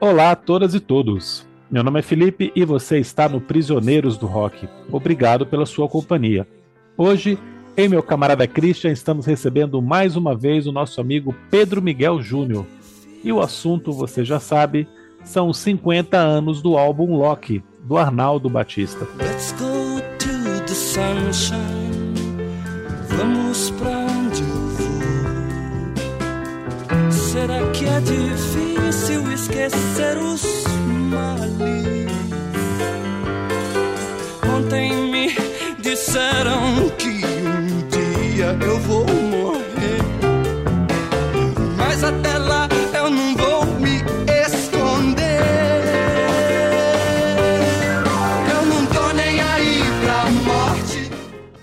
[0.00, 1.46] Olá a todas e todos.
[1.70, 4.66] Meu nome é Felipe e você está no Prisioneiros do Rock.
[4.90, 6.48] Obrigado pela sua companhia.
[6.96, 7.38] Hoje,
[7.76, 12.22] eu e meu camarada Christian estamos recebendo mais uma vez o nosso amigo Pedro Miguel
[12.22, 12.64] Júnior.
[13.22, 14.88] E o assunto, você já sabe,
[15.22, 19.06] são os 50 anos do álbum Loki, do Arnaldo Batista.
[19.18, 21.58] Let's go to the sunshine.
[23.06, 24.48] Vamos pra onde eu
[24.78, 24.88] vou.
[27.12, 28.69] Será que é difícil
[29.08, 30.42] esquecer os
[31.10, 32.06] males?
[34.54, 35.34] Ontem me
[35.80, 40.02] disseram que um dia eu vou morrer.
[41.76, 44.02] Mas até lá eu não vou me
[44.44, 45.40] esconder.
[48.52, 51.10] Eu não tô nem aí pra morte.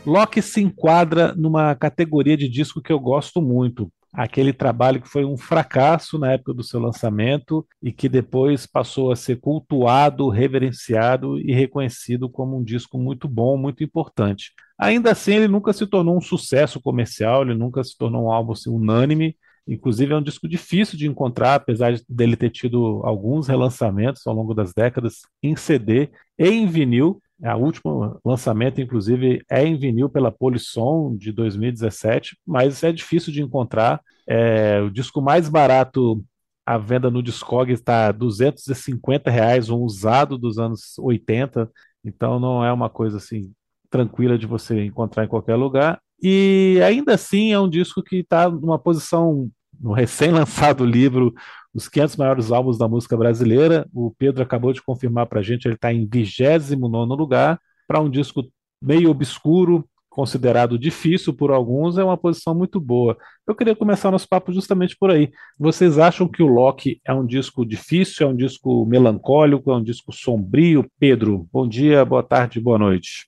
[0.06, 3.92] Loki se enquadra numa categoria de disco que eu gosto muito.
[4.14, 9.12] Aquele trabalho que foi um fracasso na época do seu lançamento e que depois passou
[9.12, 14.52] a ser cultuado, reverenciado e reconhecido como um disco muito bom, muito importante.
[14.80, 18.54] Ainda assim, ele nunca se tornou um sucesso comercial, ele nunca se tornou um álbum
[18.54, 19.36] assim, unânime,
[19.68, 24.54] Inclusive, é um disco difícil de encontrar, apesar dele ter tido alguns relançamentos ao longo
[24.54, 27.22] das décadas em CD e em vinil.
[27.44, 33.42] A último lançamento, inclusive, é em vinil pela Polisson de 2017, mas é difícil de
[33.42, 34.02] encontrar.
[34.28, 36.24] É, o disco mais barato
[36.66, 41.70] à venda no Discog está 250 reais, um usado dos anos 80,
[42.04, 43.54] então não é uma coisa assim
[43.90, 46.02] tranquila de você encontrar em qualquer lugar.
[46.22, 51.34] E ainda assim é um disco que está numa posição no recém-lançado livro
[51.78, 53.88] Os 500 Maiores Álbuns da Música Brasileira.
[53.94, 58.10] O Pedro acabou de confirmar para a gente, ele está em 29 lugar, para um
[58.10, 58.44] disco
[58.82, 63.16] meio obscuro, considerado difícil por alguns, é uma posição muito boa.
[63.46, 65.30] Eu queria começar nosso papo justamente por aí.
[65.56, 69.84] Vocês acham que o Loki é um disco difícil, é um disco melancólico, é um
[69.84, 70.84] disco sombrio?
[71.00, 73.28] Pedro, bom dia, boa tarde, boa noite.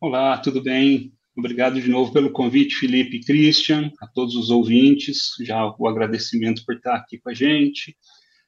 [0.00, 1.12] Olá, tudo bem?
[1.36, 6.64] Obrigado de novo pelo convite, Felipe e Christian, a todos os ouvintes, já o agradecimento
[6.64, 7.96] por estar aqui com a gente.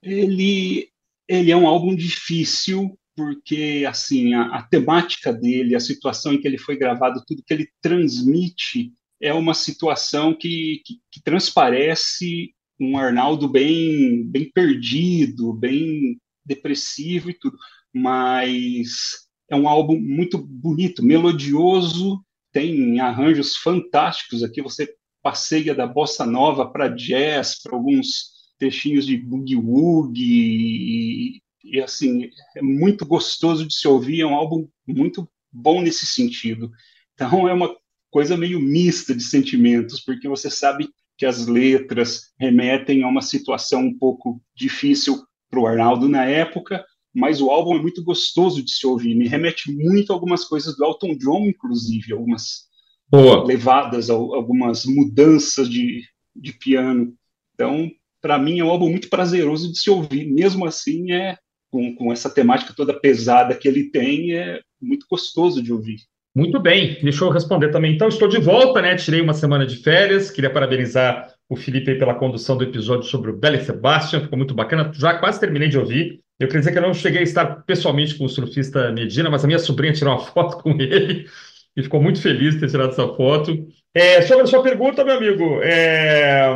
[0.01, 0.89] Ele,
[1.27, 6.47] ele é um álbum difícil, porque assim a, a, temática dele, a situação em que
[6.47, 12.97] ele foi gravado, tudo que ele transmite é uma situação que, que, que transparece um
[12.97, 17.57] Arnaldo bem, bem perdido, bem depressivo e tudo,
[17.93, 22.25] mas é um álbum muito bonito, melodioso,
[22.57, 24.63] tem arranjos fantásticos aqui.
[24.63, 24.89] Você
[25.23, 32.31] passeia da bossa nova para jazz, para alguns textinhos de boogie woogie e, e, assim
[32.57, 34.23] é muito gostoso de se ouvir.
[34.23, 36.71] É um álbum muito bom nesse sentido.
[37.13, 37.77] Então é uma
[38.11, 40.89] coisa meio mista de sentimentos, porque você sabe
[41.19, 46.83] que as letras remetem a uma situação um pouco difícil para o Arnaldo na época,
[47.17, 50.77] mas o álbum é muito gostoso de se ouvir, me remete muito a algumas coisas
[50.77, 52.67] do Elton John, inclusive, algumas
[53.11, 53.43] Boa.
[53.43, 56.03] levadas, algumas mudanças de,
[56.35, 57.15] de piano.
[57.55, 57.91] Então,
[58.21, 61.39] para mim, é um álbum muito prazeroso de se ouvir, mesmo assim, é
[61.71, 65.97] com, com essa temática toda pesada que ele tem, é muito gostoso de ouvir.
[66.35, 67.95] Muito bem, deixa eu responder também.
[67.95, 68.95] Então, estou de volta, né?
[68.95, 73.37] Tirei uma semana de férias, queria parabenizar o Felipe pela condução do episódio sobre o
[73.39, 76.21] Belle Sebastian, ficou muito bacana, já quase terminei de ouvir.
[76.39, 79.43] Eu queria dizer que eu não cheguei a estar pessoalmente com o surfista Medina, mas
[79.43, 81.27] a minha sobrinha tirou uma foto com ele
[81.75, 83.67] e ficou muito feliz de ter tirado essa foto.
[83.95, 86.49] É, sobre a sua pergunta, meu amigo, é,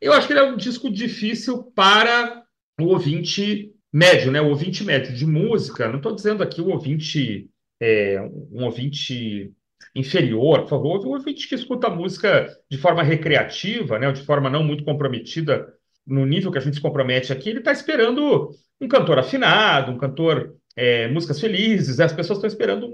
[0.00, 2.42] eu acho que ele é um disco difícil para
[2.80, 4.40] o ouvinte médio, né?
[4.40, 5.88] O ouvinte médio de música.
[5.88, 7.48] Não estou dizendo aqui o ouvinte,
[7.80, 8.20] é,
[8.52, 9.52] um ouvinte
[9.94, 14.12] inferior, por favor, o ouvinte que escuta música de forma recreativa, né?
[14.12, 15.66] De forma não muito comprometida
[16.08, 19.98] no nível que a gente se compromete aqui, ele está esperando um cantor afinado, um
[19.98, 22.04] cantor é, músicas felizes, né?
[22.04, 22.88] as pessoas estão esperando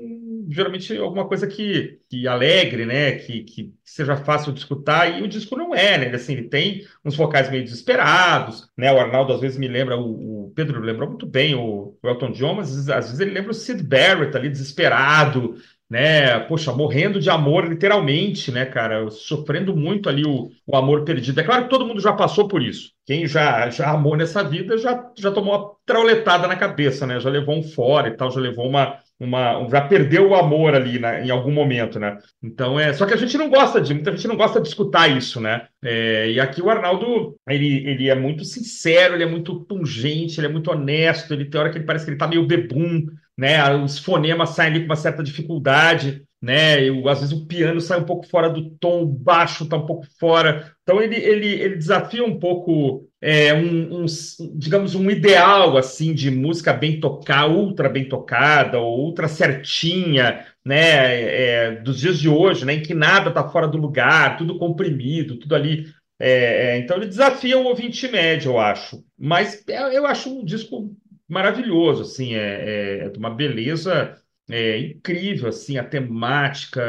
[0.48, 3.12] geralmente alguma coisa que, que alegre, né?
[3.12, 6.14] Que, que seja fácil de escutar, e o disco não é, né?
[6.14, 8.92] Assim, ele tem uns vocais meio desesperados, né?
[8.92, 12.32] O Arnaldo às vezes me lembra, o, o Pedro lembra muito bem o, o Elton
[12.32, 15.56] John, mas às vezes ele lembra o Sid Barrett ali desesperado,
[15.88, 16.40] né?
[16.40, 19.10] Poxa, morrendo de amor, literalmente, né, cara?
[19.10, 21.40] Sofrendo muito ali o, o amor perdido.
[21.40, 22.92] É claro que todo mundo já passou por isso.
[23.06, 27.20] Quem já, já amou nessa vida já, já tomou uma trauletada na cabeça, né?
[27.20, 30.98] Já levou um fora e tal, já levou uma, uma já perdeu o amor ali
[30.98, 32.18] né, em algum momento, né?
[32.42, 35.08] Então é, só que a gente não gosta de, muita gente não gosta de escutar
[35.08, 35.66] isso, né?
[35.82, 40.46] É, e aqui o Arnaldo, ele, ele é muito sincero, ele é muito pungente, ele
[40.46, 43.74] é muito honesto, ele tem hora que ele parece que ele tá meio bebum, né?
[43.76, 46.82] Os fonemas saem ali com uma certa dificuldade, né?
[46.82, 49.86] Eu, às vezes o piano sai um pouco fora do tom, o baixo está um
[49.86, 50.72] pouco fora.
[50.82, 54.06] Então ele, ele, ele desafia um pouco é, um, um,
[54.54, 61.22] digamos, um ideal assim de música bem tocada, ultra bem tocada, ou ultra certinha, né,
[61.22, 65.38] é, dos dias de hoje, né, em que nada está fora do lugar, tudo comprimido,
[65.38, 65.86] tudo ali.
[66.18, 69.02] É, é, então ele desafia o ouvinte médio, eu acho.
[69.18, 70.94] Mas é, eu acho um disco
[71.28, 74.16] maravilhoso, assim, é, é de uma beleza
[74.50, 76.82] é, incrível, assim, a temática.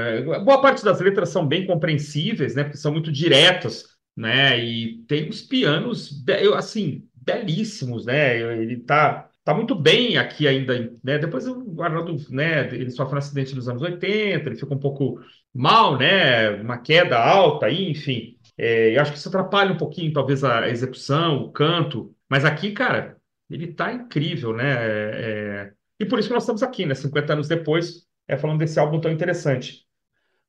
[0.44, 4.58] Boa parte das letras são bem compreensíveis, né, porque são muito diretas né?
[4.60, 6.24] E tem os pianos,
[6.56, 8.38] assim, belíssimos, né?
[8.62, 11.18] Ele tá, tá muito bem aqui ainda, né?
[11.18, 12.68] Depois o Arnaldo, né?
[12.74, 15.20] Ele sofre um acidente nos anos 80, ele fica um pouco
[15.54, 16.52] mal, né?
[16.62, 18.38] Uma queda alta, enfim.
[18.58, 22.16] É, eu acho que isso atrapalha um pouquinho, talvez, a execução, o canto.
[22.30, 23.18] Mas aqui, cara,
[23.50, 24.74] ele tá incrível, né?
[24.74, 25.72] É, é...
[26.00, 26.96] E por isso que nós estamos aqui, né?
[26.96, 29.86] 50 anos depois, é, falando desse álbum tão interessante.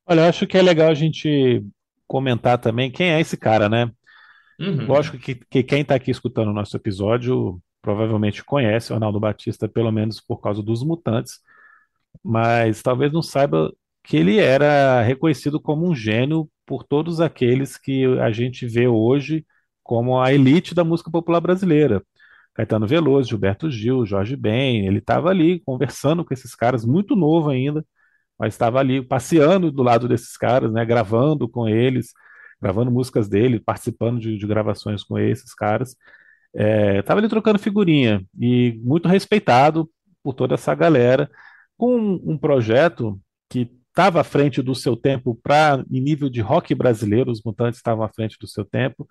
[0.05, 1.63] Olha, eu acho que é legal a gente
[2.07, 3.91] comentar também quem é esse cara, né?
[4.59, 4.87] Uhum.
[4.87, 9.67] Lógico que, que quem está aqui escutando o nosso episódio provavelmente conhece o Arnaldo Batista,
[9.67, 11.39] pelo menos por causa dos Mutantes,
[12.23, 13.71] mas talvez não saiba
[14.03, 19.45] que ele era reconhecido como um gênio por todos aqueles que a gente vê hoje
[19.83, 22.03] como a elite da música popular brasileira.
[22.57, 27.51] Caetano Veloso, Gilberto Gil, Jorge Ben, ele estava ali conversando com esses caras, muito novo
[27.51, 27.85] ainda,
[28.37, 32.13] mas estava ali passeando do lado desses caras, né, gravando com eles,
[32.59, 35.95] gravando músicas dele, participando de, de gravações com esses caras.
[36.51, 39.87] Estava é, ali trocando figurinha e muito respeitado
[40.23, 41.29] por toda essa galera,
[41.77, 41.95] com
[42.25, 43.19] um, projeto
[43.49, 47.77] que estava à frente do seu tempo para em nível de rock brasileiro, os Mutantes
[47.77, 49.07] estavam à frente do seu tempo,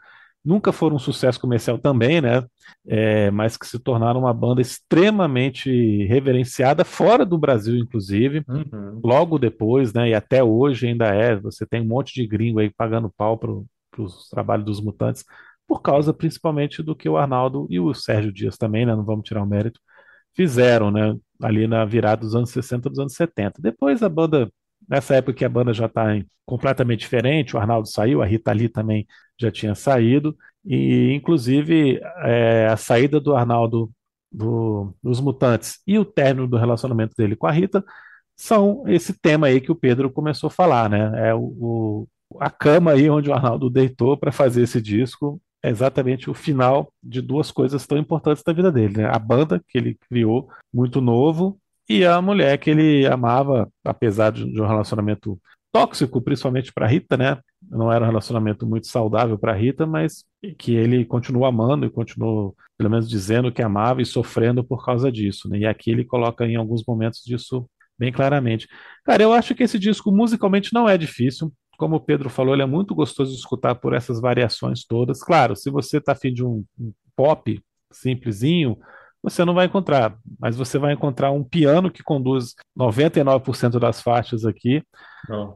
[0.47, 2.45] nunca foram um sucesso comercial também, né?
[2.87, 8.45] É, mas que se tornaram uma banda extremamente reverenciada fora do Brasil, inclusive.
[8.49, 9.01] Uhum.
[9.05, 10.11] Logo depois, né?
[10.11, 11.35] E até hoje ainda é.
[11.37, 13.51] Você tem um monte de gringo aí pagando pau para
[13.99, 15.25] os trabalhos dos Mutantes,
[15.67, 18.95] por causa principalmente do que o Arnaldo e o Sérgio Dias também, né?
[18.95, 19.81] Não vamos tirar o mérito,
[20.35, 21.17] fizeram, né?
[21.43, 23.61] Ali na virada dos anos 60 dos anos 70.
[23.61, 24.49] Depois a banda
[24.89, 26.05] Nessa época que a banda já está
[26.45, 29.07] completamente diferente, o Arnaldo saiu, a Rita Lee também
[29.39, 33.91] já tinha saído, e inclusive é, a saída do Arnaldo
[34.31, 37.85] do, dos Mutantes e o término do relacionamento dele com a Rita
[38.37, 41.29] são esse tema aí que o Pedro começou a falar, né?
[41.29, 42.09] É o, o
[42.41, 46.93] a cama aí onde o Arnaldo deitou para fazer esse disco é exatamente o final
[47.03, 49.07] de duas coisas tão importantes da vida dele, né?
[49.07, 54.45] A banda que ele criou muito novo e a mulher que ele amava, apesar de,
[54.61, 55.39] um relacionamento
[55.73, 57.39] tóxico, principalmente para Rita, né?
[57.71, 60.25] Não era um relacionamento muito saudável para Rita, mas
[60.59, 65.11] que ele continuou amando e continuou, pelo menos, dizendo que amava e sofrendo por causa
[65.11, 65.49] disso.
[65.49, 65.59] Né?
[65.59, 67.69] E aqui ele coloca em alguns momentos disso
[67.99, 68.69] bem claramente.
[69.05, 71.53] Cara, eu acho que esse disco musicalmente não é difícil.
[71.79, 75.23] Como o Pedro falou, ele é muito gostoso de escutar por essas variações todas.
[75.23, 77.61] Claro, se você está afim de um, um pop
[77.91, 78.79] simplesinho,
[79.31, 84.45] você não vai encontrar, mas você vai encontrar um piano que conduz 99% das faixas
[84.45, 84.83] aqui,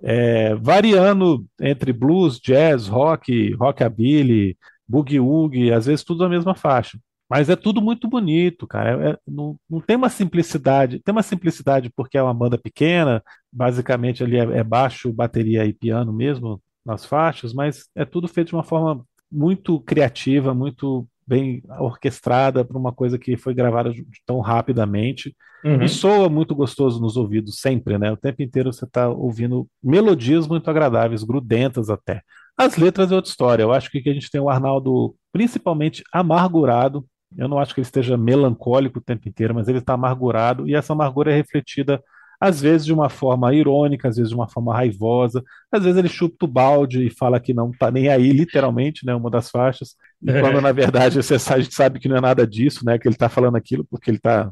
[0.02, 4.58] é, variando entre blues, jazz, rock, rockabilly,
[4.88, 6.98] boogie-woogie, às vezes tudo na mesma faixa.
[7.28, 8.90] Mas é tudo muito bonito, cara.
[8.90, 10.98] É, é, não, não, tem uma simplicidade.
[10.98, 15.72] Tem uma simplicidade porque é uma banda pequena, basicamente ali é, é baixo, bateria e
[15.72, 21.62] piano mesmo nas faixas, mas é tudo feito de uma forma muito criativa, muito bem
[21.78, 23.94] orquestrada para uma coisa que foi gravada
[24.26, 25.34] tão rapidamente.
[25.64, 25.82] Uhum.
[25.82, 28.10] E soa muito gostoso nos ouvidos, sempre, né?
[28.10, 32.22] O tempo inteiro você está ouvindo melodias muito agradáveis, grudentas até.
[32.56, 33.62] As letras é outra história.
[33.62, 37.06] Eu acho que a gente tem o Arnaldo principalmente amargurado.
[37.38, 40.74] Eu não acho que ele esteja melancólico o tempo inteiro, mas ele está amargurado, e
[40.74, 42.02] essa amargura é refletida
[42.40, 46.08] às vezes de uma forma irônica, às vezes de uma forma raivosa, às vezes ele
[46.08, 49.94] chuta o balde e fala que não tá nem aí, literalmente, né, uma das faixas,
[50.22, 53.08] e quando na verdade você, a gente sabe que não é nada disso, né, que
[53.08, 54.50] ele tá falando aquilo porque ele tá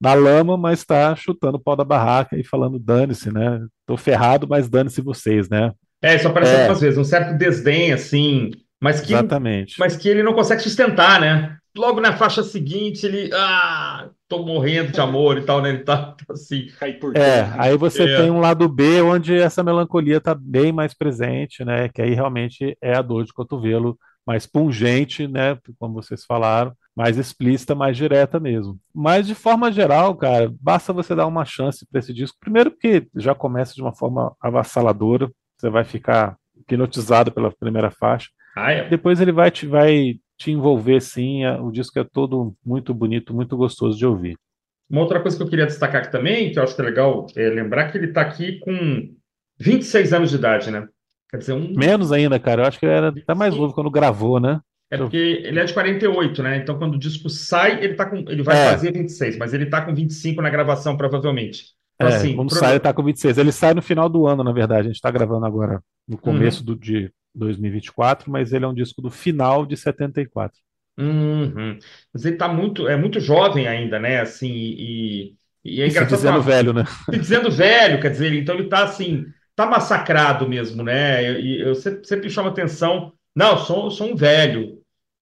[0.00, 4.46] na lama, mas tá chutando o pau da barraca e falando dane-se, né, tô ferrado,
[4.48, 5.72] mas dane-se vocês, né.
[6.02, 6.60] É, isso aparece é.
[6.60, 9.78] algumas vezes, um certo desdém, assim, mas que, Exatamente.
[9.78, 11.56] mas que ele não consegue sustentar, né?
[11.76, 13.30] Logo na faixa seguinte, ele.
[13.34, 15.70] Ah, tô morrendo de amor e tal, né?
[15.70, 16.68] Ele tá, tá assim.
[17.14, 18.16] É, aí você é.
[18.16, 21.88] tem um lado B onde essa melancolia tá bem mais presente, né?
[21.88, 25.56] Que aí realmente é a dor de cotovelo mais pungente, né?
[25.78, 28.78] Como vocês falaram, mais explícita, mais direta mesmo.
[28.92, 32.36] Mas de forma geral, cara, basta você dar uma chance para esse disco.
[32.40, 38.28] Primeiro, porque já começa de uma forma avassaladora, você vai ficar hipnotizado pela primeira faixa.
[38.56, 38.88] Ah, é.
[38.88, 41.46] Depois ele vai te, vai te envolver, sim.
[41.46, 44.36] O disco é todo muito bonito, muito gostoso de ouvir.
[44.88, 47.26] Uma outra coisa que eu queria destacar aqui também, que eu acho que é legal,
[47.36, 49.14] é lembrar que ele está aqui com
[49.58, 50.88] 26 anos de idade, né?
[51.30, 51.74] Quer dizer, um...
[51.74, 52.62] Menos ainda, cara.
[52.62, 54.60] Eu acho que ele era até mais novo quando gravou, né?
[54.90, 56.58] É porque ele é de 48, né?
[56.58, 58.18] Então, quando o disco sai, ele tá com.
[58.18, 58.70] Ele vai É.
[58.70, 61.74] fazer 26, mas ele tá com 25 na gravação, provavelmente.
[61.96, 63.36] Então, É, assim, quando sai, ele tá com 26.
[63.38, 64.82] Ele sai no final do ano, na verdade.
[64.82, 66.66] A gente está gravando agora no começo Uhum.
[66.66, 70.56] do, de 2024, mas ele é um disco do final de 74.
[70.98, 71.78] Uhum.
[72.14, 74.20] Mas ele tá muito, é muito jovem ainda, né?
[74.20, 76.84] Assim, e, e é E se engraçado dizendo falar- velho, né?
[77.10, 79.26] se dizendo velho, quer dizer, então ele tá assim,
[79.56, 81.40] tá massacrado mesmo, né?
[81.40, 84.80] E eu, sempre, sempre chamo atenção, não, sou, sou um velho,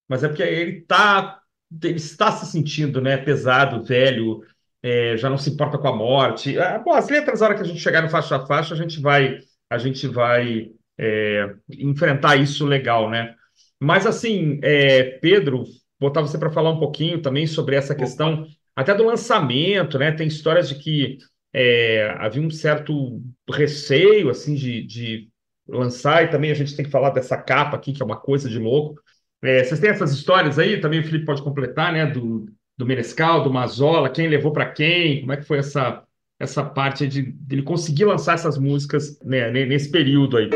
[0.09, 1.41] mas é porque ele tá,
[1.83, 4.43] ele está se sentindo, né, pesado, velho,
[4.83, 6.59] é, já não se importa com a morte.
[6.59, 8.77] Ah, bom, as letras, na hora que a gente chegar no faixa a faixa, a
[8.77, 9.39] gente vai,
[9.71, 13.35] a gente vai é, enfrentar isso legal, né?
[13.81, 15.65] Mas assim, é, Pedro,
[15.99, 20.13] botar você para falar um pouquinho também sobre essa questão até do lançamento, né?
[20.13, 21.19] Tem histórias de que
[21.55, 25.29] é, havia um certo receio assim de, de
[25.69, 28.49] lançar, e também a gente tem que falar dessa capa aqui, que é uma coisa
[28.49, 29.01] de louco.
[29.43, 30.81] É, vocês têm essas histórias aí?
[30.81, 32.07] Também o Felipe pode completar, né?
[32.07, 32.47] Do,
[32.77, 35.21] do Menescal, do Mazola, quem levou para quem?
[35.21, 36.03] Como é que foi essa,
[36.41, 40.51] essa parte de, de ele conseguir lançar essas músicas né, ne- nesse período aí?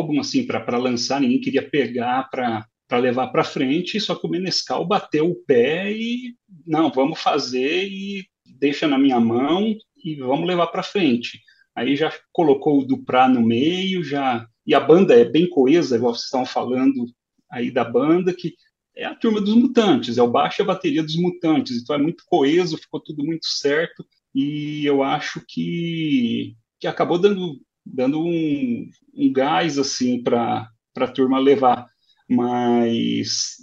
[0.00, 4.86] Álbum assim para lançar, ninguém queria pegar para levar para frente, só que o Menescal
[4.86, 6.34] bateu o pé e
[6.66, 8.24] não, vamos fazer e
[8.58, 11.40] deixa na minha mão e vamos levar para frente.
[11.74, 16.14] Aí já colocou o Duprá no meio, já e a banda é bem coesa, igual
[16.14, 17.06] vocês estão falando
[17.50, 18.54] aí da banda, que
[18.94, 21.98] é a turma dos mutantes, é o baixo e a bateria dos mutantes, então é
[21.98, 24.04] muito coeso, ficou tudo muito certo
[24.34, 31.38] e eu acho que, que acabou dando, dando um, um gás assim para a turma
[31.38, 31.86] levar,
[32.28, 33.56] mas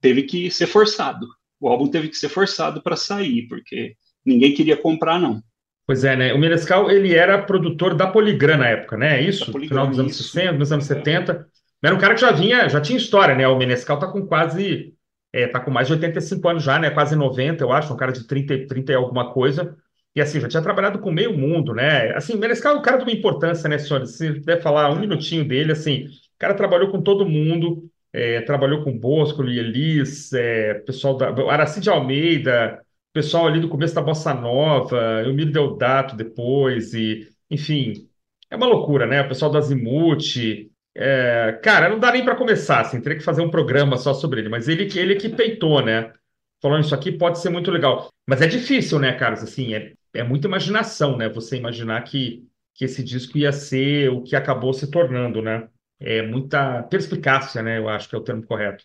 [0.00, 1.26] teve que ser forçado.
[1.60, 5.40] O álbum teve que ser forçado para sair, porque ninguém queria comprar, não.
[5.86, 6.32] Pois é, né?
[6.32, 9.18] O Menescal, ele era produtor da Poligram na época, né?
[9.18, 9.52] É isso?
[9.52, 10.24] Final dos anos isso.
[10.24, 10.94] 60, nos anos É.
[10.94, 11.46] 70.
[11.82, 13.46] Era um cara que já vinha, já tinha história, né?
[13.48, 14.94] O Menescal tá com quase,
[15.32, 16.90] é, tá com mais de 85 anos já, né?
[16.90, 19.76] Quase 90, eu acho, um cara de 30, 30 e alguma coisa.
[20.14, 22.12] E assim, já tinha trabalhado com meio mundo, né?
[22.14, 24.16] Assim, Menescal é um cara de uma importância, né, senhores?
[24.16, 28.84] Se puder falar um minutinho dele, assim, o cara trabalhou com todo mundo, é, trabalhou
[28.84, 35.22] com Bosco, Elis, é, pessoal da Aracide Almeida, pessoal ali do começo da Bossa Nova,
[35.26, 38.08] Emílio Deodato depois, e, enfim,
[38.50, 39.22] é uma loucura, né?
[39.22, 40.68] O pessoal do Azimuth.
[40.94, 44.40] é, cara, não dá nem para começar, assim, teria que fazer um programa só sobre
[44.40, 46.12] ele, mas ele, ele que peitou, né?
[46.60, 48.08] Falando isso aqui pode ser muito legal.
[48.26, 49.42] Mas é difícil, né, Carlos?
[49.42, 51.28] Assim, é, é muita imaginação, né?
[51.28, 55.68] Você imaginar que, que esse disco ia ser o que acabou se tornando, né?
[56.00, 57.78] É muita perspicácia, né?
[57.78, 58.84] Eu acho que é o termo correto.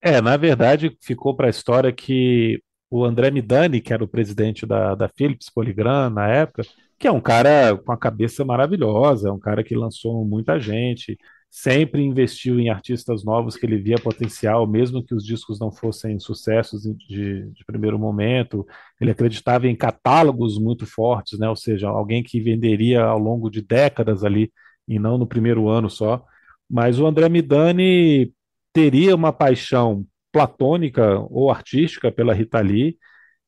[0.00, 4.66] É, na verdade, ficou para a história que o André Midani, que era o presidente
[4.66, 6.62] da, da Philips Polygram na época,
[6.98, 11.18] que é um cara com a cabeça maravilhosa, é um cara que lançou muita gente,
[11.56, 16.18] sempre investiu em artistas novos que ele via potencial, mesmo que os discos não fossem
[16.18, 18.66] sucessos de, de primeiro momento.
[19.00, 21.48] Ele acreditava em catálogos muito fortes, né?
[21.48, 24.52] Ou seja, alguém que venderia ao longo de décadas ali,
[24.88, 26.24] e não no primeiro ano só.
[26.68, 28.32] Mas o André Midani
[28.72, 32.98] teria uma paixão platônica ou artística pela Rita Lee,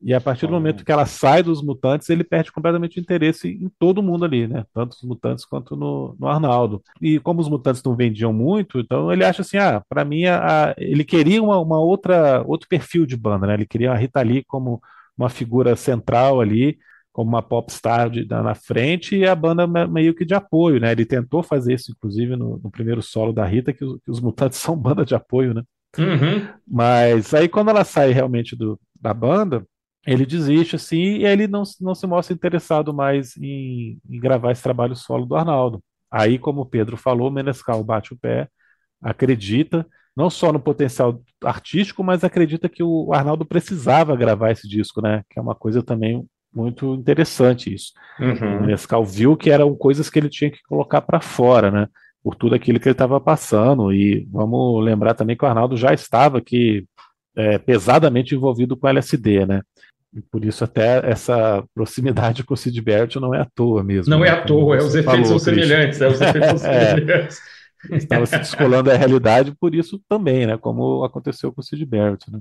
[0.03, 3.49] e a partir do momento que ela sai dos mutantes, ele perde completamente o interesse
[3.49, 4.65] em todo mundo ali, né?
[4.75, 6.83] Tanto os mutantes quanto no, no Arnaldo.
[7.01, 10.71] E como os mutantes não vendiam muito, então ele acha assim, ah, para mim a,
[10.71, 13.55] a- ele queria uma, uma outra outro perfil de banda, né?
[13.55, 14.81] Ele queria a Rita Lee como
[15.17, 16.79] uma figura central ali,
[17.13, 20.79] como uma popstar de, na na frente e a banda me- meio que de apoio,
[20.81, 20.93] né?
[20.93, 24.21] Ele tentou fazer isso, inclusive, no, no primeiro solo da Rita, que, os- que os
[24.21, 25.63] mutantes são banda de apoio, né?
[25.99, 26.47] Uhum.
[26.67, 29.67] Mas aí quando ela sai realmente do, da banda,
[30.07, 34.53] ele desiste assim e ele não, se- não se mostra interessado mais em, em gravar
[34.53, 35.83] esse trabalho solo do Arnaldo.
[36.11, 38.49] Aí, como o Pedro falou, o Menescal bate o pé,
[39.03, 39.87] acredita
[40.17, 45.23] não só no potencial artístico, mas acredita que o Arnaldo precisava gravar esse disco, né?
[45.31, 47.93] Que é uma coisa também muito interessante isso.
[48.19, 48.61] O Uhum.
[48.61, 51.89] Menescal viu que eram coisas que ele tinha que colocar para fora, né?
[52.23, 53.93] Por tudo aquilo que ele estava passando.
[53.93, 56.87] E vamos lembrar também que o Arnaldo já estava aqui
[57.37, 59.63] é, pesadamente envolvido com LSD, né?
[60.17, 64.11] E por isso até essa proximidade com o Sid Barrett não é à toa mesmo.
[64.11, 64.29] Não né?
[64.29, 66.95] é à toa, é, os efeitos falou, são semelhantes, é, os efeitos são É.
[66.95, 67.39] semelhantes.
[67.91, 70.57] Estava se descolando da realidade por isso também, né?
[70.57, 72.41] Como aconteceu com o Sid Barrett, né?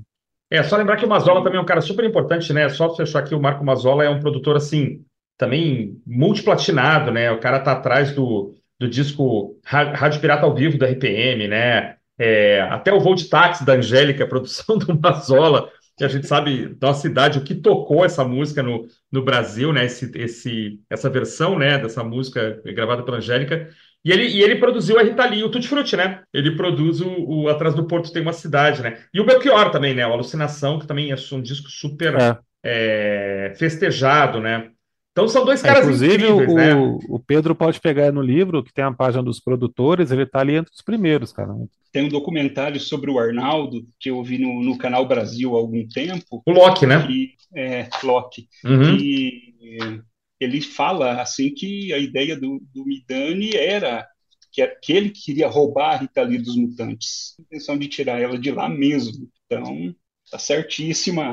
[0.49, 2.69] É, só lembrar que o Mazola também é um cara super importante, né?
[2.69, 5.03] Só fechar aqui, o Marco Mazola é um produtor, assim,
[5.37, 7.31] também multiplatinado, né?
[7.31, 11.95] O cara tá atrás do, do disco Rádio Pirata ao Vivo da RPM, né?
[12.17, 16.75] É, até o Voo de Táxi da Angélica, produção do Mazola, que a gente sabe
[16.75, 19.85] da cidade, o que tocou essa música no, no Brasil, né?
[19.85, 23.69] Esse, esse, essa versão, né, dessa música gravada pela Angélica.
[24.03, 26.21] E ele, e ele produziu a Rita Lee, o Tutti Frutti, né?
[26.33, 28.99] Ele produz o, o Atrás do Porto Tem uma Cidade, né?
[29.13, 30.05] E o Belchior também, né?
[30.05, 32.37] O Alucinação, que também é um disco super é.
[32.63, 34.69] É, festejado, né?
[35.11, 36.75] Então são dois é, caras inclusive, incríveis, o, né?
[37.07, 40.55] o Pedro pode pegar no livro, que tem a página dos produtores, ele está ali
[40.55, 41.53] entre os primeiros, cara.
[41.95, 45.87] Tem um documentário sobre o Arnaldo, que eu vi no, no Canal Brasil há algum
[45.87, 46.43] tempo.
[46.45, 47.07] O Loki, né?
[47.07, 48.49] Que, é, Loki.
[48.65, 48.97] Uhum.
[48.97, 50.01] Que
[50.37, 54.05] ele fala assim que a ideia do, do Midani era
[54.51, 57.33] que, que ele queria roubar a Rita Lee dos mutantes.
[57.39, 59.31] A intenção de tirar ela de lá mesmo.
[59.45, 59.95] Então,
[60.29, 61.23] tá certíssima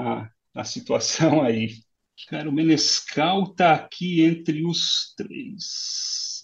[0.54, 1.70] a, a situação aí.
[2.28, 6.40] Cara, o Menescal está aqui entre os três.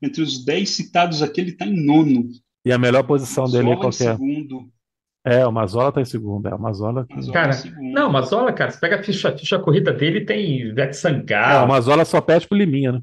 [0.00, 2.30] Entre os dez citados aqui, ele está em nono.
[2.68, 3.92] E a melhor posição Mazola dele é qual é?
[3.92, 4.68] segundo.
[5.24, 6.48] É, o Mazola tá em segundo.
[6.48, 7.06] É, o Mazola.
[7.08, 10.74] Mazola cara, não, o Mazola, cara, você pega a ficha, a ficha corrida dele tem
[10.74, 11.62] Vete Sangalo.
[11.62, 13.02] É, o Mazola só perde pro Liminha, né?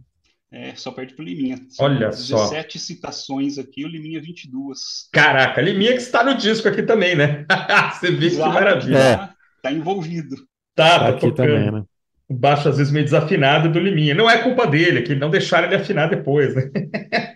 [0.52, 1.58] É, só perde pro Liminha.
[1.70, 2.50] São Olha 17 só.
[2.52, 5.10] 17 citações aqui, o Liminha 22.
[5.12, 7.44] Caraca, Liminha que está no disco aqui também, né?
[7.92, 8.98] você vê Exato, que maravilha.
[9.00, 9.30] É.
[9.64, 10.36] Tá envolvido.
[10.76, 11.36] Tá, tá aqui tocando.
[11.36, 11.84] também, né?
[12.30, 14.14] baixo às vezes meio desafinado do Liminha.
[14.14, 16.70] Não é culpa dele, é que não deixaram ele afinar depois, né?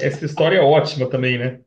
[0.00, 1.60] Essa história é ótima também, né?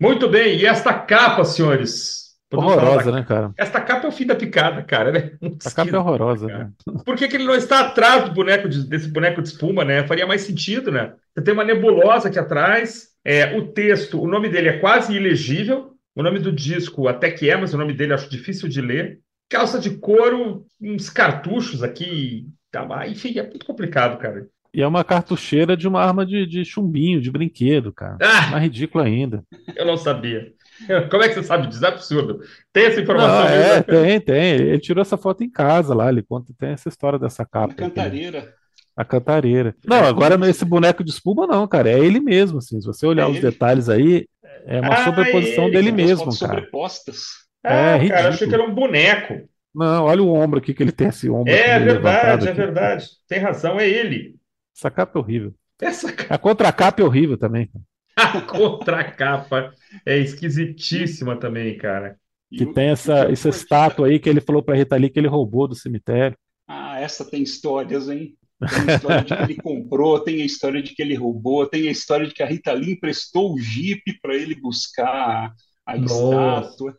[0.00, 2.26] Muito bem, e esta capa, senhores?
[2.52, 3.52] Horrorosa, né, cara?
[3.56, 5.12] Esta capa é o fim da picada, cara.
[5.12, 5.32] Né?
[5.64, 6.70] a capa é horrorosa, né?
[7.04, 10.06] Por que, que, ele não está atrás do boneco de, desse boneco de espuma, né?
[10.06, 11.12] Faria mais sentido, né?
[11.34, 15.92] Você tem uma nebulosa aqui atrás, é, o texto, o nome dele é quase ilegível,
[16.14, 19.20] o nome do disco até que é, mas o nome dele acho difícil de ler
[19.48, 22.48] calça de couro, uns cartuchos aqui.
[22.70, 24.48] Tá, enfim, é muito complicado, cara.
[24.76, 28.18] E é uma cartucheira de uma arma de, de chumbinho, de brinquedo, cara.
[28.20, 29.42] Ah, Mais ridículo ainda.
[29.74, 30.52] Eu não sabia.
[31.10, 31.82] Como é que você sabe disso?
[31.82, 32.40] É absurdo.
[32.74, 33.44] Tem essa informação?
[33.44, 34.52] Não, é, tem, tem.
[34.56, 36.10] Ele tirou essa foto em casa lá.
[36.10, 37.72] Ele conta, tem essa história dessa capa.
[37.72, 38.52] A cantareira.
[38.94, 39.74] A cantareira.
[39.82, 41.90] Não, agora esse boneco de espuma, não, cara.
[41.90, 42.78] É ele mesmo, assim.
[42.78, 43.50] Se você olhar é os ele.
[43.50, 44.28] detalhes aí,
[44.66, 46.52] é uma ah, sobreposição é dele mesmo, cara.
[46.52, 47.16] Sobrepostas.
[47.64, 49.48] Ah, é, cara, achei que era um boneco.
[49.74, 51.50] Não, olha o ombro aqui que ele tem esse ombro.
[51.50, 53.06] É verdade, é verdade.
[53.26, 54.35] Tem razão, é ele.
[54.76, 55.54] Essa capa é horrível.
[55.80, 56.34] Essa capa...
[56.34, 57.70] A contracapa é horrível também.
[58.16, 59.72] A contracapa
[60.04, 62.18] é esquisitíssima também, cara.
[62.50, 65.66] Que tem essa, essa estátua aí que ele falou para Rita Lee que ele roubou
[65.66, 66.36] do cemitério.
[66.66, 68.36] Ah, essa tem histórias, hein?
[68.58, 71.88] Tem a história de que ele comprou, tem a história de que ele roubou, tem
[71.88, 75.52] a história de que a Rita Lee emprestou o Jeep para ele buscar
[75.84, 76.14] a Nossa.
[76.14, 76.98] estátua.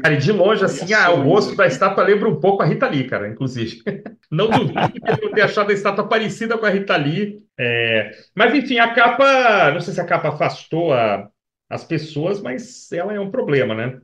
[0.00, 2.88] Cara, e de longe, assim, ah, o rosto da estátua lembra um pouco a Rita
[2.88, 3.82] Lee, cara, inclusive.
[4.30, 7.42] Não duvido que eu ter achado a estátua parecida com a Rita Lee.
[7.58, 8.12] É...
[8.34, 11.28] Mas, enfim, a capa, não sei se a capa afastou a,
[11.68, 14.00] as pessoas, mas ela é um problema, né?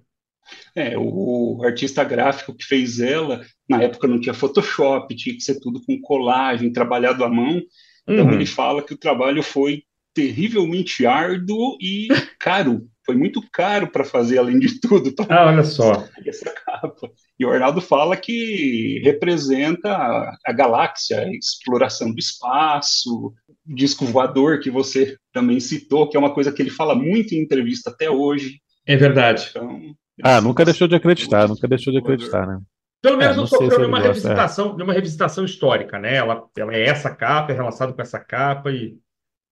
[0.75, 5.43] É, o, o artista gráfico que fez ela, na época não tinha Photoshop, tinha que
[5.43, 7.63] ser tudo com colagem, trabalhado à mão.
[8.07, 8.33] Então uhum.
[8.33, 14.37] ele fala que o trabalho foi terrivelmente árduo e caro foi muito caro para fazer,
[14.37, 15.15] além de tudo.
[15.31, 16.05] Ah, olha só.
[16.27, 17.11] Essa capa.
[17.41, 23.33] E o Arnaldo fala que representa a, a galáxia, a exploração do espaço,
[23.67, 27.35] o disco voador que você também citou, que é uma coisa que ele fala muito
[27.35, 28.61] em entrevista até hoje.
[28.87, 29.47] É verdade.
[29.49, 29.81] Então,
[30.23, 32.61] ah, nunca deixou de acreditar, nunca deixou de acreditar, né?
[33.01, 34.93] Pelo menos é, não sofreu nenhuma revisitação, é.
[34.93, 36.17] revisitação histórica, né?
[36.17, 38.99] Ela, ela é essa capa, é relacionada com essa capa e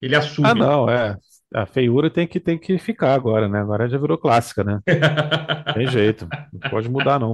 [0.03, 0.49] ele assume.
[0.49, 1.17] Ah, não, é
[1.55, 3.61] a feiura tem que, tem que ficar agora, né?
[3.61, 4.81] Agora já virou clássica, né?
[5.75, 7.33] tem jeito, não pode mudar, não.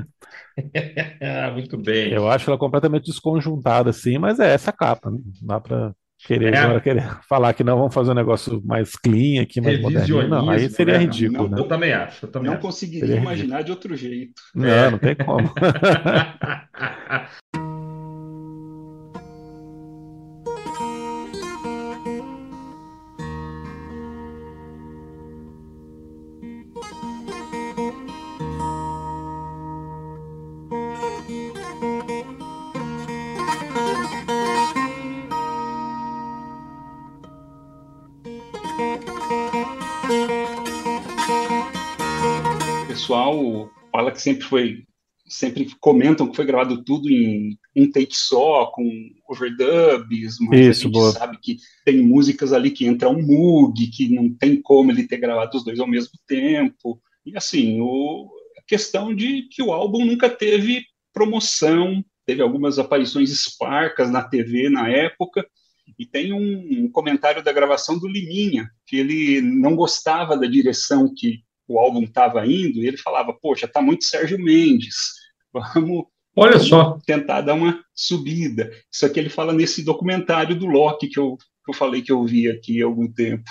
[1.54, 2.12] Muito bem.
[2.12, 5.18] Eu acho ela completamente desconjuntada, assim, mas é essa capa, né?
[5.40, 5.94] Não dá para
[6.26, 6.80] querer, é.
[6.80, 10.28] querer falar que não vamos fazer um negócio mais clean aqui, mais moderno.
[10.28, 11.00] Não, aí seria né?
[11.00, 11.62] ridículo, não, né?
[11.62, 12.26] Eu também acho.
[12.26, 12.62] Eu também não acho.
[12.62, 13.64] conseguiria seria imaginar ridículo.
[13.64, 14.42] de outro jeito.
[14.54, 14.90] Não, é.
[14.90, 15.52] não tem como.
[43.92, 44.84] fala que sempre foi,
[45.28, 48.84] sempre comentam que foi gravado tudo em um take só, com
[49.28, 51.12] overdubs, mas Isso, a gente boa.
[51.12, 55.18] sabe que tem músicas ali que entra um Moog, que não tem como ele ter
[55.18, 57.00] gravado os dois ao mesmo tempo.
[57.24, 58.28] E assim, o,
[58.66, 64.88] questão de que o álbum nunca teve promoção, teve algumas aparições esparcas na TV na
[64.88, 65.46] época,
[65.98, 71.12] e tem um, um comentário da gravação do Liminha, que ele não gostava da direção
[71.14, 74.96] que o álbum estava indo, e ele falava, poxa, tá muito Sérgio Mendes,
[75.52, 76.04] vamos,
[76.36, 76.98] Olha vamos só.
[77.06, 78.70] tentar dar uma subida.
[78.90, 82.24] Isso aqui ele fala nesse documentário do Loki que eu, que eu falei que eu
[82.24, 83.44] vi aqui há algum tempo.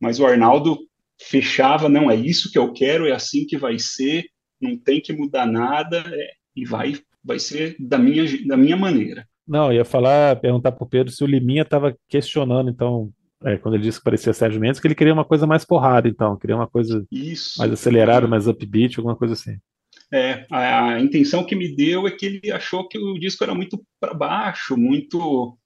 [0.00, 0.78] Mas o Arnaldo
[1.20, 4.24] fechava, não, é isso que eu quero, é assim que vai ser,
[4.60, 9.28] não tem que mudar nada, é, e vai, vai ser da minha, da minha maneira.
[9.46, 13.10] Não, ia falar, perguntar para o Pedro se o Liminha estava questionando, então,
[13.44, 16.08] é, quando ele disse que parecia Sérgio Mendes, que ele queria uma coisa mais porrada,
[16.08, 17.58] então, queria uma coisa Isso.
[17.58, 19.56] mais acelerada, mais upbeat, alguma coisa assim.
[20.12, 23.54] É, a, a, intenção que me deu é que ele achou que o disco era
[23.54, 25.56] muito para baixo, muito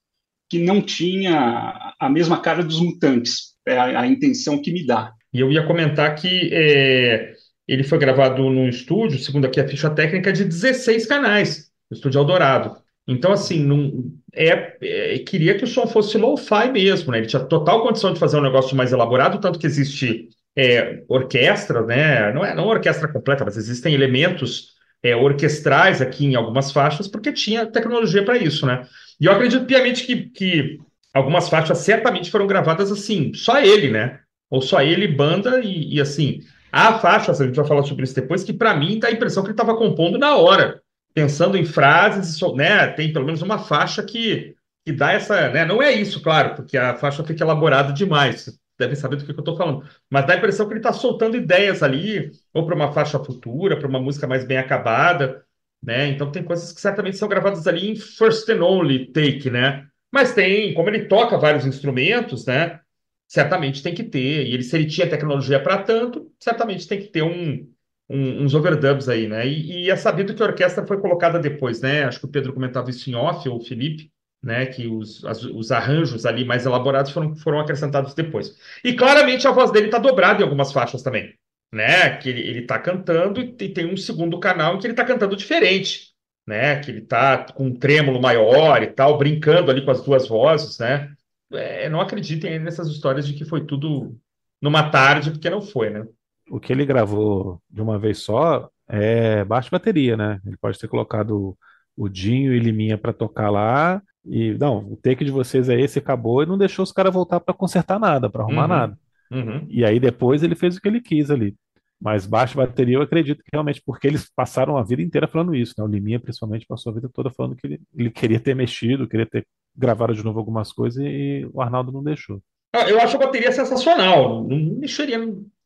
[0.51, 3.55] que não tinha a mesma cara dos Mutantes.
[3.67, 5.13] É a, a intenção que me dá.
[5.33, 7.33] E eu ia comentar que é,
[7.67, 12.21] ele foi gravado num estúdio, segundo aqui a ficha técnica, de 16 canais, o Estúdio
[12.21, 12.84] Eldorado.
[13.07, 17.19] Então, assim, não, é, é, queria que o som fosse lo-fi mesmo, né?
[17.19, 21.83] Ele tinha total condição de fazer um negócio mais elaborado, tanto que existe é, orquestra,
[21.83, 22.33] né?
[22.33, 27.31] Não é não orquestra completa, mas existem elementos é, orquestrais aqui em algumas faixas, porque
[27.33, 28.87] tinha tecnologia para isso, né?
[29.21, 30.79] E eu acredito piamente que, que
[31.12, 34.19] algumas faixas certamente foram gravadas assim, só ele, né?
[34.51, 36.40] Ou só ele, banda, e, e assim.
[36.73, 39.45] Há faixas, a gente vai falar sobre isso depois, que para mim dá a impressão
[39.45, 40.83] que ele estava compondo na hora
[41.14, 45.81] pensando em frases, né, tem pelo menos uma faixa que, que dá essa, né, não
[45.81, 49.57] é isso, claro, porque a faixa fica elaborada demais, devem saber do que eu estou
[49.57, 53.22] falando, mas dá a impressão que ele está soltando ideias ali, ou para uma faixa
[53.22, 55.44] futura, para uma música mais bem acabada,
[55.81, 59.87] né, então tem coisas que certamente são gravadas ali em first and only take, né,
[60.12, 62.81] mas tem, como ele toca vários instrumentos, né,
[63.29, 67.09] certamente tem que ter, e ele, se ele tinha tecnologia para tanto, certamente tem que
[67.09, 67.68] ter um,
[68.09, 69.47] um, uns overdubs aí, né?
[69.47, 72.05] E, e, é sabido que a orquestra foi colocada depois, né?
[72.05, 74.11] Acho que o Pedro comentava isso em off, ou o Felipe,
[74.43, 74.67] né?
[74.67, 78.57] Que os, as, os arranjos ali mais elaborados foram, foram acrescentados depois.
[78.85, 81.35] E claramente a voz dele está dobrada em algumas faixas também,
[81.73, 82.17] né?
[82.19, 85.37] Que ele, ele tá cantando e tem um segundo canal em que ele está cantando
[85.37, 86.12] diferente,
[86.47, 86.81] né?
[86.81, 90.79] Que ele está com um trêmulo maior e tal, brincando ali com as duas vozes,
[90.79, 91.11] né?
[91.53, 94.19] É, não acreditem nessas histórias de que foi tudo
[94.61, 96.05] numa tarde, porque não foi, né?
[96.50, 100.40] O que ele gravou de uma vez só é baixo bateria, né?
[100.46, 101.57] Ele pode ter colocado
[101.96, 105.98] o Dinho e Liminha para tocar lá e não, o take de vocês é esse,
[105.98, 108.98] acabou e não deixou os caras voltar para consertar nada, para arrumar uhum, nada.
[109.30, 109.66] Uhum.
[109.68, 111.54] E aí depois ele fez o que ele quis ali.
[112.00, 115.74] Mas baixo bateria eu acredito que realmente porque eles passaram a vida inteira falando isso,
[115.78, 115.85] né?
[115.85, 119.26] O Liminha principalmente passou a vida toda falando que ele, ele queria ter mexido, queria
[119.26, 122.42] ter gravado de novo algumas coisas e o Arnaldo não deixou.
[122.74, 125.18] Ah, eu acho a bateria sensacional, não mexeria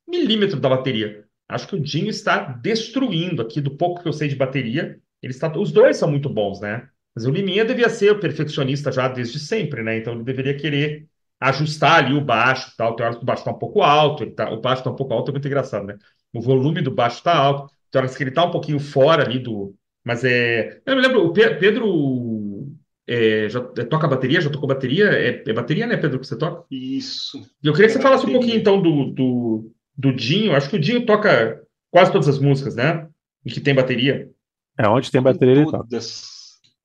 [0.08, 1.24] milímetro da bateria.
[1.48, 4.98] Acho que o Dinho está destruindo aqui, do pouco que eu sei de bateria.
[5.22, 6.88] Ele está, os dois são muito bons, né?
[7.14, 9.98] Mas o Liminha devia ser o perfeccionista já desde sempre, né?
[9.98, 11.08] Então ele deveria querer
[11.40, 12.94] ajustar ali o baixo tal.
[12.94, 15.14] Tem horas que o baixo está um pouco alto, tá, o baixo está um pouco
[15.14, 15.96] alto, é muito engraçado, né?
[16.32, 17.72] O volume do baixo está alto.
[17.90, 19.74] Tem horas que ele está um pouquinho fora ali do.
[20.04, 20.80] Mas é.
[20.86, 22.68] Eu me lembro, o Pedro
[23.08, 25.06] é, já é, toca bateria, já tocou bateria?
[25.06, 26.64] É, é, bateria, né, Pedro, que você toca?
[26.70, 27.38] Isso.
[27.62, 30.54] E eu queria que você falasse um pouquinho, então, do, do, do Dinho.
[30.54, 33.08] Acho que o Dinho toca quase todas as músicas, né?
[33.44, 34.30] E que tem bateria.
[34.78, 35.88] É, onde tem bateria ele toca.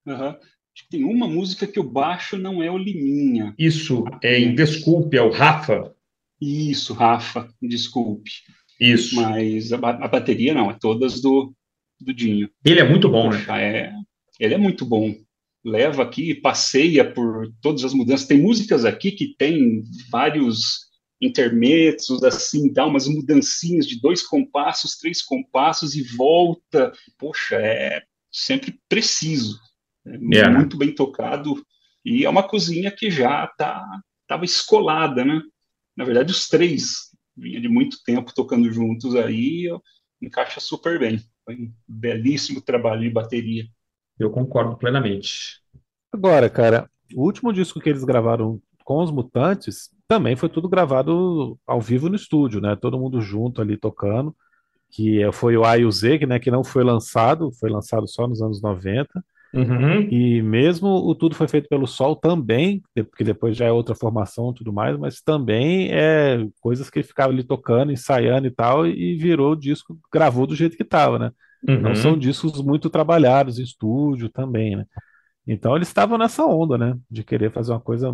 [0.06, 0.34] Uhum.
[0.90, 3.54] Tem uma música que o baixo não é o Liminha.
[3.56, 5.94] Isso, é em Desculpe, é o Rafa.
[6.40, 8.30] Isso, Rafa, desculpe.
[8.80, 9.14] Isso.
[9.14, 11.54] Mas a, a bateria não, é todas do,
[12.00, 12.50] do Dinho.
[12.64, 13.38] Ele é muito bom, né?
[13.38, 13.78] Poxa, né?
[13.78, 13.92] É,
[14.40, 15.14] ele é muito bom.
[15.64, 18.26] Leva aqui, passeia por todas as mudanças.
[18.26, 20.83] Tem músicas aqui que tem vários
[21.20, 26.92] intermezzo, assim, dá umas mudancinhas de dois compassos, três compassos e volta.
[27.18, 29.58] Poxa, é sempre preciso.
[30.06, 30.52] É yeah.
[30.52, 30.58] É.
[30.58, 31.64] Muito bem tocado.
[32.04, 33.82] E é uma cozinha que já tá,
[34.22, 35.40] estava escolada, né?
[35.96, 39.68] Na verdade, os três vinha de muito tempo tocando juntos aí,
[40.20, 41.20] encaixa super bem.
[41.44, 43.64] Foi um belíssimo trabalho de bateria.
[44.18, 45.60] Eu concordo plenamente.
[46.12, 51.58] Agora, cara, o último disco que eles gravaram com os Mutantes também foi tudo gravado
[51.66, 52.76] ao vivo no estúdio, né?
[52.76, 54.34] Todo mundo junto ali tocando,
[54.90, 56.38] que é, foi o A e o Z, né?
[56.38, 59.08] Que não foi lançado, foi lançado só nos anos 90.
[59.54, 60.00] Uhum.
[60.10, 64.50] E mesmo o Tudo Foi Feito pelo Sol também, porque depois já é outra formação
[64.50, 68.84] e tudo mais, mas também é coisas que ele ficava ali tocando, ensaiando e tal,
[68.84, 71.30] e virou o disco, gravou do jeito que estava, né?
[71.68, 71.80] Uhum.
[71.80, 74.84] Não são discos muito trabalhados em estúdio também, né?
[75.46, 76.98] Então eles estavam nessa onda, né?
[77.08, 78.12] De querer fazer uma coisa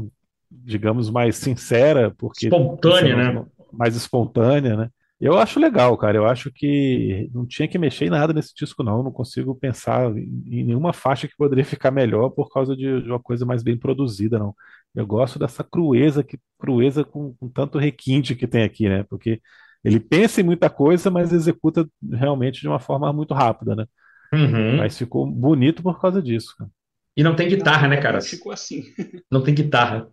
[0.50, 3.46] digamos, mais sincera, porque espontânea, né?
[3.72, 4.90] Mais espontânea, né?
[5.20, 6.16] Eu acho legal, cara.
[6.16, 9.02] Eu acho que não tinha que mexer em nada nesse disco, não.
[9.02, 13.20] Não consigo pensar em nenhuma faixa que poderia ficar melhor por causa de, de uma
[13.20, 14.54] coisa mais bem produzida, não.
[14.94, 19.04] Eu gosto dessa crueza, que crueza com, com tanto requinte que tem aqui, né?
[19.04, 19.40] Porque
[19.84, 23.86] ele pensa em muita coisa, mas executa realmente de uma forma muito rápida, né?
[24.32, 24.78] Uhum.
[24.78, 26.70] Mas ficou bonito por causa disso, cara.
[27.16, 28.20] E não tem guitarra, né, cara?
[28.20, 28.84] Ficou assim.
[29.30, 30.08] Não tem guitarra.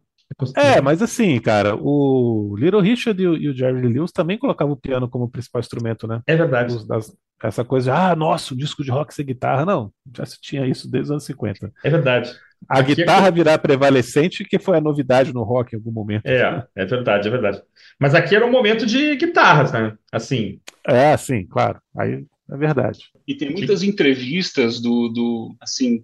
[0.56, 4.38] É, mas assim, cara, o Little Richard e o, e o Jerry Lee Lewis também
[4.38, 6.22] colocavam o piano como principal instrumento, né?
[6.28, 6.76] É verdade.
[6.76, 9.66] Os- das- essa coisa de, ah, nossa, o disco de rock sem guitarra.
[9.66, 11.72] Não, já se tinha isso desde os anos 50.
[11.84, 12.36] É verdade.
[12.68, 16.26] A Aqui guitarra virar prevalecente, que foi a novidade no rock em algum momento.
[16.26, 17.62] É, é verdade, é verdade.
[18.00, 19.96] Mas aqui era um momento de guitarras, né?
[20.12, 21.80] Assim, É, sim, claro.
[21.96, 23.00] Aí é verdade.
[23.28, 26.04] E tem muitas entrevistas do, do assim,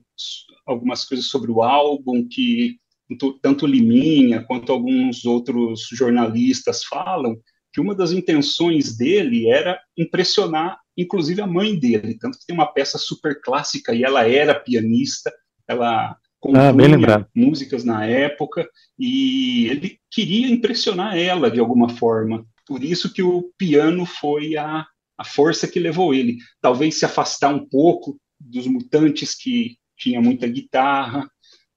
[0.68, 2.78] algumas coisas sobre o álbum que
[3.10, 7.36] tanto- tanto Liminha quanto alguns outros jornalistas falam
[7.72, 12.72] que uma das intenções dele era impressionar, inclusive a mãe dele, tanto que tem uma
[12.72, 15.32] peça super clássica e ela era pianista,
[15.68, 17.28] ela Ah, compunha lembrado.
[17.36, 18.68] músicas na época
[19.00, 22.46] e ele queria impressionar ela de alguma forma.
[22.68, 24.86] Por isso que o piano foi a,
[25.18, 26.38] a força que levou ele.
[26.62, 31.28] Talvez se afastar um pouco dos mutantes que tinha muita guitarra,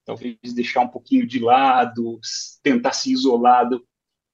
[0.07, 2.19] talvez deixar um pouquinho de lado,
[2.63, 3.85] tentar se isolar do-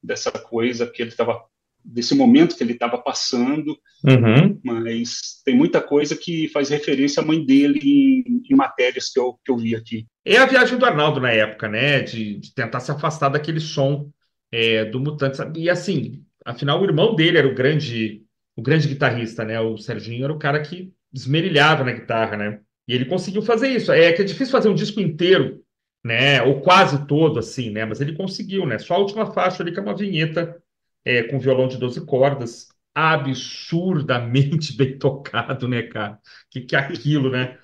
[0.02, 1.42] dessa coisa que ele estava
[1.84, 4.60] desse momento que ele estava passando, uhum.
[4.64, 9.36] mas tem muita coisa que faz referência à mãe dele em, em matérias que eu,
[9.44, 10.06] que eu vi aqui.
[10.24, 12.00] É a viagem do Arnaldo na época, né?
[12.00, 14.10] De, de tentar se afastar daquele som
[14.52, 15.40] é, do Mutantes.
[15.56, 18.22] E assim, afinal, o irmão dele era o grande,
[18.54, 19.60] o grande guitarrista, né?
[19.60, 22.60] O Serginho era o cara que esmerilhava na guitarra, né?
[22.88, 23.92] E ele conseguiu fazer isso.
[23.92, 25.62] É que é difícil fazer um disco inteiro,
[26.04, 26.42] né?
[26.42, 27.84] Ou quase todo, assim, né?
[27.84, 28.78] Mas ele conseguiu, né?
[28.78, 30.60] Só a última faixa ali, que é uma vinheta
[31.04, 36.18] é, com violão de 12 cordas, absurdamente bem tocado, né, cara?
[36.50, 37.58] Que que é aquilo, né?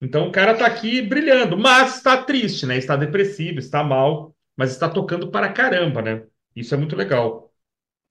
[0.00, 2.76] Então o cara tá aqui brilhando, mas está triste, né?
[2.78, 6.24] Está depressivo, está mal, mas está tocando para caramba, né?
[6.56, 7.49] Isso é muito legal.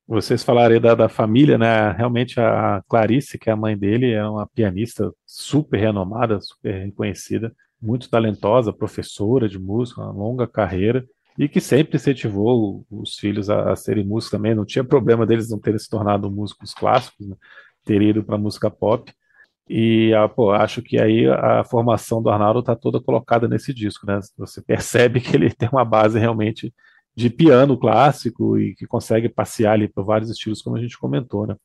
[0.09, 1.91] Vocês falaram aí da, da família, né?
[1.91, 7.53] Realmente a Clarice, que é a mãe dele, é uma pianista super renomada, super reconhecida,
[7.79, 11.05] muito talentosa, professora de música, uma longa carreira,
[11.37, 14.55] e que sempre incentivou os filhos a, a serem músicos também.
[14.55, 17.35] Não tinha problema deles não terem se tornado músicos clássicos, né?
[17.85, 19.13] Terem ido para música pop.
[19.69, 24.07] E ah, pô, acho que aí a formação do Arnaldo está toda colocada nesse disco,
[24.07, 24.19] né?
[24.39, 26.73] Você percebe que ele tem uma base realmente
[27.19, 31.45] de piano clássico e que consegue passear ali por vários estilos, como a gente comentou,
[31.45, 31.55] né?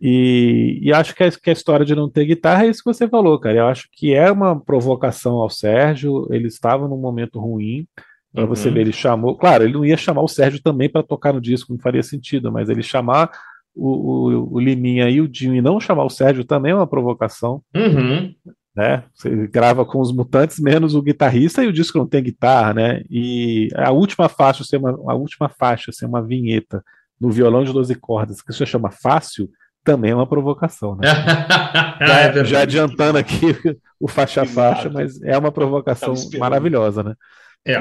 [0.00, 2.90] E, e acho que a, que a história de não ter guitarra é isso que
[2.92, 3.58] você falou, cara.
[3.58, 6.26] Eu acho que é uma provocação ao Sérgio.
[6.32, 7.86] Ele estava num momento ruim.
[8.32, 8.74] Para você Uhum.
[8.74, 9.36] ver, ele chamou.
[9.36, 12.50] Claro, ele não ia chamar o Sérgio também para tocar no disco, não faria sentido,
[12.50, 13.30] mas ele chamar
[13.74, 16.86] o, o, o Liminha e o Dinho e não chamar o Sérgio também é uma
[16.86, 18.32] provocação Uhum.
[18.74, 19.04] Né?
[19.14, 23.02] Você grava com os mutantes menos o guitarrista e o disco não tem guitarra, né?
[23.10, 26.84] E a última faixa ser uma, a última faixa ser uma vinheta
[27.20, 29.50] no violão de 12 cordas, que você chama fácil,
[29.84, 31.08] também é uma provocação, né?
[32.00, 32.48] É Já, verdade.
[32.48, 33.54] já adiantando aqui
[34.00, 37.14] o faixa a faixa, mas é uma provocação maravilhosa, né?
[37.62, 37.78] É.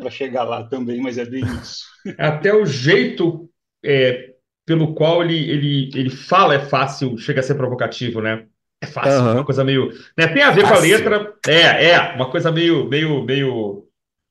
[0.00, 1.84] para chegar lá também, mas é bem isso.
[2.16, 3.50] Até o jeito
[3.84, 4.30] é,
[4.64, 8.46] pelo qual ele, ele, ele fala é fácil, chega a ser provocativo, né?
[8.80, 9.34] É fácil, Aham.
[9.34, 9.90] uma coisa meio.
[10.16, 10.28] Né?
[10.28, 10.90] Tem a ver com a Fácil.
[10.90, 11.34] letra.
[11.46, 13.88] É, é, uma coisa meio, meio, meio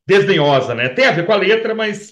[0.07, 0.89] desdenhosa, né?
[0.89, 2.11] Tem a ver com a letra, mas,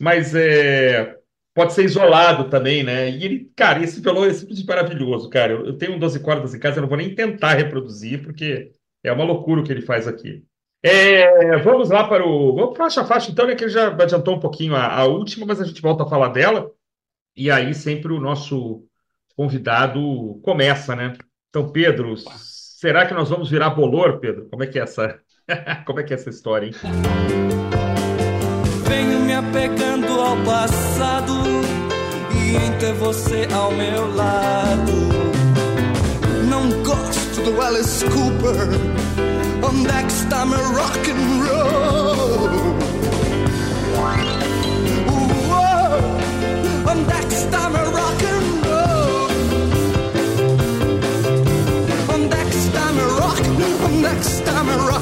[0.00, 1.16] mas é,
[1.54, 3.08] pode ser isolado também, né?
[3.10, 5.52] E ele, cara, esse violão é simplesmente maravilhoso, cara.
[5.52, 8.72] Eu, eu tenho um 12 cordas em casa, eu não vou nem tentar reproduzir, porque
[9.04, 10.44] é uma loucura o que ele faz aqui.
[10.82, 12.54] É, vamos lá para o.
[12.54, 13.54] Vamos faixa a faixa, então, né?
[13.54, 16.28] Que ele já adiantou um pouquinho a, a última, mas a gente volta a falar
[16.28, 16.70] dela.
[17.36, 18.84] E aí sempre o nosso
[19.36, 21.12] convidado começa, né?
[21.56, 24.46] Então, Pedro, será que nós vamos virar bolor, Pedro?
[24.50, 25.18] Como é que é essa,
[25.86, 26.74] como é que é essa história, hein?
[28.86, 31.32] Venho me apegando ao passado
[32.34, 34.92] e em ter você ao meu lado.
[36.46, 38.68] Não gosto do Alice Cooper,
[39.66, 42.25] onde é que está meu rock and roll?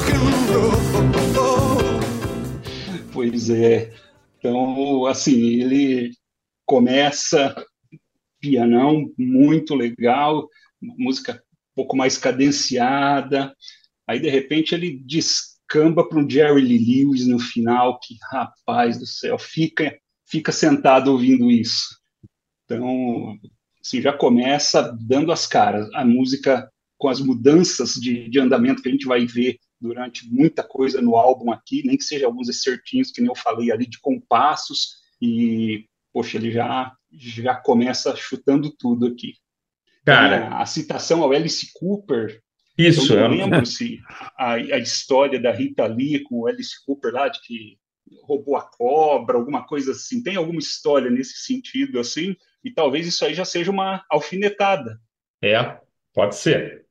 [3.11, 3.93] Pois é.
[4.37, 6.11] Então, assim, ele
[6.65, 7.55] começa
[8.41, 10.49] pianão muito legal,
[10.81, 13.55] música um pouco mais cadenciada.
[14.07, 19.05] Aí, de repente, ele descamba para um Jerry Lee Lewis no final, que rapaz do
[19.05, 21.97] céu, fica, fica sentado ouvindo isso.
[22.65, 23.37] Então,
[23.83, 25.89] assim, já começa dando as caras.
[25.93, 30.63] A música com as mudanças de, de andamento que a gente vai ver durante muita
[30.63, 33.99] coisa no álbum aqui, nem que seja alguns excertinhos que nem eu falei ali de
[33.99, 39.33] compassos e poxa, ele já já começa chutando tudo aqui.
[40.05, 42.41] Cara, a, a citação ao Alice Cooper.
[42.77, 43.99] Isso, eu não lembro se
[44.37, 47.77] a, a história da Rita Lee com o Alice Cooper lá de que
[48.23, 50.21] roubou a cobra, alguma coisa assim.
[50.21, 52.35] Tem alguma história nesse sentido assim?
[52.63, 54.99] E talvez isso aí já seja uma alfinetada.
[55.41, 55.79] É,
[56.13, 56.84] pode ser.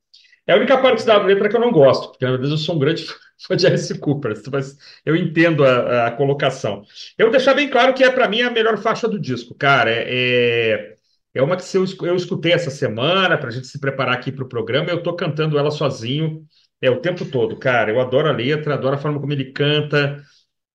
[0.47, 2.75] É a única parte da letra que eu não gosto, porque na verdade eu sou
[2.75, 3.05] um grande
[3.47, 6.83] fã de Alice Cooper, mas eu entendo a, a colocação.
[7.17, 9.89] Eu vou deixar bem claro que é para mim a melhor faixa do disco, cara.
[9.91, 10.95] É, é,
[11.33, 14.43] é uma que eu, eu escutei essa semana para a gente se preparar aqui para
[14.43, 14.89] o programa.
[14.89, 16.45] Eu estou cantando ela sozinho
[16.81, 17.91] é o tempo todo, cara.
[17.91, 20.23] Eu adoro a letra, adoro a forma como ele canta,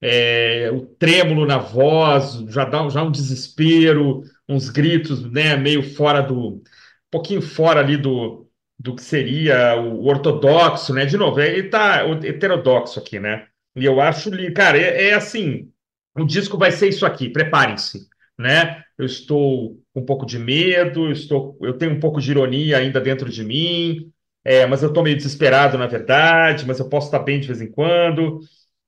[0.01, 6.23] é, o trêmulo na voz, já dá já um desespero, uns gritos, né, meio fora
[6.23, 6.63] do, um
[7.11, 8.50] pouquinho fora ali do
[8.81, 11.05] do que seria o ortodoxo, né?
[11.05, 13.47] De novo, ele tá heterodoxo aqui, né?
[13.77, 15.71] E eu acho, cara, é, é assim,
[16.17, 18.83] o disco vai ser isso aqui, preparem-se, né?
[18.97, 22.79] Eu estou com um pouco de medo, eu estou, eu tenho um pouco de ironia
[22.79, 24.11] ainda dentro de mim,
[24.43, 27.61] é, mas eu estou meio desesperado, na verdade, mas eu posso estar bem de vez
[27.61, 28.41] em quando.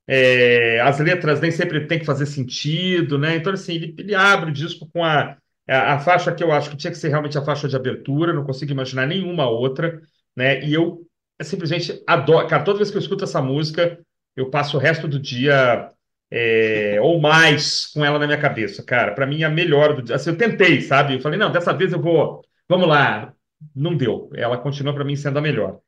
[0.06, 3.36] É, as letras nem sempre tem que fazer sentido, né?
[3.36, 5.36] Então, assim, ele, ele abre o disco com a,
[5.68, 7.76] a, é, a, faixa que eu acho que tinha que ser realmente a faixa de
[7.76, 10.00] abertura, não consigo imaginar nenhuma outra,
[10.36, 10.64] né?
[10.64, 11.06] E eu
[11.40, 12.46] simplesmente adoro.
[12.46, 13.98] Cara, toda vez que eu escuto essa música,
[14.36, 15.90] eu passo o resto do dia
[16.30, 19.12] é, ou mais com ela na minha cabeça, cara.
[19.14, 20.16] Para mim, é a melhor do dia.
[20.16, 21.14] Assim, eu tentei, sabe?
[21.14, 22.42] Eu falei, não, dessa vez eu vou.
[22.68, 23.34] Vamos lá.
[23.74, 24.30] Não deu.
[24.34, 25.78] Ela continua para mim sendo a melhor,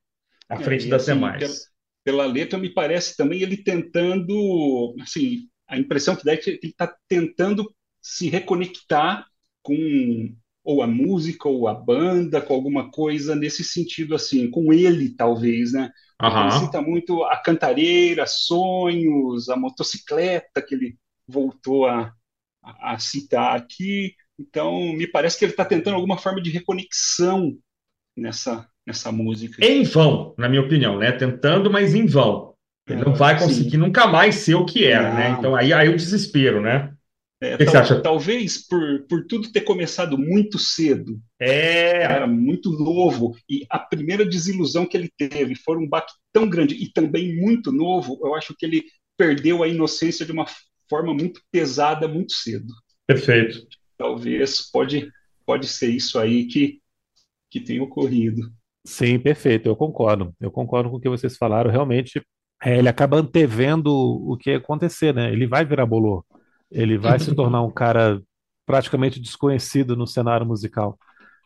[0.48, 1.40] à frente é, das assim, demais.
[2.04, 4.94] Pela, pela, letra, me parece também ele tentando.
[5.00, 7.68] Assim, a impressão que dá é que ele está tentando
[8.00, 9.26] se reconectar
[9.64, 15.10] com ou a música ou a banda, com alguma coisa nesse sentido assim, com ele
[15.10, 15.90] talvez, né?
[16.22, 16.40] Uhum.
[16.42, 20.96] Ele cita muito a cantareira, sonhos, a motocicleta que ele
[21.28, 22.12] voltou a,
[22.62, 24.14] a, citar aqui.
[24.38, 27.56] Então, me parece que ele está tentando alguma forma de reconexão
[28.16, 29.64] nessa, nessa música.
[29.64, 31.12] Em vão, na minha opinião, né?
[31.12, 32.54] Tentando, mas em vão.
[32.88, 33.76] Ele não vai conseguir Sim.
[33.78, 35.36] nunca mais ser o que era, né?
[35.38, 36.93] Então aí, aí o desespero, né?
[37.40, 42.02] É, que tal, que talvez por, por tudo ter começado muito cedo, é.
[42.02, 46.74] era muito novo, e a primeira desilusão que ele teve foi um baque tão grande
[46.74, 48.84] e também muito novo, eu acho que ele
[49.16, 50.46] perdeu a inocência de uma
[50.88, 52.72] forma muito pesada muito cedo.
[53.06, 53.66] Perfeito.
[53.98, 55.10] Talvez pode,
[55.44, 56.80] pode ser isso aí que,
[57.50, 58.50] que tem ocorrido.
[58.86, 60.32] Sim, perfeito, eu concordo.
[60.40, 61.70] Eu concordo com o que vocês falaram.
[61.70, 62.22] Realmente,
[62.62, 65.32] é, ele acaba antevendo o que ia acontecer, né?
[65.32, 66.24] Ele vai virar bolor
[66.74, 68.20] ele vai se tornar um cara
[68.66, 70.98] praticamente desconhecido no cenário musical.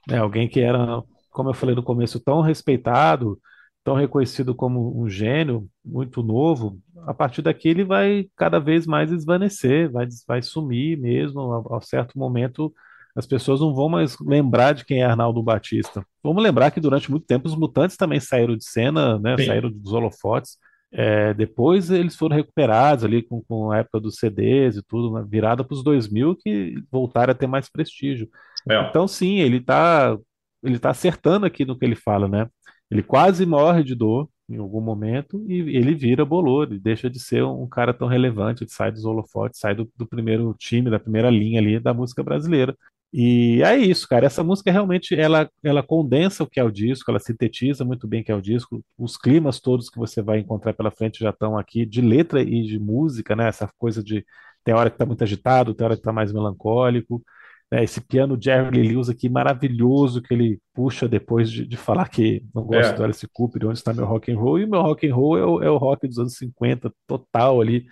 [0.08, 0.18] Né?
[0.18, 3.38] Alguém que era, como eu falei no começo, tão respeitado,
[3.84, 6.78] tão reconhecido como um gênio, muito novo.
[7.06, 11.66] A partir daqui ele vai cada vez mais esvanecer, vai, vai sumir mesmo.
[11.70, 12.72] A, a certo momento
[13.14, 16.06] as pessoas não vão mais lembrar de quem é Arnaldo Batista.
[16.22, 19.36] Vamos lembrar que durante muito tempo os Mutantes também saíram de cena, né?
[19.44, 20.56] saíram dos holofotes.
[20.90, 25.26] É, depois eles foram recuperados ali com, com a época dos CDs e tudo, né,
[25.28, 28.28] virada para os 2000 que voltaram a ter mais prestígio.
[28.68, 28.88] É.
[28.88, 30.16] Então, sim, ele está
[30.62, 32.48] ele tá acertando aqui no que ele fala, né?
[32.90, 37.20] Ele quase morre de dor em algum momento e ele vira bolor, ele deixa de
[37.20, 40.98] ser um cara tão relevante, ele sai dos holofotes, sai do, do primeiro time, da
[40.98, 42.74] primeira linha ali da música brasileira.
[43.12, 44.26] E é isso, cara.
[44.26, 48.20] Essa música realmente ela, ela condensa o que é o disco, ela sintetiza muito bem
[48.20, 48.84] o que é o disco.
[48.98, 52.62] Os climas todos que você vai encontrar pela frente já estão aqui, de letra e
[52.62, 53.48] de música, né?
[53.48, 54.24] Essa coisa de
[54.64, 57.22] tem hora que está muito agitado, tem hora que está mais melancólico.
[57.70, 57.84] Né?
[57.84, 62.64] Esse piano Jerry Lewis aqui maravilhoso que ele puxa depois de, de falar que não
[62.64, 62.96] gosta é.
[62.96, 64.58] do Alice Cooper, onde está meu rock and roll.
[64.58, 67.86] E meu rock and roll é o, é o rock dos anos 50, total ali,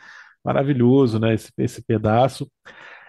[0.45, 1.35] maravilhoso, né?
[1.35, 2.51] Esse, esse pedaço.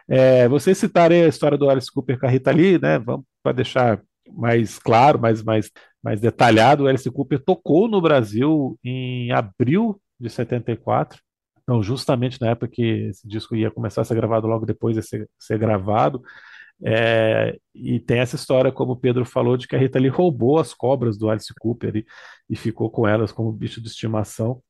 [0.10, 0.82] É, vocês
[1.26, 2.98] a história do Alice Cooper com a Rita Lee, né?
[3.00, 4.02] Vamos para deixar
[4.32, 5.72] mais claro, mais, mais,
[6.04, 11.22] mais detalhado, o Alice Cooper tocou no Brasil em abril de 74.
[11.62, 15.04] Então, justamente na época que esse disco ia começar a ser gravado, logo depois de
[15.04, 16.22] ser, ser gravado.
[16.86, 20.60] É, e tem essa história, como o Pedro falou, de que a Rita Lee roubou
[20.60, 22.06] as cobras do Alice Cooper e,
[22.50, 24.62] e ficou com elas como bicho de estimação.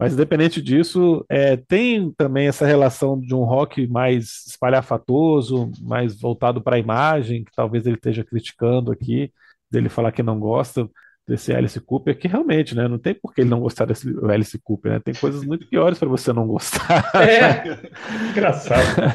[0.00, 6.62] Mas, independente disso, é, tem também essa relação de um rock mais espalhafatoso, mais voltado
[6.62, 9.30] para a imagem, que talvez ele esteja criticando aqui,
[9.70, 10.88] dele falar que não gosta
[11.26, 14.58] desse Alice Cooper, que realmente, né, não tem por que ele não gostar desse Alice
[14.58, 15.00] Cooper, né?
[15.00, 17.10] Tem coisas muito piores para você não gostar.
[17.20, 17.62] É,
[18.30, 19.14] engraçado.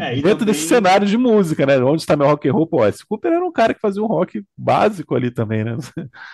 [0.00, 0.46] é, dentro também...
[0.46, 1.78] desse cenário de música, né?
[1.78, 2.66] Onde está meu rock and roll?
[2.66, 5.76] Pô, esse Cooper era um cara que fazia um rock básico ali também, né?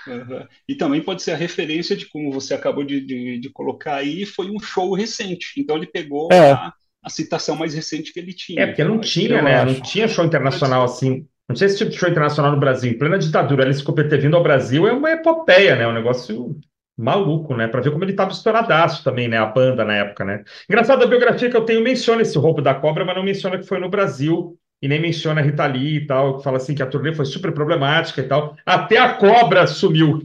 [0.06, 0.46] Uhum.
[0.68, 4.24] E também pode ser a referência de como você acabou de, de, de colocar aí,
[4.26, 5.52] foi um show recente.
[5.58, 6.52] Então ele pegou é.
[6.52, 6.72] a,
[7.04, 8.62] a, citação mais recente que ele tinha.
[8.62, 9.64] É, porque não tinha, né?
[9.64, 11.26] Não tinha show internacional assim.
[11.50, 12.92] Não tinha esse tipo de show internacional no Brasil.
[12.92, 15.84] Em plena ditadura, Alice Cooper ter vindo ao Brasil é uma epopeia, né?
[15.84, 16.56] Um negócio
[16.96, 17.66] maluco, né?
[17.66, 19.36] Para ver como ele estava estouradaço também, né?
[19.36, 20.44] A banda na época, né?
[20.68, 23.66] Engraçado, a biografia que eu tenho menciona esse roubo da cobra, mas não menciona que
[23.66, 26.84] foi no Brasil e nem menciona a Rita Lee e tal, que fala assim que
[26.84, 28.54] a turnê foi super problemática e tal.
[28.64, 30.22] Até a cobra sumiu.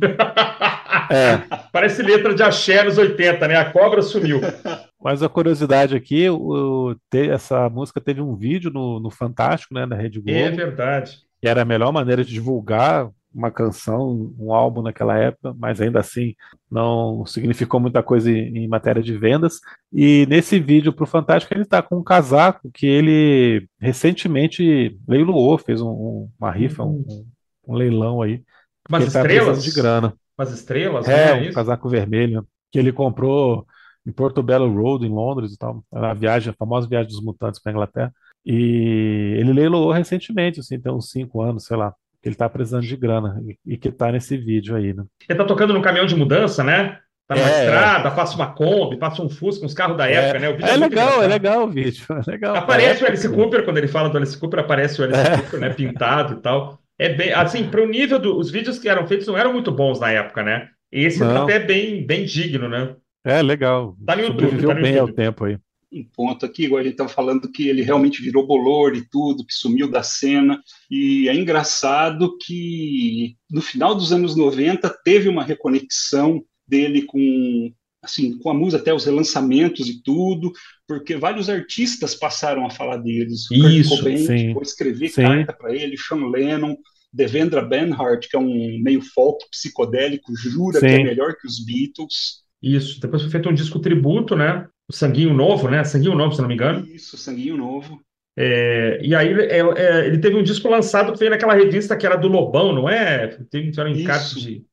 [1.09, 1.37] É.
[1.73, 3.55] Parece letra de axé nos 80, né?
[3.55, 4.41] A cobra sumiu.
[5.05, 9.85] Mas a curiosidade aqui, o, te, essa música teve um vídeo no, no Fantástico, né,
[9.85, 10.35] na Rede Globo.
[10.35, 11.19] É verdade.
[11.39, 15.99] Que era a melhor maneira de divulgar uma canção, um álbum naquela época, mas ainda
[15.99, 16.33] assim
[16.71, 19.59] não significou muita coisa em, em matéria de vendas.
[19.93, 25.55] E nesse vídeo para o Fantástico ele está com um casaco que ele recentemente leiloou,
[25.59, 27.27] fez um, uma rifa, um, uhum.
[27.67, 28.41] um, leilão aí.
[28.89, 29.63] Umas tá estrelas?
[29.63, 30.15] de grana.
[30.35, 31.07] Umas estrelas?
[31.07, 33.67] É, é um casaco vermelho que ele comprou
[34.05, 35.83] em Porto Belo Road, em Londres e tal.
[35.91, 38.13] A viagem, a famosa viagem dos mutantes para a Inglaterra.
[38.45, 41.93] E ele leiloou recentemente, assim, tem uns cinco anos, sei lá
[42.25, 45.03] que ele está precisando de grana e que está nesse vídeo aí, né?
[45.29, 46.97] Ele está tocando no caminhão de mudança, né?
[47.27, 50.39] Tá na é, estrada, passa uma Kombi, passa um Fusca, uns carros da época, é,
[50.39, 50.57] né?
[50.59, 52.03] é, é legal, é legal o vídeo.
[52.27, 52.55] É legal.
[52.55, 55.37] Aparece o Alice Cooper, quando ele fala do Alice Cooper, aparece o Alice é.
[55.37, 55.69] Cooper, né?
[55.69, 56.79] Pintado e tal.
[56.97, 59.99] É bem, assim, para o nível dos vídeos que eram feitos não eram muito bons
[59.99, 60.69] na época, né?
[60.91, 62.95] Esse tá até bem, bem digno, né?
[63.25, 63.97] É, legal.
[64.05, 64.41] Tá no YouTube.
[64.41, 65.09] Sobreviveu tá no bem YouTube.
[65.09, 65.57] ao tempo aí
[65.95, 69.45] um ponto aqui, igual a gente estava falando que ele realmente virou bolor e tudo,
[69.45, 70.61] que sumiu da cena.
[70.91, 77.71] E é engraçado que no final dos anos 90 teve uma reconexão dele com
[78.01, 80.51] assim, com a música até os relançamentos e tudo,
[80.87, 83.49] porque vários artistas passaram a falar deles.
[83.49, 85.23] O Isso, Kurt Cobain sim, foi escrever sim.
[85.23, 86.77] carta para ele, Sean Lennon,
[87.11, 90.85] Devendra Banhart, que é um meio folk psicodélico, jura sim.
[90.85, 92.44] que é melhor que os Beatles.
[92.65, 94.67] Isso, depois foi feito um disco tributo, né?
[94.87, 95.83] o Sanguinho Novo, né?
[95.83, 96.85] Sanguinho Novo, se não me engano.
[96.87, 98.01] Isso, Sanguinho Novo.
[98.37, 102.05] É, e aí é, é, ele teve um disco lançado que veio naquela revista que
[102.05, 103.27] era do Lobão, não é?
[103.49, 104.65] Teve um encarte de,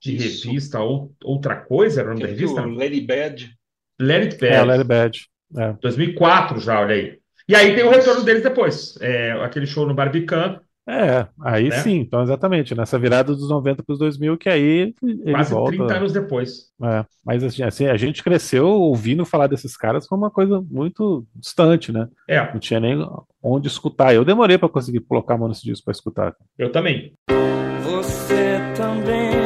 [0.00, 2.64] de revista ou outra coisa, era o nome da revista?
[2.64, 3.56] Lady Bad.
[3.98, 4.54] Let It Bad.
[4.54, 5.18] É, Let It Bad.
[5.56, 5.72] É.
[5.80, 7.18] 2004 já, olha aí.
[7.48, 8.98] E aí tem o retorno deles depois.
[9.00, 11.78] É, aquele show no Barbican, é, aí né?
[11.78, 15.76] sim, então exatamente, nessa virada dos 90 para os 2000, que aí ele Quase volta.
[15.76, 16.70] 30 anos depois.
[16.82, 21.26] É, mas assim, assim, a gente cresceu ouvindo falar desses caras como uma coisa muito
[21.34, 22.08] distante, né?
[22.28, 22.52] É.
[22.52, 22.96] Não tinha nem
[23.42, 24.14] onde escutar.
[24.14, 26.36] Eu demorei para conseguir colocar a mão nesse disco para escutar.
[26.56, 27.12] Eu também.
[27.82, 29.45] Você também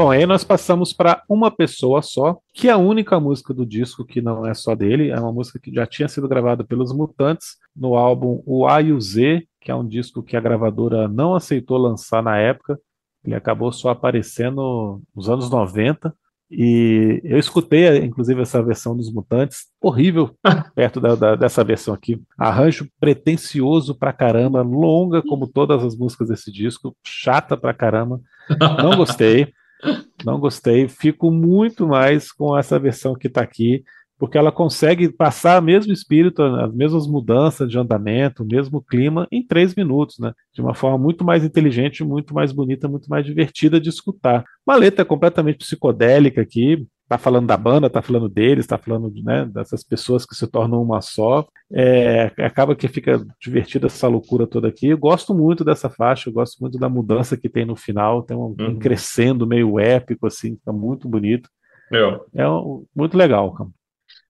[0.00, 4.02] Bom, aí nós passamos para Uma Pessoa Só, que é a única música do disco
[4.02, 7.58] que não é só dele, é uma música que já tinha sido gravada pelos Mutantes
[7.76, 11.34] no álbum O A e o Z, que é um disco que a gravadora não
[11.34, 12.80] aceitou lançar na época,
[13.22, 16.14] ele acabou só aparecendo nos anos 90.
[16.50, 20.34] E eu escutei, inclusive, essa versão dos Mutantes, horrível,
[20.74, 22.18] perto da, da, dessa versão aqui.
[22.38, 28.18] Arranjo pretencioso pra caramba, longa como todas as músicas desse disco, chata pra caramba.
[28.82, 29.52] Não gostei.
[30.24, 30.88] Não gostei.
[30.88, 33.82] Fico muito mais com essa versão que está aqui,
[34.18, 39.26] porque ela consegue passar o mesmo espírito, as mesmas mudanças de andamento, o mesmo clima
[39.32, 40.32] em três minutos, né?
[40.52, 44.44] De uma forma muito mais inteligente, muito mais bonita, muito mais divertida de escutar.
[44.66, 49.44] Uma letra completamente psicodélica aqui, tá falando da banda, tá falando deles, tá falando né,
[49.44, 51.44] dessas pessoas que se tornam uma só.
[51.72, 54.86] É, acaba que fica divertida essa loucura toda aqui.
[54.86, 58.36] Eu gosto muito dessa faixa, eu gosto muito da mudança que tem no final, tem
[58.36, 58.68] um, uhum.
[58.68, 61.50] um crescendo meio épico, assim, fica muito bonito.
[61.92, 63.70] É, é um, muito legal, cara.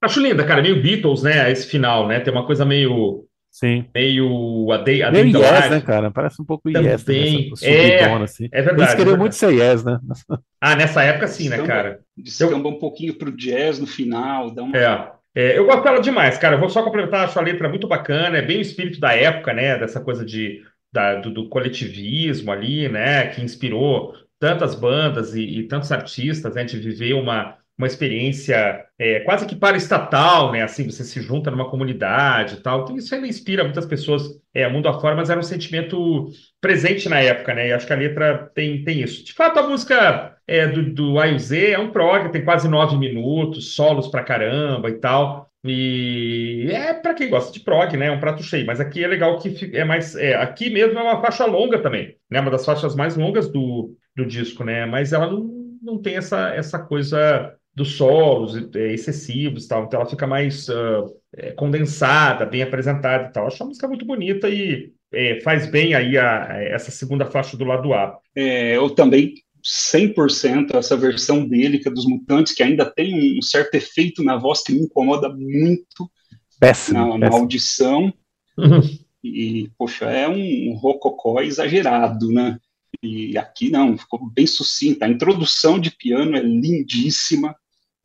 [0.01, 1.53] Acho linda, cara, meio Beatles, né?
[1.53, 2.19] Esse final, né?
[2.19, 3.87] Tem uma coisa meio Sim.
[3.95, 6.11] Meio a Day, a meio yes, né, cara?
[6.11, 6.91] Parece um pouco Também.
[6.91, 7.05] Yes.
[7.05, 7.53] Também.
[7.63, 8.49] É, assim.
[8.53, 8.83] é verdade.
[8.83, 9.99] Eles queriam é muito ser yes, né?
[10.61, 12.01] Ah, nessa época sim, né, cara?
[12.17, 12.73] Descamba eu...
[12.73, 14.51] um pouquinho pro jazz no final.
[14.51, 14.77] Dá uma...
[14.77, 15.21] É.
[15.35, 16.57] É, eu gosto dela demais, cara.
[16.57, 19.53] Eu vou só complementar a sua letra muito bacana, é bem o espírito da época,
[19.53, 19.79] né?
[19.79, 23.29] Dessa coisa de, da, do, do, coletivismo ali, né?
[23.29, 26.65] Que inspirou tantas bandas e, e tantos artistas, né?
[26.65, 30.63] De viver uma, uma experiência é, quase que para estatal, né?
[30.63, 32.83] Assim, você se junta numa comunidade e tal.
[32.83, 34.23] Então, isso ainda inspira muitas pessoas
[34.53, 36.27] é, mundo afora, mas era um sentimento
[36.61, 37.69] presente na época, né?
[37.69, 39.25] E acho que a letra tem, tem isso.
[39.25, 43.75] De fato, a música é, do, do Z é um prog, tem quase nove minutos,
[43.75, 45.51] solos pra caramba e tal.
[45.65, 48.09] E é para quem gosta de prog, né?
[48.09, 48.67] É um prato cheio.
[48.67, 50.15] Mas aqui é legal que é mais.
[50.17, 52.41] É, aqui mesmo é uma faixa longa também, né?
[52.41, 54.85] Uma das faixas mais longas do, do disco, né?
[54.85, 59.85] Mas ela não, não tem essa, essa coisa dos solos é, excessivos tal.
[59.85, 63.47] Então ela fica mais uh, é, condensada, bem apresentada e tal.
[63.47, 67.57] Acho a música muito bonita e é, faz bem aí a, a, essa segunda faixa
[67.57, 68.19] do lado A.
[68.35, 73.43] É, eu também 100% essa versão dele, que é dos Mutantes, que ainda tem um
[73.43, 76.11] certo efeito na voz que me incomoda muito
[76.59, 77.19] péssimo, na, péssimo.
[77.19, 78.13] na audição.
[78.59, 78.81] Uhum.
[79.23, 82.59] E, poxa, é um rococó exagerado, né?
[83.03, 85.07] E aqui não, ficou bem sucinta.
[85.07, 87.55] A introdução de piano é lindíssima.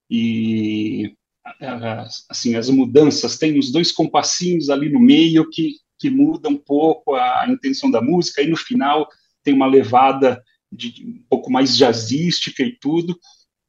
[0.09, 1.13] E
[2.29, 7.15] assim as mudanças tem os dois compassinhos ali no meio que que muda um pouco
[7.15, 8.41] a intenção da música.
[8.41, 9.07] E no final
[9.43, 13.17] tem uma levada de um pouco mais jazzística e tudo.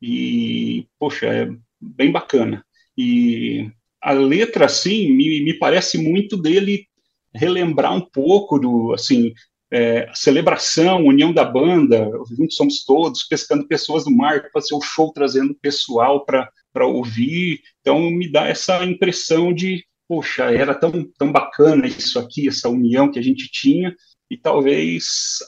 [0.02, 1.48] E poxa é
[1.80, 2.64] bem bacana.
[2.96, 3.70] E
[4.00, 6.86] a letra assim me, me parece muito dele
[7.34, 9.32] relembrar um pouco do assim
[9.70, 15.12] é, celebração, união da banda, juntos somos todos, pescando pessoas no mar, fazer o show
[15.12, 17.60] trazendo pessoal para ouvir.
[17.80, 23.10] Então, me dá essa impressão de, poxa, era tão, tão bacana isso aqui, essa união
[23.10, 23.94] que a gente tinha,
[24.30, 25.04] e talvez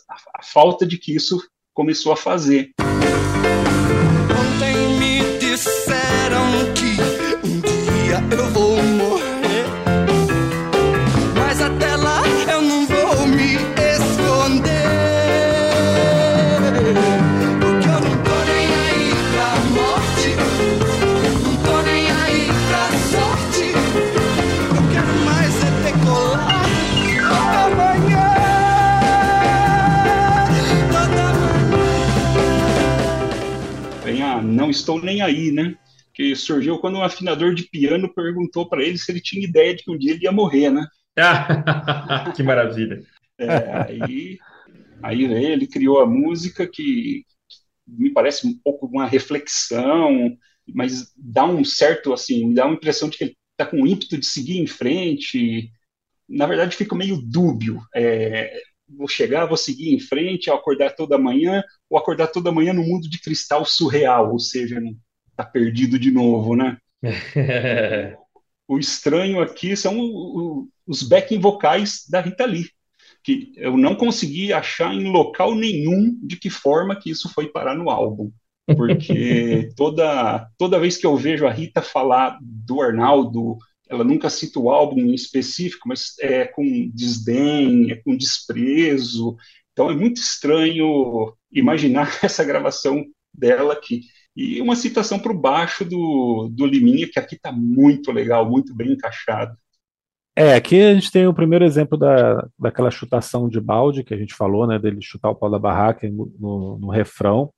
[0.09, 1.41] a, a falta de que isso
[1.73, 2.71] começou a fazer.
[34.69, 35.75] Não Estou Nem Aí, né?
[36.13, 39.83] Que surgiu quando um afinador de piano perguntou para ele se ele tinha ideia de
[39.83, 40.87] que um dia ele ia morrer, né?
[42.37, 43.03] que maravilha.
[43.39, 44.39] É, aí,
[45.03, 47.25] aí ele criou a música que
[47.87, 50.37] me parece um pouco uma reflexão,
[50.75, 54.27] mas dá um certo, assim, dá uma impressão de que ele está com ímpeto de
[54.27, 55.71] seguir em frente.
[56.29, 57.81] Na verdade, fica meio dúbio.
[57.95, 62.73] É, vou chegar, vou seguir em frente, ao acordar toda manhã, ou acordar toda manhã
[62.73, 64.81] no mundo de cristal surreal, ou seja,
[65.37, 66.79] tá perdido de novo, né?
[68.67, 72.71] o estranho aqui são os backing vocais da Rita Lee,
[73.23, 77.75] que eu não consegui achar em local nenhum de que forma que isso foi parar
[77.75, 78.31] no álbum.
[78.77, 83.57] Porque toda, toda vez que eu vejo a Rita falar do Arnaldo
[83.89, 89.37] ela nunca cita o álbum em específico, mas é com desdém, é com desprezo.
[89.73, 94.03] Então é muito estranho imaginar essa gravação dela aqui.
[94.37, 98.75] E uma citação para o baixo do, do Liminha, que aqui está muito legal, muito
[98.75, 99.57] bem encaixado.
[100.37, 104.17] É, aqui a gente tem o primeiro exemplo da, daquela chutação de balde que a
[104.17, 107.51] gente falou, né, dele chutar o pau da barraca no, no, refrão.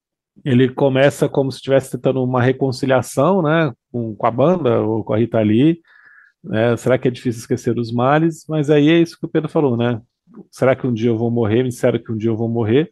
[0.42, 5.12] Ele começa como se estivesse tentando uma reconciliação, né, com, com a banda ou com
[5.12, 5.82] a Rita Lee,
[6.42, 6.76] né?
[6.76, 8.44] Será que é difícil esquecer os males?
[8.48, 10.00] Mas aí é isso que o Pedro falou, né?
[10.50, 11.62] Será que um dia eu vou morrer?
[11.62, 12.90] Me disseram que um dia eu vou morrer.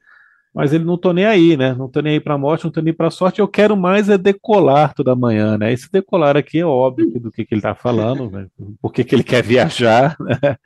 [0.54, 1.74] Mas ele não tô nem aí, né?
[1.74, 3.38] Não tô nem aí para a morte, não tô nem para a sorte.
[3.38, 5.72] Eu quero mais é decolar toda manhã, né?
[5.72, 8.48] Esse decolar aqui é óbvio do que, que ele está falando, né?
[8.80, 10.56] por que, que ele quer viajar, né?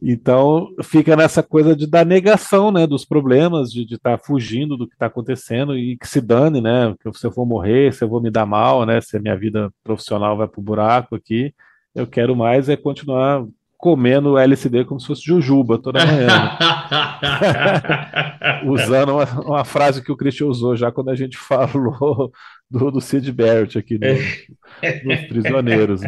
[0.00, 2.86] Então fica nessa coisa de da negação, né?
[2.86, 6.94] Dos problemas, de estar tá fugindo do que está acontecendo e que se dane, né?
[7.00, 9.00] Que se eu for morrer, se eu vou me dar mal, né?
[9.00, 11.52] Se a minha vida profissional vai pro buraco aqui.
[11.94, 13.46] Eu quero mais é continuar
[13.80, 16.28] comendo LSD como se fosse jujuba toda manhã.
[18.66, 22.30] Usando uma, uma, frase que o Christian usou já quando a gente falou
[22.70, 26.02] do, do Sid Barrett aqui nos Prisioneiros.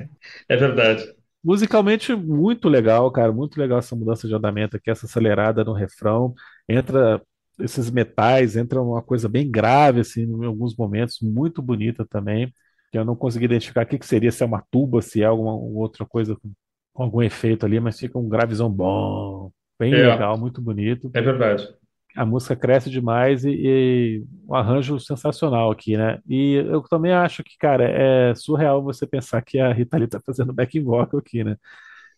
[0.49, 1.03] É verdade.
[1.43, 3.33] Musicalmente, muito legal, cara.
[3.33, 6.35] Muito legal essa mudança de andamento aqui, essa acelerada no refrão.
[6.69, 7.21] Entra
[7.59, 12.53] esses metais, entra uma coisa bem grave, assim, em alguns momentos, muito bonita também
[12.93, 15.25] que eu não consegui identificar o que, que seria, se é uma tuba, se é
[15.25, 16.53] alguma outra coisa com,
[16.95, 20.09] algum efeito ali, mas fica um gravizão bom, bem é.
[20.09, 21.11] legal, muito bonito.
[21.15, 21.67] É verdade.
[22.15, 26.19] A música cresce demais e, e, um arranjo sensacional aqui, né?
[26.29, 30.21] E eu também acho que, cara, é surreal você pensar que a Rita Lee tá
[30.21, 31.57] fazendo backing vocal aqui, né?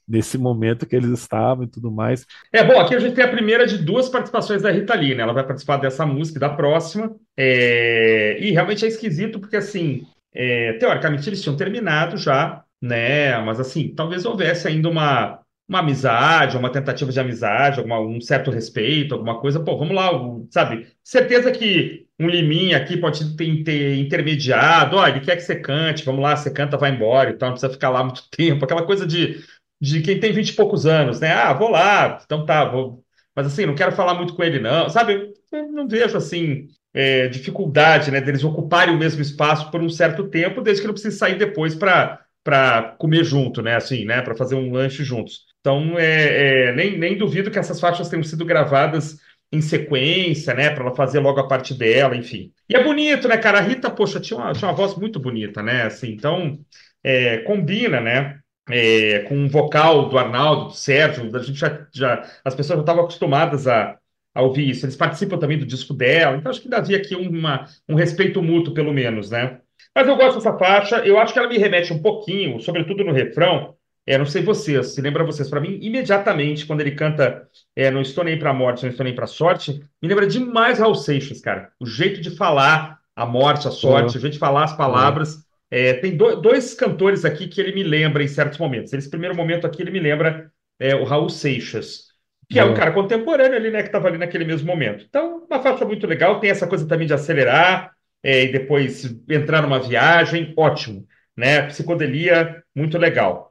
[0.07, 2.27] Nesse momento que eles estavam e tudo mais.
[2.53, 5.23] É, bom, aqui a gente tem a primeira de duas participações da Rita Lee, né?
[5.23, 7.15] Ela vai participar dessa música e da próxima.
[7.37, 8.37] É...
[8.41, 10.05] E realmente é esquisito, porque assim,
[10.35, 13.39] é, teoricamente eles tinham terminado já, né?
[13.41, 18.51] Mas assim, talvez houvesse ainda uma, uma amizade, uma tentativa de amizade, alguma, um certo
[18.51, 19.61] respeito, alguma coisa.
[19.61, 20.11] Pô, vamos lá,
[20.51, 20.87] sabe?
[21.03, 26.05] Certeza que um liminha aqui pode ter, ter intermediado, ó, ele quer que você cante,
[26.05, 28.85] vamos lá, você canta, vai embora e tal, não precisa ficar lá muito tempo, aquela
[28.87, 29.41] coisa de,
[29.81, 31.33] de quem tem vinte e poucos anos, né?
[31.33, 33.05] Ah, vou lá, então tá, vou.
[33.35, 35.33] Mas assim, não quero falar muito com ele, não, sabe?
[35.53, 40.29] Eu não vejo assim é, dificuldade, né, deles ocuparem o mesmo espaço por um certo
[40.29, 44.55] tempo, desde que não precise sair depois para comer junto, né, assim, né, para fazer
[44.55, 45.41] um lanche juntos.
[45.61, 49.19] Então, é, é, nem, nem duvido que essas faixas tenham sido gravadas
[49.51, 52.53] em sequência, né, para ela fazer logo a parte dela, enfim.
[52.69, 53.59] E é bonito, né, cara?
[53.59, 56.59] A Rita, poxa, tinha uma, tinha uma voz muito bonita, né, assim, então
[57.03, 58.39] é, combina, né?
[58.67, 62.81] É, com o vocal do Arnaldo, do Sérgio, a gente já, já as pessoas já
[62.83, 63.99] estavam acostumadas a,
[64.35, 64.85] a ouvir isso.
[64.85, 68.75] Eles participam também do disco dela, então acho que havia aqui uma, um respeito mútuo,
[68.75, 69.61] pelo menos, né?
[69.95, 73.13] Mas eu gosto dessa faixa, eu acho que ela me remete um pouquinho, sobretudo no
[73.13, 73.75] refrão.
[74.07, 78.03] É, não sei vocês, se lembra vocês, para mim, imediatamente, quando ele canta é, Não
[78.03, 81.71] Estou Nem Pra Morte, Não Estou Nem Pra Sorte, me lembra demais Raul Seixas, cara.
[81.81, 84.19] O jeito de falar a morte, a sorte, uhum.
[84.19, 85.37] o jeito de falar as palavras.
[85.37, 85.43] Uhum.
[85.71, 88.93] É, tem do, dois cantores aqui que ele me lembra em certos momentos.
[88.93, 92.09] Esse primeiro momento aqui, ele me lembra é, o Raul Seixas
[92.49, 95.05] que é um cara contemporâneo ali, né, que estava ali naquele mesmo momento.
[95.09, 97.93] Então, uma faixa muito legal, tem essa coisa também de acelerar
[98.23, 101.63] é, e depois entrar numa viagem, ótimo, né?
[101.63, 103.51] Psicodelia, muito legal.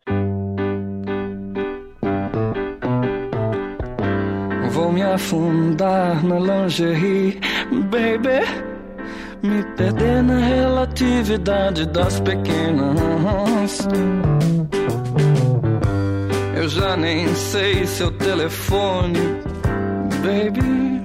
[4.71, 7.39] Vou me afundar na lingerie,
[7.91, 8.41] baby.
[9.43, 13.87] Me perder na relatividade das pequenas.
[16.63, 19.19] Eu já nem sei seu telefone,
[20.23, 21.03] baby.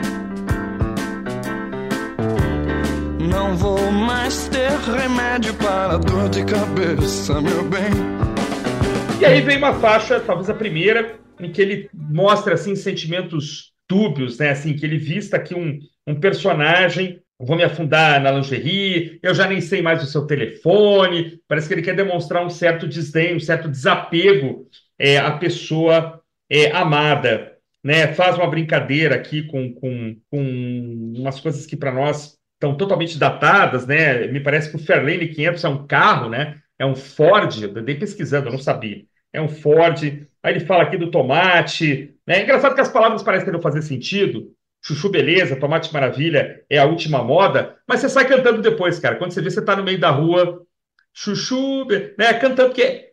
[3.29, 7.91] Não vou mais ter remédio para dor de cabeça, meu bem.
[9.21, 14.39] E aí vem uma faixa, talvez a primeira, em que ele mostra assim sentimentos dúbios,
[14.39, 14.51] né?
[14.51, 19.47] Assim, que ele vista aqui um, um personagem vou me afundar na lingerie, eu já
[19.47, 21.41] nem sei mais o seu telefone.
[21.49, 24.69] Parece que ele quer demonstrar um certo desdém, um certo desapego
[24.99, 26.21] é, a pessoa
[26.51, 27.57] é, amada.
[27.83, 28.13] Né?
[28.15, 33.87] Faz uma brincadeira aqui com, com, com umas coisas que para nós estão totalmente datadas,
[33.87, 34.27] né?
[34.27, 36.61] Me parece que o Fairlane 500 é um carro, né?
[36.77, 39.05] É um Ford, eu dei pesquisando, eu não sabia.
[39.33, 40.03] É um Ford.
[40.43, 42.15] Aí ele fala aqui do tomate.
[42.27, 42.43] Né?
[42.43, 44.53] Engraçado que as palavras parecem não fazer sentido.
[44.85, 49.17] Chuchu beleza, tomate maravilha, é a última moda, mas você sai cantando depois, cara.
[49.17, 50.63] Quando você vê, você tá no meio da rua,
[51.13, 51.85] chuchu,
[52.17, 52.33] né?
[52.35, 53.08] Cantando, porque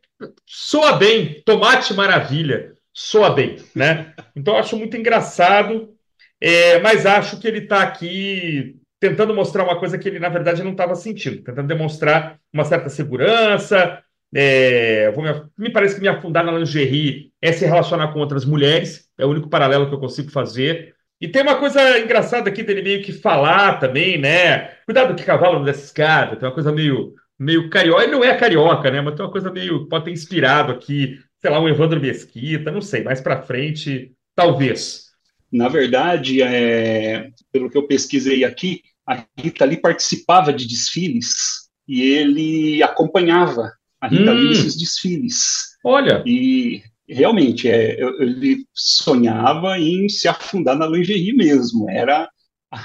[0.45, 4.13] soa bem, tomate maravilha, soa bem, né?
[4.35, 5.93] Então acho muito engraçado,
[6.39, 10.63] é, mas acho que ele está aqui tentando mostrar uma coisa que ele na verdade
[10.63, 14.01] não estava sentindo, tentando demonstrar uma certa segurança.
[14.33, 19.07] É, me, me, parece que me afundar na lingerie é se relacionar com outras mulheres,
[19.17, 20.95] é o único paralelo que eu consigo fazer.
[21.21, 24.75] E tem uma coisa engraçada aqui dele meio que falar também, né?
[24.85, 28.03] Cuidado que cavalo não desce escada, tem uma coisa meio meio carioca.
[28.03, 29.01] Ele não é carioca, né?
[29.01, 29.87] Mas tem uma coisa meio.
[29.87, 35.05] Pode ter inspirado aqui, sei lá, um Evandro Mesquita, não sei, mais para frente, talvez.
[35.51, 42.01] Na verdade, é, pelo que eu pesquisei aqui, a Rita Lee participava de desfiles e
[42.01, 43.71] ele acompanhava
[44.01, 44.35] a Rita hum.
[44.35, 45.75] Lee nesses desfiles.
[45.83, 46.23] Olha!
[46.25, 51.89] E realmente, é, ele sonhava em se afundar na lingerie mesmo.
[51.89, 52.27] Era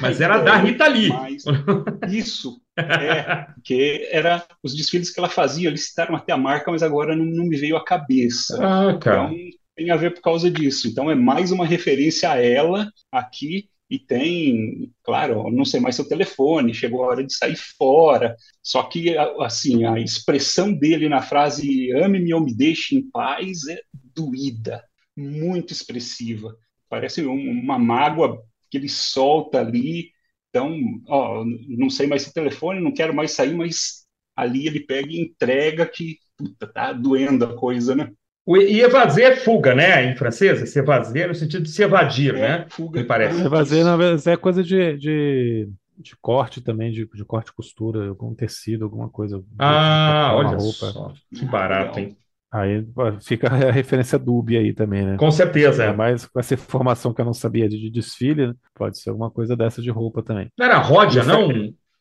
[0.00, 1.08] mas era da Rita Lee.
[1.08, 1.44] Mas,
[2.12, 6.82] isso, é, porque era os desfiles que ela fazia, eles citaram até a marca, mas
[6.82, 8.58] agora não, não me veio à cabeça.
[8.62, 9.32] Ah, cara.
[9.32, 10.88] Então tem a ver por causa disso.
[10.88, 16.06] Então é mais uma referência a ela aqui e tem, claro, não sei mais seu
[16.06, 18.36] telefone, chegou a hora de sair fora.
[18.62, 23.80] Só que, assim, a expressão dele na frase ame-me ou me deixe em paz é
[24.14, 24.84] doída,
[25.16, 26.54] muito expressiva.
[26.88, 30.12] Parece uma mágoa que ele solta ali.
[30.50, 30.76] Então,
[31.08, 34.04] ó, não sei mais se telefone, não quero mais sair, mas
[34.36, 38.10] ali ele pega e entrega que puta, tá doendo a coisa, né?
[38.48, 40.10] E evadir é fuga, né?
[40.10, 42.66] Em francês, se evadir no sentido de se evadir, é, né?
[42.68, 43.00] Fuga.
[43.00, 43.42] Me parece.
[43.42, 48.34] Evadir, na verdade, é coisa de, de, de corte também, de, de corte costura, algum
[48.34, 49.40] tecido, alguma coisa.
[49.58, 50.86] Ah, olha roupa.
[50.86, 51.12] só.
[51.32, 52.16] Que barato, hein?
[52.52, 52.84] Aí
[53.22, 55.16] fica a referência dúbia aí também, né?
[55.16, 55.84] Com certeza.
[55.84, 55.92] É.
[55.92, 58.54] Mas com essa informação que eu não sabia de, de desfile, né?
[58.74, 60.48] pode ser alguma coisa dessa de roupa também.
[60.58, 61.48] Não era Rodia, não?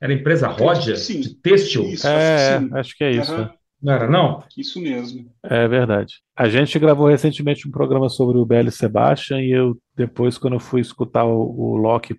[0.01, 0.95] Era empresa Rodia?
[0.95, 1.83] De têxtil?
[1.83, 3.35] Isso, é, acho que, é, acho que é isso.
[3.35, 3.49] Uhum.
[3.81, 4.43] Não era, não?
[4.57, 5.31] Isso mesmo.
[5.43, 6.15] É verdade.
[6.35, 10.61] A gente gravou recentemente um programa sobre o Belo Sebastian e eu depois, quando eu
[10.61, 12.15] fui escutar o, o Loki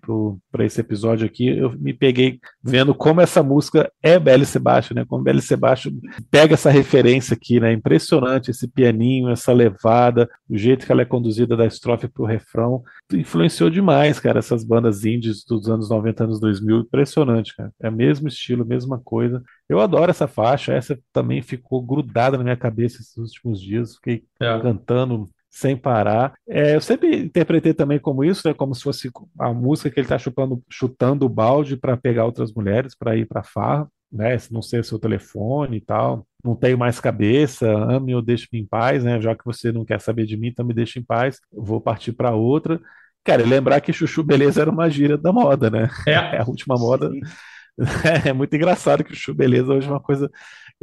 [0.51, 5.05] para esse episódio aqui, eu me peguei vendo como essa música é Belo Sebastian, né?
[5.07, 5.93] Como Belo Sebastian
[6.29, 7.73] pega essa referência aqui, né?
[7.73, 12.27] Impressionante esse pianinho, essa levada, o jeito que ela é conduzida da estrofe para o
[12.27, 12.83] refrão.
[13.11, 16.81] Influenciou demais, cara, essas bandas indies dos anos 90, anos 2000.
[16.81, 17.71] Impressionante, cara.
[17.81, 19.41] É o mesmo estilo, mesma coisa.
[19.71, 23.95] Eu adoro essa faixa, essa também ficou grudada na minha cabeça esses últimos dias.
[23.95, 24.59] Fiquei é.
[24.59, 26.33] cantando sem parar.
[26.45, 29.09] É, eu sempre interpretei também como isso, né, como se fosse
[29.39, 33.25] a música que ele está chutando, chutando o balde para pegar outras mulheres para ir
[33.25, 36.27] para farra, né, não ser seu telefone e tal.
[36.43, 39.21] Não tenho mais cabeça, ame ou deixe-me em paz, né?
[39.21, 41.39] Já que você não quer saber de mim, então me deixe em paz.
[41.53, 42.77] Eu vou partir para outra.
[43.23, 45.87] Cara, lembrar que Chuchu Beleza era uma gíria da moda, né?
[46.05, 47.09] É, é a última moda.
[48.25, 50.29] É muito engraçado que Chuchu Beleza hoje é uma coisa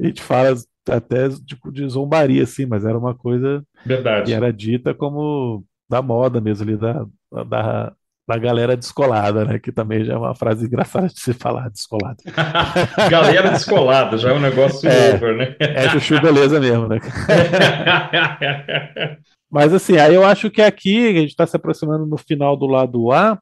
[0.01, 0.55] a gente fala
[0.89, 4.27] até tipo, de zombaria, assim, mas era uma coisa Verdade.
[4.27, 7.05] que era dita como da moda mesmo, ali, da,
[7.47, 7.93] da,
[8.29, 9.59] da galera descolada, né?
[9.59, 12.19] Que também já é uma frase engraçada de se falar, descolada.
[13.11, 15.57] galera descolada, já é um negócio é, over, né?
[15.59, 17.01] É chuchu beleza mesmo, né?
[19.51, 22.67] Mas assim, aí eu acho que aqui, a gente está se aproximando no final do
[22.67, 23.39] lado A,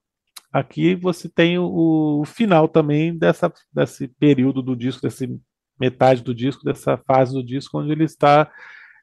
[0.53, 5.39] aqui você tem o, o final também dessa, desse período do disco, desse
[5.79, 8.51] metade do disco, dessa fase do disco, onde ele está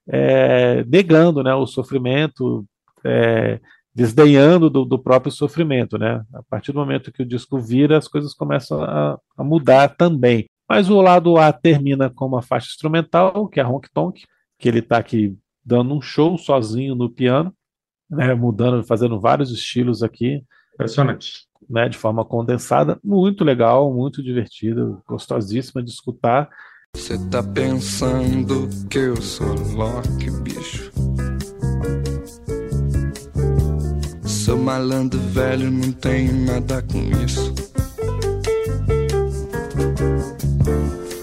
[0.08, 2.66] é, negando né, o sofrimento,
[3.04, 3.60] é,
[3.94, 5.98] desdenhando do, do, próprio sofrimento.
[5.98, 6.24] Né?
[6.34, 10.48] A partir do momento que o disco vira, as coisas começam a, a mudar também.
[10.68, 14.24] Mas o lado A termina com uma faixa instrumental, que é a Honk Tonk,
[14.58, 17.54] que ele está aqui dando um show sozinho no piano,
[18.10, 20.44] né, mudando, fazendo vários estilos aqui.
[20.74, 26.50] Impressionante né, de forma condensada, muito legal, muito divertido, gostosíssima de escutar.
[26.96, 30.92] Você tá pensando que eu sou Loki, bicho?
[34.24, 37.54] Sou malandro velho, não tenho nada com isso.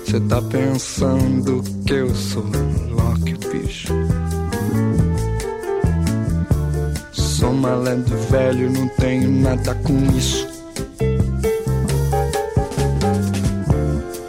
[0.05, 2.45] Você tá pensando que eu sou
[2.91, 3.93] Loki, bicho?
[7.41, 10.47] Sou malandro velho, não tenho nada com isso.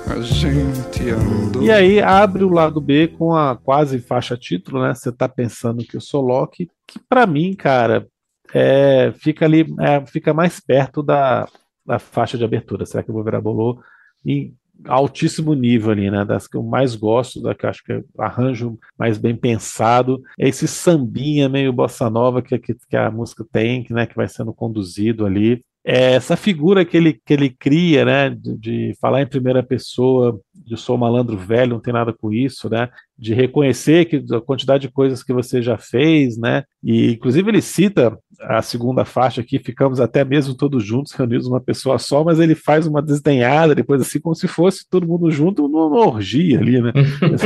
[0.07, 1.61] A gente andou.
[1.61, 4.93] E aí abre o lado B com a quase faixa título, né?
[4.93, 8.07] Você tá pensando que eu sou Loki, que para mim, cara,
[8.53, 11.49] é, fica ali, é, fica mais perto da,
[11.85, 12.85] da faixa de abertura.
[12.85, 13.83] Será que eu vou virar bolô?
[14.25, 14.53] E
[14.87, 16.25] altíssimo nível ali, né?
[16.25, 20.21] Das que eu mais gosto, da que acho que é arranjo mais bem pensado.
[20.39, 24.15] É esse sambinha meio bossa nova que, que, que a música tem, que, né, que
[24.15, 28.97] vai sendo conduzido ali é essa figura que ele, que ele cria, né, de, de,
[29.01, 33.33] falar em primeira pessoa, de sou malandro velho, não tem nada com isso, né, de
[33.33, 38.15] reconhecer que a quantidade de coisas que você já fez, né, e inclusive ele cita
[38.41, 42.53] a segunda faixa aqui, ficamos até mesmo todos juntos, reunidos uma pessoa só, mas ele
[42.53, 46.91] faz uma desdenhada depois assim, como se fosse todo mundo junto numa orgia ali, né,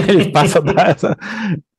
[0.09, 1.17] ele passa a dar essa,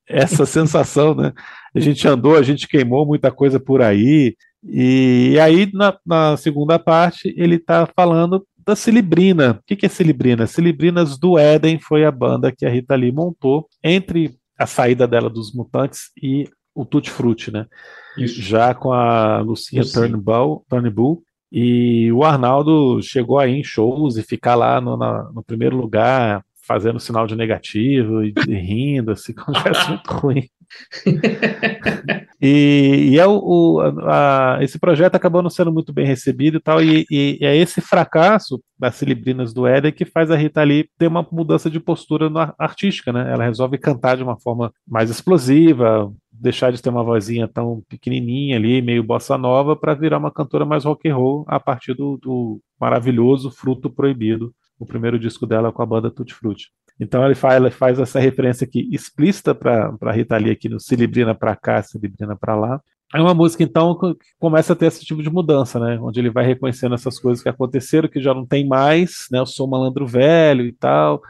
[0.08, 1.34] essa sensação, né,
[1.74, 4.34] a gente andou, a gente queimou muita coisa por aí,
[4.68, 9.60] e aí, na, na segunda parte, ele está falando da Cilibrina.
[9.60, 10.46] O que, que é Cilibrina?
[10.46, 15.30] Cilibrinas do Éden foi a banda que a Rita Lee montou entre a saída dela
[15.30, 17.66] dos Mutantes e o Tutti Frutti, né?
[18.18, 18.40] Isso.
[18.42, 24.56] Já com a Lucinha Turnbull, Turnbull, e o Arnaldo chegou aí em shows e ficar
[24.56, 29.32] lá no, na, no primeiro lugar, fazendo sinal de negativo e, e rindo, assim,
[29.84, 30.48] se muito ruim.
[32.40, 36.60] e, e é o, o a, esse projeto acabou não sendo muito bem recebido e
[36.60, 40.88] tal, e, e, é esse fracasso das Cilibrinas do Éden que faz a Rita Lee
[40.98, 43.32] ter uma mudança de postura artística, né?
[43.32, 48.56] Ela resolve cantar de uma forma mais explosiva, deixar de ter uma vozinha tão pequenininha
[48.56, 52.18] ali, meio bossa nova, para virar uma cantora mais rock and roll a partir do,
[52.18, 56.66] do maravilhoso Fruto Proibido, o primeiro disco dela com a banda Tutti Frutti.
[56.98, 61.34] Então ele faz, ele faz essa referência aqui explícita para Rita Lee aqui no Cilibrina
[61.34, 62.80] para cá, Cilibrina para lá.
[63.14, 65.98] É uma música, então, que começa a ter esse tipo de mudança, né?
[66.00, 69.38] Onde ele vai reconhecendo essas coisas que aconteceram, que já não tem mais, né?
[69.38, 71.22] Eu sou malandro velho e tal.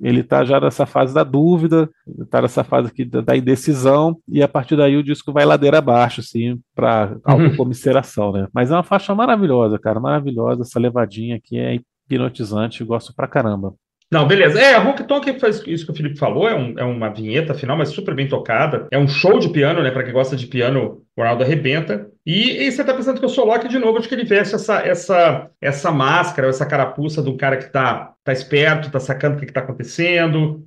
[0.00, 1.88] Ele está já nessa fase da dúvida,
[2.20, 6.20] está nessa fase aqui da, indecisão, e a partir daí o disco vai ladeira abaixo,
[6.20, 8.48] assim, para autocomisseração, né?
[8.52, 10.62] Mas é uma faixa maravilhosa, cara, maravilhosa.
[10.62, 11.78] Essa levadinha aqui é
[12.10, 13.74] hipnotizante, gosto pra caramba.
[14.12, 14.60] Não, beleza.
[14.60, 17.54] É, a Honky Tonk faz isso que o Felipe falou, é, um, é uma vinheta
[17.54, 18.86] final, mas super bem tocada.
[18.90, 19.90] É um show de piano, né?
[19.90, 22.10] Para quem gosta de piano, o Ronaldo arrebenta.
[22.26, 24.54] E, e você tá pensando que eu sou Loki de novo, acho que ele veste
[24.54, 29.36] essa, essa, essa máscara, essa carapuça de um cara que tá, tá esperto, tá sacando
[29.36, 30.62] o que, que tá acontecendo.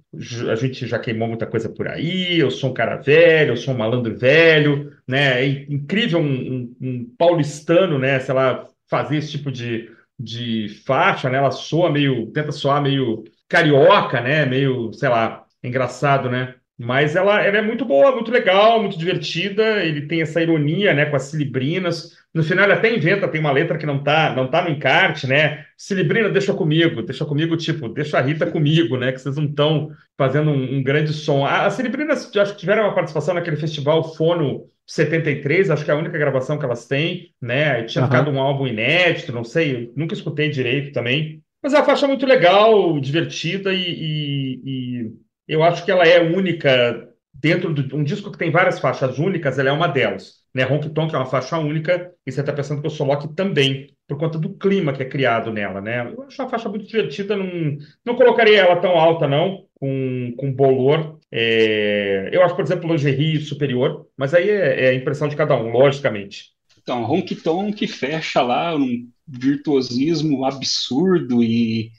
[0.52, 2.40] A gente já queimou muita coisa por aí.
[2.40, 5.46] Eu sou um cara velho, eu sou um malandro velho, né?
[5.46, 8.20] É incrível um, um, um paulistano, né?
[8.20, 9.88] Sei lá, fazer esse tipo de,
[10.20, 11.38] de faixa, né?
[11.38, 14.46] Ela soa meio, tenta soar meio carioca, né?
[14.46, 16.56] Meio, sei lá, engraçado, né?
[16.78, 19.84] Mas ela, ela é muito boa, muito legal, muito divertida.
[19.84, 22.18] Ele tem essa ironia, né, com as cilibrinas.
[22.34, 25.26] No final ele até inventa, tem uma letra que não tá, não tá no encarte,
[25.26, 25.66] né?
[25.78, 29.14] Cilibrina, deixa comigo, deixa comigo, tipo, deixa a Rita comigo, né?
[29.14, 31.46] Que vocês não estão fazendo um, um, grande som.
[31.46, 35.98] As cilibrinas, acho que tiveram uma participação naquele festival Fono 73, acho que é a
[35.98, 37.84] única gravação que elas têm, né?
[37.84, 38.10] Tinha uhum.
[38.10, 41.42] ficado um álbum inédito, não sei, nunca escutei direito também.
[41.66, 45.12] Mas é uma faixa muito legal, divertida e, e, e
[45.48, 49.58] eu acho que ela é única dentro de um disco que tem várias faixas únicas,
[49.58, 50.44] ela é uma delas.
[50.54, 50.64] Né?
[50.64, 54.16] Honky Tonk é uma faixa única e você está pensando que o Solock também, por
[54.20, 55.82] conta do clima que é criado nela.
[55.82, 56.14] Né?
[56.16, 60.54] Eu acho uma faixa muito divertida, não, não colocaria ela tão alta, não, com, com
[60.54, 61.18] bolor.
[61.32, 65.56] É, eu acho, por exemplo, lingerie superior, mas aí é, é a impressão de cada
[65.56, 66.55] um, logicamente.
[66.86, 71.90] Então, Honky Tonk fecha lá um virtuosismo absurdo e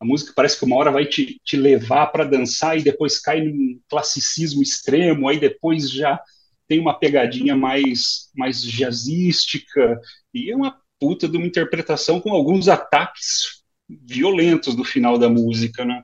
[0.00, 3.40] a música parece que uma hora vai te, te levar para dançar e depois cai
[3.40, 6.20] num classicismo extremo, aí depois já
[6.66, 10.00] tem uma pegadinha mais, mais jazzística,
[10.34, 15.84] e é uma puta de uma interpretação com alguns ataques violentos do final da música,
[15.84, 16.02] né?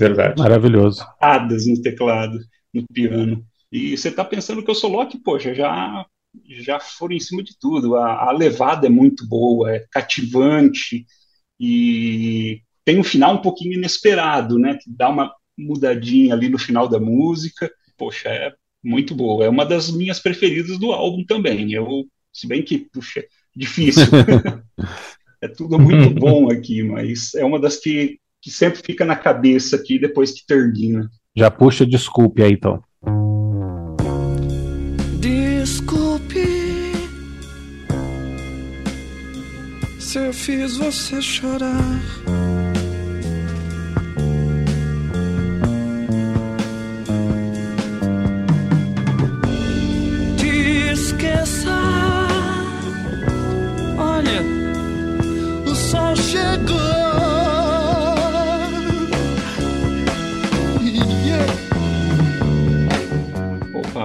[0.00, 0.42] Verdade.
[0.42, 1.02] Maravilhoso.
[1.02, 2.40] Atadas no teclado,
[2.74, 3.46] no piano.
[3.70, 6.04] E você está pensando que eu sou Loki, poxa, já
[6.60, 7.96] já foram em cima de tudo.
[7.96, 11.06] A, a levada é muito boa, é cativante
[11.58, 14.78] e tem um final um pouquinho inesperado, né?
[14.80, 17.70] Que dá uma mudadinha ali no final da música.
[17.96, 19.44] Poxa, é muito boa.
[19.44, 21.72] É uma das minhas preferidas do álbum também.
[21.72, 23.24] Eu, se bem que, puxa,
[23.54, 24.06] difícil.
[25.42, 29.76] é tudo muito bom aqui, mas é uma das que, que sempre fica na cabeça
[29.76, 31.10] aqui depois que termina.
[31.36, 32.82] Já puxa desculpe aí, então.
[40.08, 42.00] Se eu fiz você chorar.
[50.38, 51.76] Te esqueça.
[53.98, 54.42] Olha,
[55.70, 56.78] o sol chegou.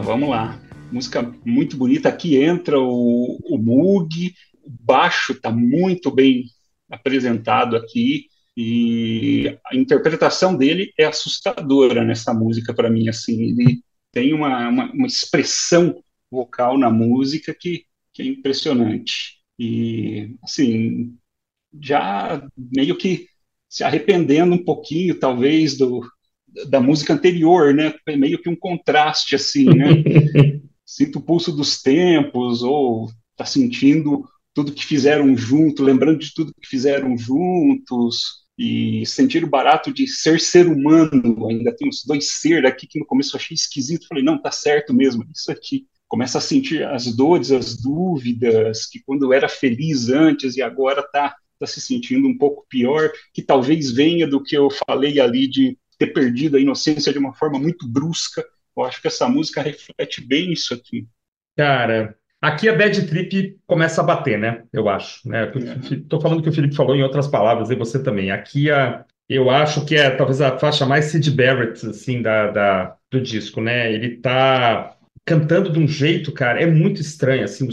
[0.03, 0.59] Vamos lá.
[0.91, 2.09] Música muito bonita.
[2.09, 4.35] Aqui entra o, o Mug
[4.65, 6.45] baixo está muito bem
[6.89, 13.41] apresentado aqui e a interpretação dele é assustadora nessa música para mim assim.
[13.41, 19.39] Ele tem uma, uma, uma, expressão vocal na música que, que é impressionante.
[19.57, 21.17] E assim
[21.81, 23.27] já meio que
[23.67, 26.01] se arrependendo um pouquinho talvez do
[26.69, 27.95] da música anterior né?
[28.05, 30.03] É meio que um contraste assim né?
[30.85, 36.53] Sinto o pulso dos tempos ou tá sentindo tudo que fizeram junto, lembrando de tudo
[36.53, 41.47] que fizeram juntos e sentir o barato de ser ser humano.
[41.47, 44.07] Ainda tem uns dois ser aqui que no começo eu achei esquisito.
[44.07, 45.87] Falei, não, tá certo mesmo, isso aqui.
[46.07, 51.35] Começa a sentir as dores, as dúvidas, que quando era feliz antes e agora tá,
[51.59, 55.75] tá se sentindo um pouco pior, que talvez venha do que eu falei ali de
[55.97, 58.45] ter perdido a inocência de uma forma muito brusca.
[58.77, 61.07] Eu acho que essa música reflete bem isso aqui.
[61.57, 64.63] Cara, Aqui a bad trip começa a bater, né?
[64.73, 65.25] Eu acho.
[65.25, 65.49] Né?
[65.89, 68.31] Estou falando que o Felipe falou em outras palavras, e você também.
[68.31, 72.95] Aqui a, eu acho que é talvez a faixa mais Sid Barrett, assim, da, da
[73.09, 73.93] do disco, né?
[73.93, 77.65] Ele tá cantando de um jeito, cara, é muito estranho, assim.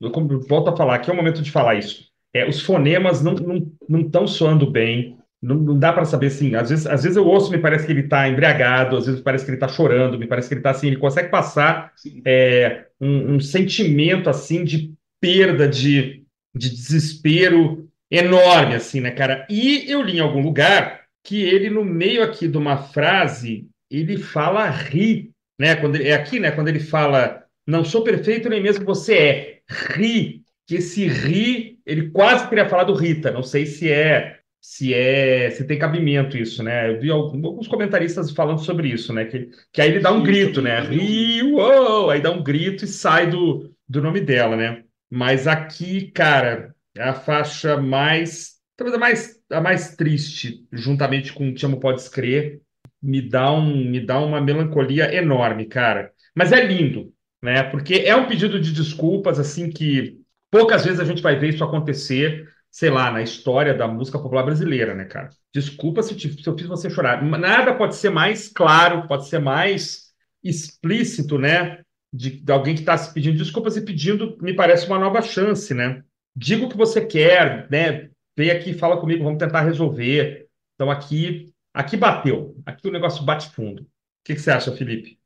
[0.00, 0.12] Eu
[0.48, 2.04] volto a falar, aqui é o momento de falar isso.
[2.32, 6.54] É, os fonemas não estão não, não soando bem, não, não dá para saber assim.
[6.54, 9.24] Às vezes, às vezes eu ouço, me parece que ele está embriagado, às vezes me
[9.24, 11.92] parece que ele está chorando, me parece que ele está assim, ele consegue passar
[12.24, 16.24] é, um, um, sentimento assim de perda, de,
[16.54, 19.46] de desespero enorme, assim, né, cara?
[19.50, 24.16] E eu li em algum lugar que ele, no meio aqui de uma frase, ele
[24.16, 25.76] fala ri, né?
[25.76, 26.50] Quando ele, é aqui, né?
[26.50, 32.10] Quando ele fala não sou perfeito nem mesmo você é, ri, que esse ri, ele
[32.10, 36.90] quase teria falado Rita, não sei se é se é se tem cabimento isso, né?
[36.90, 39.26] Eu vi alguns comentaristas falando sobre isso, né?
[39.26, 40.80] Que, que aí ele dá um grito, né?
[40.80, 44.84] Rio, aí dá um grito e sai do, do nome dela, né?
[45.10, 51.52] Mas aqui, cara, é a faixa mais talvez a mais, a mais triste, juntamente com
[51.54, 52.60] Te Amo Podes Crer,
[53.02, 56.12] me dá, um, me dá uma melancolia enorme, cara.
[56.34, 57.62] Mas é lindo, né?
[57.64, 60.18] Porque é um pedido de desculpas, assim, que
[60.50, 64.44] poucas vezes a gente vai ver isso acontecer, sei lá, na história da música popular
[64.44, 65.28] brasileira, né, cara?
[65.54, 67.22] Desculpa se, te, se eu fiz você chorar.
[67.22, 71.82] Nada pode ser mais claro, pode ser mais explícito, né?
[72.10, 75.74] De, de alguém que está se pedindo desculpas e pedindo, me parece, uma nova chance,
[75.74, 76.02] né?
[76.34, 78.08] Diga o que você quer, né?
[78.34, 80.48] Vem aqui, fala comigo, vamos tentar resolver.
[80.74, 83.82] Então aqui, aqui bateu, aqui o negócio bate fundo.
[83.82, 83.86] O
[84.24, 85.18] que, que você acha, Felipe?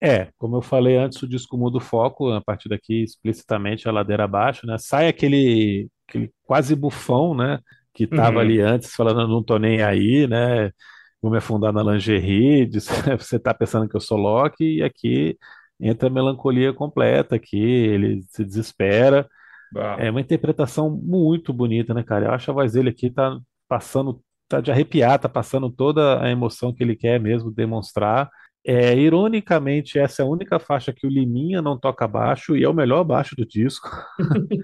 [0.00, 3.92] É, como eu falei antes, o disco muda o foco, a partir daqui explicitamente a
[3.92, 4.78] ladeira abaixo, né?
[4.78, 7.58] Sai aquele, aquele quase bufão, né?
[7.94, 8.40] Que estava Uhum.
[8.40, 10.70] ali antes falando, não tô nem aí, né?
[11.20, 12.66] Vou me afundar na lingerie,
[13.18, 15.38] você tá pensando que eu sou Loki, e aqui
[15.80, 19.28] entra a melancolia completa, aqui ele se desespera.
[19.76, 22.26] Ah, É uma interpretação muito bonita, né, cara?
[22.26, 23.38] Eu acho a voz dele aqui tá
[23.68, 28.30] passando, tá de arrepiar, tá passando toda a emoção que ele quer mesmo demonstrar.
[28.64, 32.68] É, ironicamente, essa é a única faixa que o Liminha não toca baixo e é
[32.68, 33.88] o melhor baixo do disco.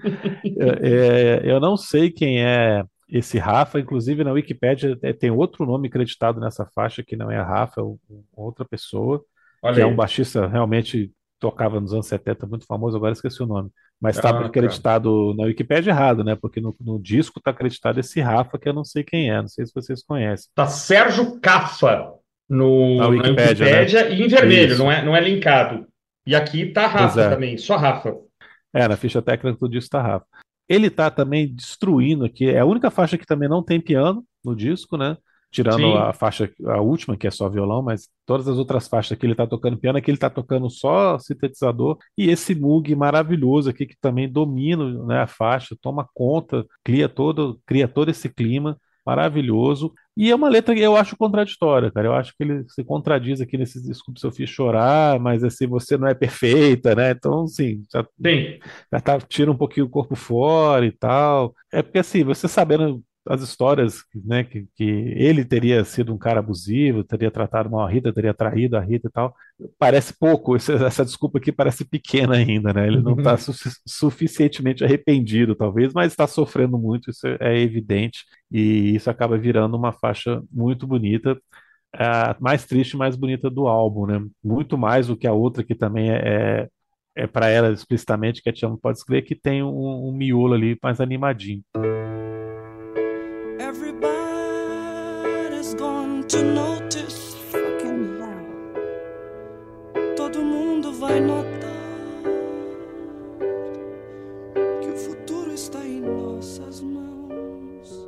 [0.61, 5.65] É, é, eu não sei quem é esse Rafa, inclusive na Wikipédia é, tem outro
[5.65, 7.83] nome creditado nessa faixa que não é a Rafa, é
[8.35, 9.23] outra pessoa,
[9.73, 13.69] que é um baixista realmente tocava nos anos 70, muito famoso, agora esqueci o nome.
[13.99, 14.45] Mas está Ah, cara.
[14.47, 16.35] acreditado na Wikipédia errado, né?
[16.35, 19.47] Porque no, no disco está acreditado esse Rafa, que eu não sei quem é, não
[19.47, 20.49] sei se vocês conhecem.
[20.53, 22.13] Tá Sérgio Cafa
[22.49, 24.13] no, Na na Wikipédia, né?
[24.13, 24.83] E em vermelho, Isso.
[24.83, 25.87] não é, não é linkado.
[26.25, 27.29] E aqui tá Rafa é.
[27.29, 28.15] também, só Rafa.
[28.73, 30.25] É, na ficha técnica do disco tá Rafa.
[30.67, 32.47] Ele tá também destruindo aqui.
[32.47, 35.17] É a única faixa que também não tem piano no disco, né?
[35.51, 35.97] Tirando Sim.
[35.97, 39.33] a faixa, a última, que é só violão, mas todas as outras faixas que ele
[39.33, 41.97] tá tocando piano, aqui ele tá tocando só sintetizador.
[42.15, 47.59] E esse Moog maravilhoso aqui, que também domina, né, a faixa, toma conta, cria todo,
[47.65, 49.91] cria todo esse clima maravilhoso.
[50.21, 52.07] E é uma letra que eu acho contraditória, cara.
[52.07, 55.65] Eu acho que ele se contradiz aqui nesse Desculpe se eu fiz chorar, mas assim,
[55.65, 57.11] você não é perfeita, né?
[57.11, 58.59] Então, assim, já Sim.
[58.91, 61.55] já tá, tira um pouquinho o corpo fora e tal.
[61.71, 66.39] É porque assim, você sabendo as histórias, né, que, que ele teria sido um cara
[66.39, 69.35] abusivo, teria tratado mal a Rita, teria traído a Rita e tal,
[69.77, 72.87] parece pouco, essa, desculpa aqui parece pequena ainda, né?
[72.87, 73.53] Ele não está su
[73.85, 79.91] suficientemente arrependido, talvez, mas está sofrendo muito, isso é evidente, e isso acaba virando uma
[79.93, 81.39] faixa muito bonita.
[81.93, 84.23] A mais triste e mais bonita do álbum, né?
[84.43, 86.67] Muito mais do que a outra que também é,
[87.15, 90.15] é, é para ela explicitamente, que a Tia Não Pode Escrever, que tem um, um
[90.15, 91.63] miolo ali mais animadinho.
[96.29, 98.45] To notice fucking now.
[100.15, 101.69] Todo mundo vai notar
[104.79, 108.07] que o futuro está em nossas mãos.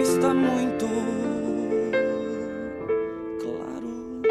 [0.00, 0.86] Está muito
[3.40, 4.22] claro.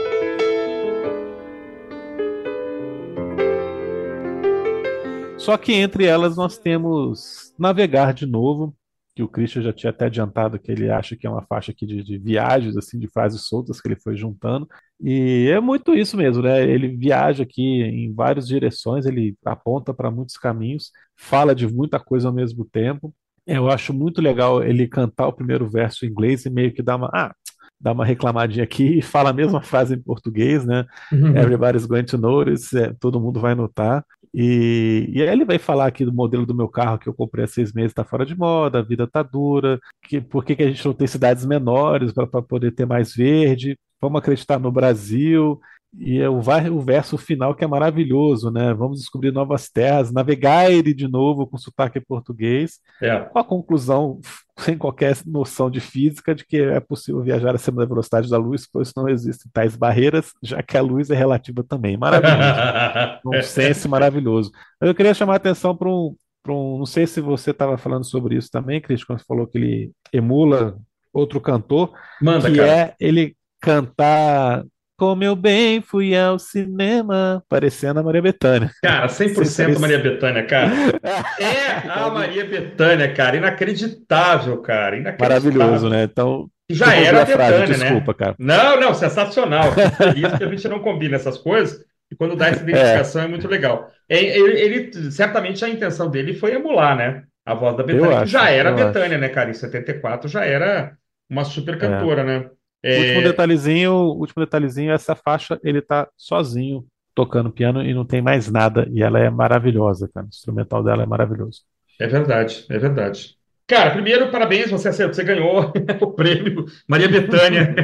[5.38, 8.74] Só que entre elas nós temos Navegar de Novo,
[9.20, 11.86] que o Christian já tinha até adiantado que ele acha que é uma faixa aqui
[11.86, 14.66] de, de viagens, assim, de frases soltas que ele foi juntando.
[15.02, 16.64] E é muito isso mesmo, né?
[16.64, 22.30] Ele viaja aqui em várias direções, ele aponta para muitos caminhos, fala de muita coisa
[22.30, 23.14] ao mesmo tempo.
[23.46, 26.96] Eu acho muito legal ele cantar o primeiro verso em inglês e meio que dar
[26.96, 27.36] uma, ah,
[27.80, 30.86] dá uma reclamadinha aqui e fala a mesma frase em português, né?
[31.12, 34.04] Everybody's going to notice, é, todo mundo vai notar.
[34.34, 37.46] E, e aí ele vai falar aqui do modelo do meu carro que eu comprei
[37.46, 40.64] há seis meses, está fora de moda, a vida tá dura, que, por que, que
[40.64, 43.78] a gente não tem cidades menores para poder ter mais verde?
[44.02, 45.60] Vamos acreditar no Brasil.
[45.98, 48.74] E é o, vai- o verso final que é maravilhoso, né?
[48.76, 53.20] Vamos descobrir novas terras, navegar de novo com sotaque português É.
[53.22, 54.20] com a conclusão,
[54.60, 58.68] sem qualquer noção de física, de que é possível viajar acima da velocidade da luz,
[58.72, 61.98] pois não existem tais barreiras, já que a luz é relativa também.
[61.98, 63.20] Maravilhoso.
[63.26, 64.52] Um sense maravilhoso.
[64.80, 66.16] Eu queria chamar a atenção para um,
[66.48, 66.78] um.
[66.78, 69.92] Não sei se você estava falando sobre isso também, Cris, quando você falou que ele
[70.14, 70.78] emula
[71.12, 72.72] outro cantor, Manda, que cara.
[72.72, 74.64] é ele cantar.
[75.00, 78.70] Como eu bem fui ao cinema, parecendo a Maria Bethânia.
[78.84, 80.70] Cara, 100% Sim, Maria Bethânia, cara.
[81.40, 83.38] É a Maria Bethânia, cara.
[83.38, 84.98] Inacreditável, cara.
[84.98, 85.52] Inacreditável.
[85.54, 86.04] Maravilhoso, né?
[86.04, 87.86] Então, Já era a frase, Bethânia, né?
[87.86, 88.36] desculpa, cara.
[88.38, 89.72] Não, não, sensacional.
[89.98, 91.84] Feliz que a gente não combina essas coisas.
[92.12, 93.90] E quando dá essa identificação é, muito legal.
[94.10, 97.24] É, Ele, ele- certamente a intenção dele foi emular, né?
[97.46, 99.50] A voz da que acho, já era eu Bethânia, né, cara?
[99.50, 100.98] Em 74 já era
[101.30, 102.50] uma super cantora, né?
[102.84, 108.22] É, Último detalhezinho, último detalhezinho, essa faixa ele tá sozinho tocando piano e não tem
[108.22, 108.88] mais nada.
[108.92, 110.26] E ela é maravilhosa, cara.
[110.26, 111.64] O instrumental dela é maravilhoso.
[112.00, 113.36] É verdade, é verdade.
[113.68, 115.72] Cara, primeiro, parabéns, você acertou, você ganhou
[116.02, 117.76] o prêmio Maria Bethânia.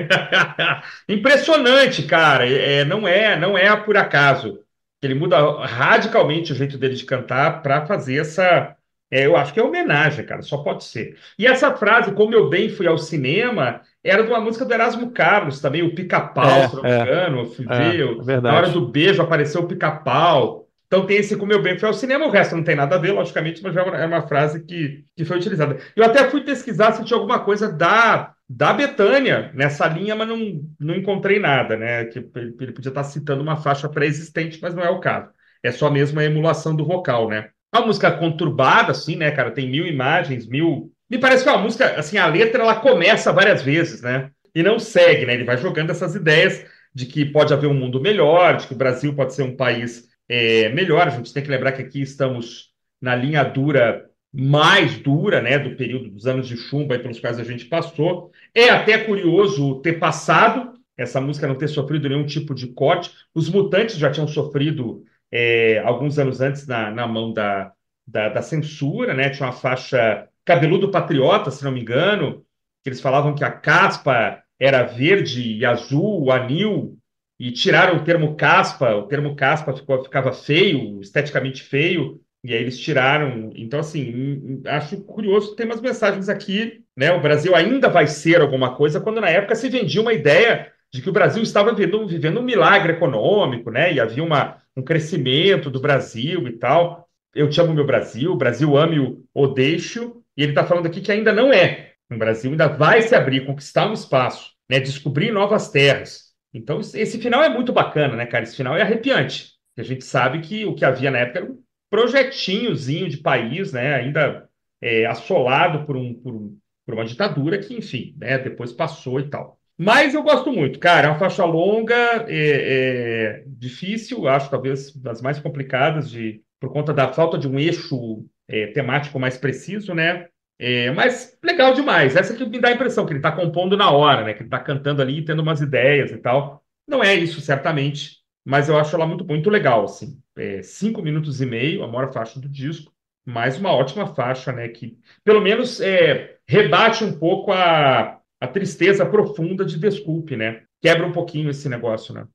[1.07, 2.47] Impressionante, cara.
[2.49, 4.59] É, não é, não é por acaso.
[5.01, 8.75] Ele muda radicalmente o jeito dele de cantar para fazer essa.
[9.11, 11.17] É, eu acho que é homenagem, cara, só pode ser.
[11.37, 15.11] E essa frase, como eu bem fui ao cinema, era de uma música do Erasmo
[15.11, 17.01] Carlos também, o pica-pau, é, se não me é.
[17.01, 17.51] engano.
[17.69, 20.65] É, ver, é na hora do beijo apareceu o pica-pau.
[20.87, 22.99] Então tem esse como eu bem foi ao cinema, o resto não tem nada a
[22.99, 25.77] ver, logicamente, mas é uma, é uma frase que, que foi utilizada.
[25.95, 30.61] Eu até fui pesquisar se tinha alguma coisa da, da Betânia nessa linha, mas não,
[30.79, 32.05] não encontrei nada, né?
[32.05, 35.29] Que ele, podia estar citando uma faixa pré-existente, mas não é o caso.
[35.63, 37.49] É só mesmo a emulação do vocal, né?
[37.73, 39.51] Uma música conturbada, assim, né, cara?
[39.51, 40.91] Tem mil imagens, mil.
[41.09, 44.31] Me parece que é uma música, assim, a letra ela começa várias vezes, né?
[44.53, 45.33] E não segue, né?
[45.33, 48.77] Ele vai jogando essas ideias de que pode haver um mundo melhor, de que o
[48.77, 51.07] Brasil pode ser um país é, melhor.
[51.07, 55.75] A gente tem que lembrar que aqui estamos na linha dura, mais dura, né, do
[55.75, 58.31] período dos anos de chumbo aí pelos quais a gente passou.
[58.53, 63.11] É até curioso ter passado, essa música não ter sofrido nenhum tipo de corte.
[63.33, 67.73] Os Mutantes já tinham sofrido é, alguns anos antes na, na mão da,
[68.07, 69.29] da, da, censura, né?
[69.29, 72.45] Tinha uma faixa Cabeludo Patriota, se não me engano,
[72.83, 76.97] que eles falavam que a caspa era verde e azul, anil
[77.39, 82.61] e tiraram o termo caspa, o termo caspa ficou, ficava feio, esteticamente feio, e aí
[82.61, 83.51] eles tiraram.
[83.55, 87.11] Então, assim, acho curioso, tem umas mensagens aqui, né?
[87.11, 91.01] O Brasil ainda vai ser alguma coisa, quando na época se vendia uma ideia de
[91.01, 93.91] que o Brasil estava vivendo, vivendo um milagre econômico, né?
[93.91, 97.09] E havia uma, um crescimento do Brasil e tal.
[97.33, 101.11] Eu te amo meu Brasil, Brasil ame-o ou deixo, e ele está falando aqui que
[101.11, 101.93] ainda não é.
[102.11, 104.79] O Brasil ainda vai se abrir, conquistar um espaço, né?
[104.79, 106.25] descobrir novas terras.
[106.53, 108.43] Então, esse final é muito bacana, né, cara?
[108.43, 109.53] Esse final é arrepiante.
[109.77, 111.59] A gente sabe que o que havia na época era um
[111.89, 113.95] projetinhozinho de país, né?
[113.95, 114.47] Ainda
[114.81, 119.29] é, assolado por, um, por, um, por uma ditadura que, enfim, né, depois passou e
[119.29, 119.59] tal.
[119.77, 121.07] Mas eu gosto muito, cara.
[121.07, 126.93] É uma faixa longa, é, é difícil, acho talvez das mais complicadas de por conta
[126.93, 130.27] da falta de um eixo é, temático mais preciso, né?
[130.57, 132.15] É, mas legal demais.
[132.15, 134.33] Essa que me dá a impressão que ele está compondo na hora, né?
[134.33, 136.63] Que ele está cantando ali, tendo umas ideias e tal.
[136.87, 140.21] Não é isso, certamente, mas eu acho ela muito, muito legal, assim.
[140.37, 142.93] É, cinco minutos e meio, a maior faixa do disco,
[143.25, 144.67] mais uma ótima faixa, né?
[144.69, 150.63] Que pelo menos é, rebate um pouco a, a tristeza profunda de Desculpe, né?
[150.81, 152.27] Quebra um pouquinho esse negócio, né?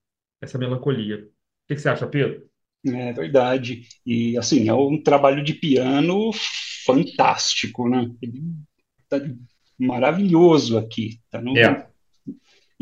[0.42, 1.18] Essa melancolia.
[1.18, 1.20] O
[1.68, 2.49] que, que você acha, Pedro?
[2.86, 3.82] É verdade.
[4.06, 6.30] E assim, é um trabalho de piano
[6.84, 8.10] fantástico, né?
[8.22, 8.42] Ele
[9.08, 9.20] tá
[9.78, 11.20] maravilhoso aqui.
[11.30, 11.56] Tá no...
[11.56, 11.90] é.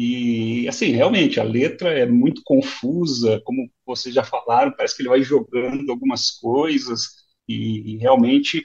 [0.01, 5.09] E, assim, realmente, a letra é muito confusa, como vocês já falaram, parece que ele
[5.09, 7.09] vai jogando algumas coisas,
[7.49, 8.65] e, e realmente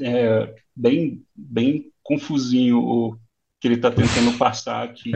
[0.00, 3.18] é bem, bem confusinho o
[3.60, 5.10] que ele está tentando passar aqui.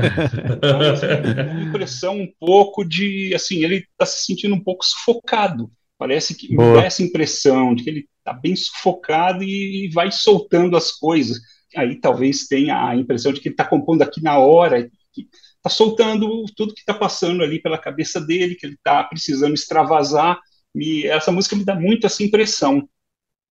[0.56, 1.06] Então, assim,
[1.50, 5.70] uma impressão um pouco de, assim, ele está se sentindo um pouco sufocado.
[5.98, 6.68] Parece que Boa.
[6.68, 11.38] me dá essa impressão de que ele está bem sufocado e vai soltando as coisas.
[11.76, 15.68] Aí talvez tenha a impressão de que ele está compondo aqui na hora, que está
[15.68, 20.40] soltando tudo que está passando ali pela cabeça dele, que ele está precisando extravasar.
[20.74, 22.88] E essa música me dá muito essa impressão.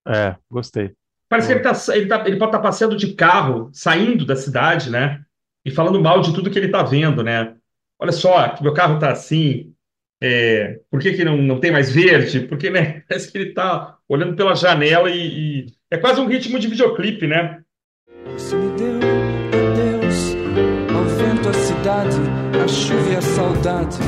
[0.07, 0.91] É, gostei.
[1.29, 4.35] Parece que ele, tá, ele, tá, ele pode estar tá passeando de carro, saindo da
[4.35, 5.21] cidade, né?
[5.63, 7.55] E falando mal de tudo que ele está vendo, né?
[7.99, 9.71] Olha só, que meu carro está assim,
[10.21, 12.41] é, por que, que não, não tem mais verde?
[12.41, 16.57] Porque né, parece que ele está olhando pela janela e, e, é quase um ritmo
[16.57, 17.61] de videoclipe, né?
[18.33, 18.99] Você me deu,
[19.75, 20.35] Deus,
[20.95, 22.17] ao vento a cidade,
[22.63, 23.99] a chuva e a saudade.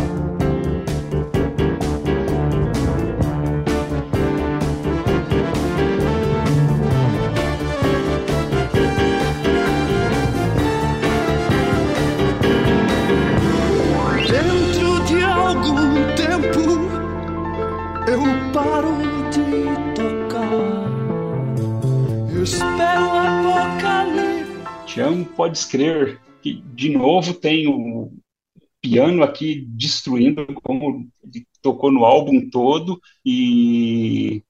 [25.41, 28.11] Tião pode escrever que de novo tem o
[28.79, 34.43] piano aqui destruindo como ele tocou no álbum todo e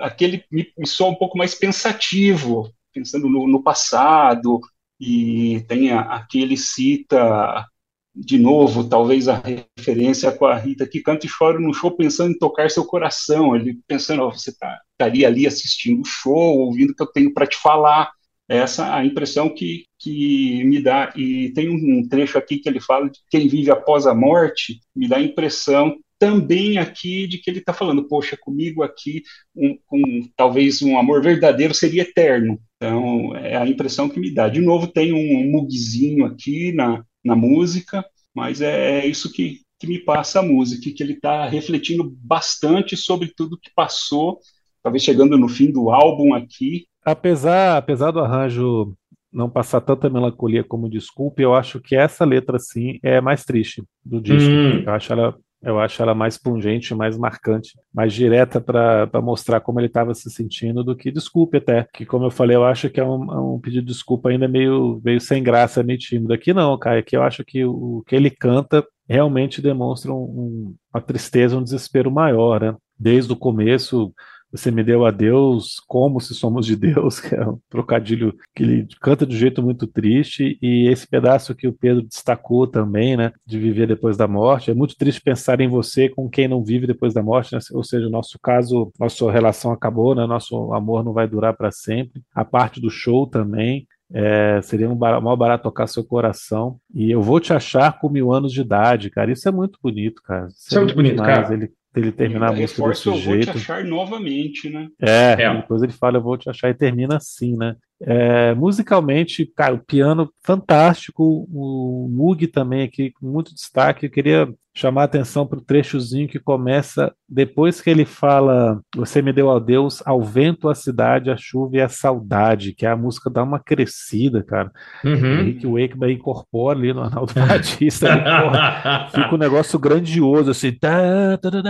[0.00, 4.60] aquele me, me soa um pouco mais pensativo, pensando no, no passado
[5.00, 7.66] e tem a, aqui ele cita
[8.14, 9.42] de novo, talvez a
[9.76, 13.54] referência com a Rita que canta e chora no show pensando em tocar seu coração,
[13.54, 17.34] ele pensando, oh, você tá, estaria ali assistindo o show, ouvindo o que eu tenho
[17.34, 18.10] para te falar,
[18.48, 21.12] essa a impressão que, que me dá.
[21.16, 25.08] E tem um trecho aqui que ele fala de quem vive após a morte, me
[25.08, 29.22] dá a impressão também aqui de que ele está falando, poxa, comigo aqui,
[29.54, 32.58] um, um, talvez um amor verdadeiro seria eterno.
[32.76, 34.48] Então, é a impressão que me dá.
[34.48, 38.02] De novo, tem um mugzinho aqui na, na música,
[38.34, 42.96] mas é, é isso que, que me passa a música, que ele está refletindo bastante
[42.96, 44.38] sobre tudo que passou,
[44.82, 46.86] talvez chegando no fim do álbum aqui.
[47.04, 48.96] Apesar, apesar do arranjo
[49.36, 53.84] não passar tanta melancolia como desculpe, eu acho que essa letra, sim, é mais triste
[54.04, 54.50] do disco.
[54.50, 54.82] Hum.
[54.86, 59.80] Eu acho ela eu acho ela mais pungente, mais marcante, mais direta para mostrar como
[59.80, 61.88] ele estava se sentindo do que desculpe até.
[61.92, 64.46] Que, como eu falei, eu acho que é um, é um, pedido de desculpa ainda
[64.46, 66.32] meio, meio sem graça, meio tímido.
[66.32, 67.00] Aqui não, Caio.
[67.00, 71.56] Aqui eu acho que o, o que ele canta realmente demonstra um, um, uma tristeza,
[71.56, 72.76] um desespero maior, né?
[72.98, 74.12] Desde o começo,
[74.56, 78.62] você me deu a Deus como se somos de Deus, que é um trocadilho que
[78.62, 83.16] ele canta de um jeito muito triste, e esse pedaço que o Pedro destacou também,
[83.16, 84.70] né, de viver depois da morte.
[84.70, 87.60] É muito triste pensar em você com quem não vive depois da morte, né?
[87.72, 90.26] ou seja, nosso caso, nossa relação acabou, né?
[90.26, 92.22] nosso amor não vai durar para sempre.
[92.34, 93.86] A parte do show também.
[94.12, 96.78] É, seria um bar, maior barato tocar seu coração.
[96.94, 99.32] E eu vou te achar com mil anos de idade, cara.
[99.32, 100.46] Isso é muito bonito, cara.
[100.46, 101.40] Isso, Isso é muito bonito, demais.
[101.42, 101.54] cara.
[101.54, 103.48] Ele ele terminar a música desse eu jeito.
[103.48, 104.88] Eu vou te achar novamente, né?
[105.00, 107.76] É, é, depois ele fala eu vou te achar e termina assim, né?
[108.00, 114.06] É, musicalmente, cara, o piano fantástico, o Moog também aqui com muito destaque.
[114.06, 119.22] Eu queria chamar a atenção para o trechozinho que começa depois que ele fala Você
[119.22, 122.90] me deu a Deus, ao vento, a cidade, a chuva e a saudade, que é
[122.90, 124.70] a música dá uma crescida, cara.
[125.02, 125.40] Uhum.
[125.40, 130.72] O Rick Wakeman incorpora ali no Arnaldo Batista, porra, fica um negócio grandioso, assim.
[130.72, 131.60] Tá, tá, tá,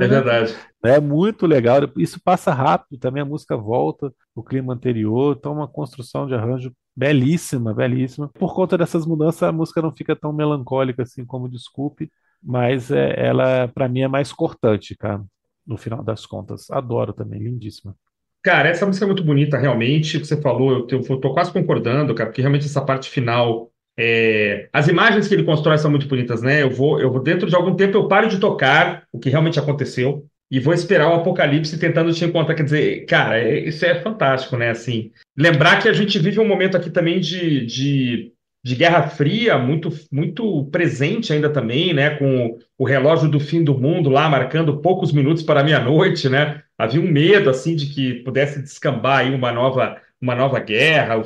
[0.00, 0.56] é verdade.
[0.84, 1.80] É muito legal.
[1.96, 6.72] Isso passa rápido, também a música volta o clima anterior, então uma construção de arranjo
[6.94, 8.28] belíssima, belíssima.
[8.28, 12.10] Por conta dessas mudanças, a música não fica tão melancólica assim como Desculpe,
[12.42, 15.22] mas é, ela para mim é mais cortante, cara.
[15.64, 17.94] No final das contas, adoro também, lindíssima.
[18.42, 20.16] Cara, essa música é muito bonita, realmente.
[20.16, 23.70] O que você falou, eu, eu tô quase concordando, cara, porque realmente essa parte final
[23.96, 24.68] é...
[24.72, 26.62] As imagens que ele constrói são muito bonitas, né?
[26.62, 29.60] Eu vou, eu vou dentro de algum tempo eu paro de tocar o que realmente
[29.60, 32.54] aconteceu e vou esperar o apocalipse tentando te encontrar.
[32.54, 34.68] Quer dizer, cara, é, isso é fantástico, né?
[34.68, 39.56] Assim, lembrar que a gente vive um momento aqui também de, de, de Guerra Fria
[39.56, 42.18] muito, muito presente ainda também, né?
[42.18, 46.62] Com o relógio do fim do mundo lá marcando poucos minutos para meia-noite, né?
[46.76, 51.22] Havia um medo assim de que pudesse descambar aí uma nova, uma nova guerra, o,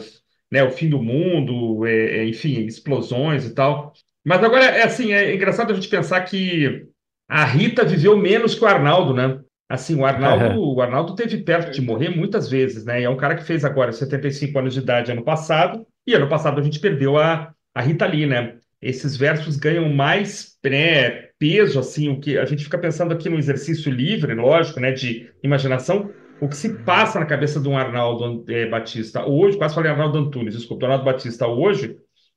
[0.53, 0.63] né?
[0.63, 3.93] O fim do mundo, é, é, enfim, explosões e tal.
[4.25, 6.87] Mas agora é assim, é engraçado a gente pensar que
[7.29, 9.41] a Rita viveu menos que o Arnaldo, né?
[9.69, 13.01] Assim, o Arnaldo, o Arnaldo teve perto de morrer muitas vezes, né?
[13.01, 16.29] E é um cara que fez agora 75 anos de idade ano passado, e ano
[16.29, 18.59] passado a gente perdeu a, a Rita Lee, né?
[18.81, 23.39] Esses versos ganham mais né, peso, assim, o que a gente fica pensando aqui no
[23.39, 28.45] exercício livre, lógico, né, de imaginação, o que se passa na cabeça de um Arnaldo
[28.49, 31.97] é, Batista hoje, quase falei Arnaldo Antunes, desculpa, Arnaldo Batista hoje,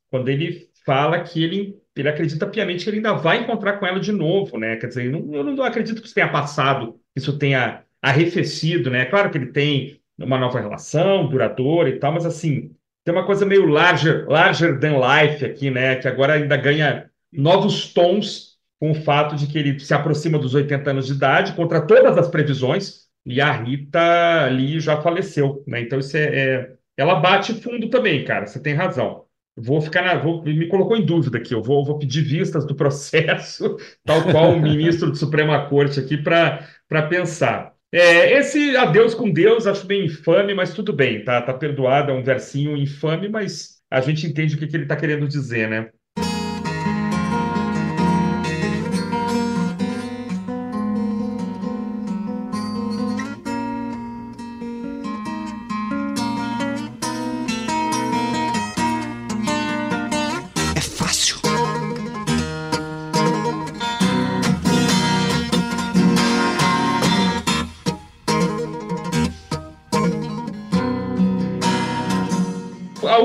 [0.10, 4.00] quando ele fala que ele ele acredita piamente que ele ainda vai encontrar com ela
[4.00, 4.78] de novo, né?
[4.78, 8.90] Quer dizer, eu não, eu não acredito que isso tenha passado, que isso tenha arrefecido,
[8.90, 9.06] né?
[9.06, 13.46] Claro que ele tem uma nova relação duradoura e tal, mas assim, tem uma coisa
[13.46, 15.98] meio larger, larger than life aqui, né?
[15.98, 20.56] Que agora ainda ganha novos tons com o fato de que ele se aproxima dos
[20.56, 25.82] 80 anos de idade, contra todas as previsões, e a Rita ali já faleceu, né?
[25.82, 26.72] Então isso é, é...
[26.96, 29.26] ela bate fundo também, cara, você tem razão.
[29.62, 31.54] Vou ficar na, vou, me colocou em dúvida aqui.
[31.54, 36.18] Eu vou, vou pedir vistas do processo, tal qual o ministro do Suprema Corte aqui,
[36.18, 37.74] para pensar.
[37.92, 42.14] É, esse adeus com Deus acho bem infame, mas tudo bem, tá, tá perdoado, é
[42.14, 45.90] um versinho infame, mas a gente entende o que, que ele está querendo dizer, né?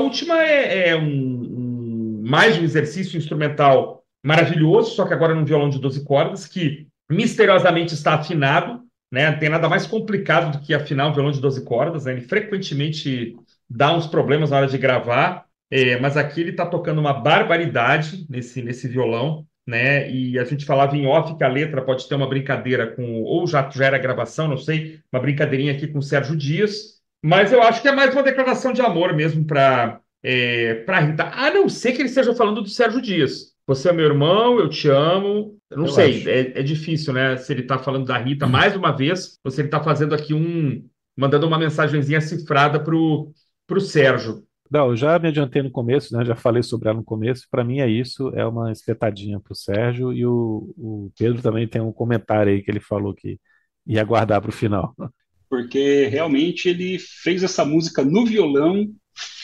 [0.05, 5.69] Última é, é um, um, mais um exercício instrumental maravilhoso, só que agora num violão
[5.69, 9.29] de 12 cordas, que misteriosamente está afinado, né?
[9.29, 12.13] Não tem nada mais complicado do que afinar um violão de 12 cordas, né?
[12.13, 13.35] Ele frequentemente
[13.69, 18.25] dá uns problemas na hora de gravar, é, mas aqui ele está tocando uma barbaridade
[18.29, 20.09] nesse, nesse violão, né?
[20.09, 23.45] E a gente falava em off que a letra pode ter uma brincadeira com, ou
[23.47, 26.94] já, já era gravação, não sei, uma brincadeirinha aqui com o Sérgio Dias,
[27.25, 31.23] mas eu acho que é mais uma declaração de amor mesmo para é, para Rita,
[31.23, 33.55] a não ser que ele esteja falando do Sérgio Dias.
[33.65, 37.35] Você é meu irmão, eu te amo, Eu não eu sei, é, é, difícil, né?
[37.37, 40.35] Se ele está falando da Rita mais uma vez, ou se ele está fazendo aqui
[40.35, 40.87] um.
[41.17, 43.33] mandando uma mensagenzinha cifrada para o
[43.79, 44.43] Sérgio.
[44.69, 46.23] Não, eu já me adiantei no começo, né?
[46.23, 47.47] Já falei sobre ela no começo.
[47.49, 51.67] Para mim é isso, é uma espetadinha para o Sérgio e o, o Pedro também
[51.67, 53.39] tem um comentário aí que ele falou que
[53.87, 54.93] ia guardar para o final.
[55.55, 58.91] Porque realmente ele fez essa música no violão,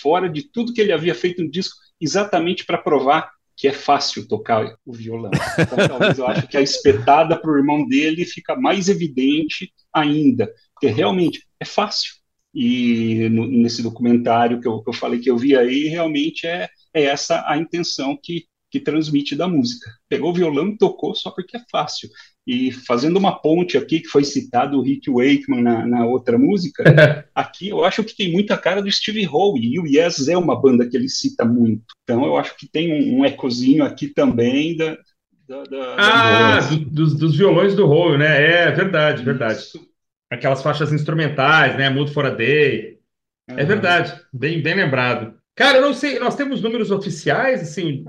[0.02, 4.28] fora de tudo que ele havia feito no disco, exatamente para provar que é fácil
[4.28, 5.32] tocar o violão.
[5.58, 10.52] Então, talvez eu acho que a espetada para o irmão dele fica mais evidente ainda,
[10.74, 12.14] porque realmente é fácil.
[12.54, 16.68] E no, nesse documentário que eu, que eu falei que eu vi aí, realmente é,
[16.94, 19.92] é essa a intenção que, que transmite da música.
[20.08, 22.10] Pegou o violão e tocou só porque é fácil.
[22.48, 26.84] E fazendo uma ponte aqui, que foi citado o Rick Wakeman na, na outra música,
[27.36, 30.60] aqui eu acho que tem muita cara do Steve Howe, e o Yes é uma
[30.60, 31.84] banda que ele cita muito.
[32.04, 34.98] Então eu acho que tem um, um ecozinho aqui também da.
[35.48, 38.68] da, da ah, da do, dos, dos, violões do Howe, né?
[38.68, 39.60] É verdade, verdade.
[39.60, 39.86] Isso.
[40.32, 41.90] Aquelas faixas instrumentais, né?
[41.90, 43.00] Mood for a Day.
[43.48, 45.36] É verdade, bem, bem lembrado.
[45.56, 48.06] Cara, eu não sei, nós temos números oficiais, assim.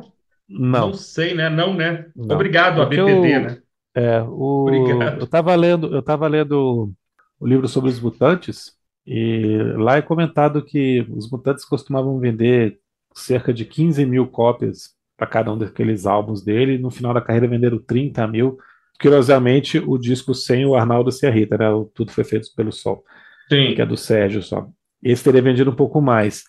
[0.49, 0.89] Não.
[0.89, 1.49] Não sei, né?
[1.49, 2.07] Não, né?
[2.15, 2.35] Não.
[2.35, 3.41] Obrigado, a BPD, eu...
[3.43, 3.59] né?
[3.95, 4.71] É, o,
[5.19, 6.93] eu estava lendo, eu estava lendo
[7.39, 8.73] o livro sobre os mutantes
[9.07, 12.79] e lá é comentado que os mutantes costumavam vender
[13.15, 16.75] cerca de 15 mil cópias para cada um daqueles álbuns dele.
[16.75, 18.59] E no final da carreira venderam 30 mil.
[19.01, 21.67] Curiosamente, o disco sem o Arnaldo e a Rita, né?
[21.95, 23.05] Tudo foi feito pelo Sol,
[23.49, 23.75] Sim.
[23.75, 24.69] que é do Sérgio só.
[25.03, 26.45] Esse teria vendido um pouco mais.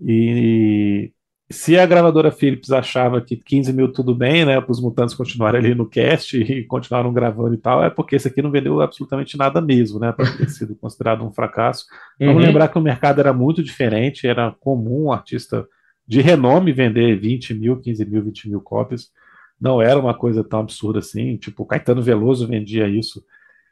[0.00, 1.12] E
[1.52, 5.60] se a gravadora Philips achava que 15 mil tudo bem, né, para os mutantes continuarem
[5.60, 9.36] ali no cast e continuaram gravando e tal, é porque esse aqui não vendeu absolutamente
[9.36, 11.86] nada mesmo, né, para ter sido considerado um fracasso.
[12.18, 12.40] Vamos uhum.
[12.40, 15.66] lembrar que o mercado era muito diferente, era comum um artista
[16.06, 19.10] de renome vender 20 mil, 15 mil, 20 mil cópias.
[19.60, 21.36] Não era uma coisa tão absurda assim.
[21.36, 23.24] Tipo, o Caetano Veloso vendia isso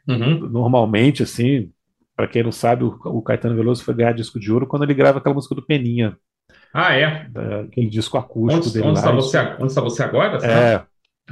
[0.08, 0.48] uhum.
[0.48, 1.70] normalmente, assim.
[2.16, 4.94] Para quem não sabe, o, o Caetano Veloso foi ganhar disco de ouro quando ele
[4.94, 6.16] grava aquela música do Peninha.
[6.72, 7.28] Ah, é?
[7.66, 8.98] Aquele disco acústico onde, dele onde.
[8.98, 10.40] Está você, onde está você agora?
[10.40, 10.52] Sabe?
[10.52, 10.82] É,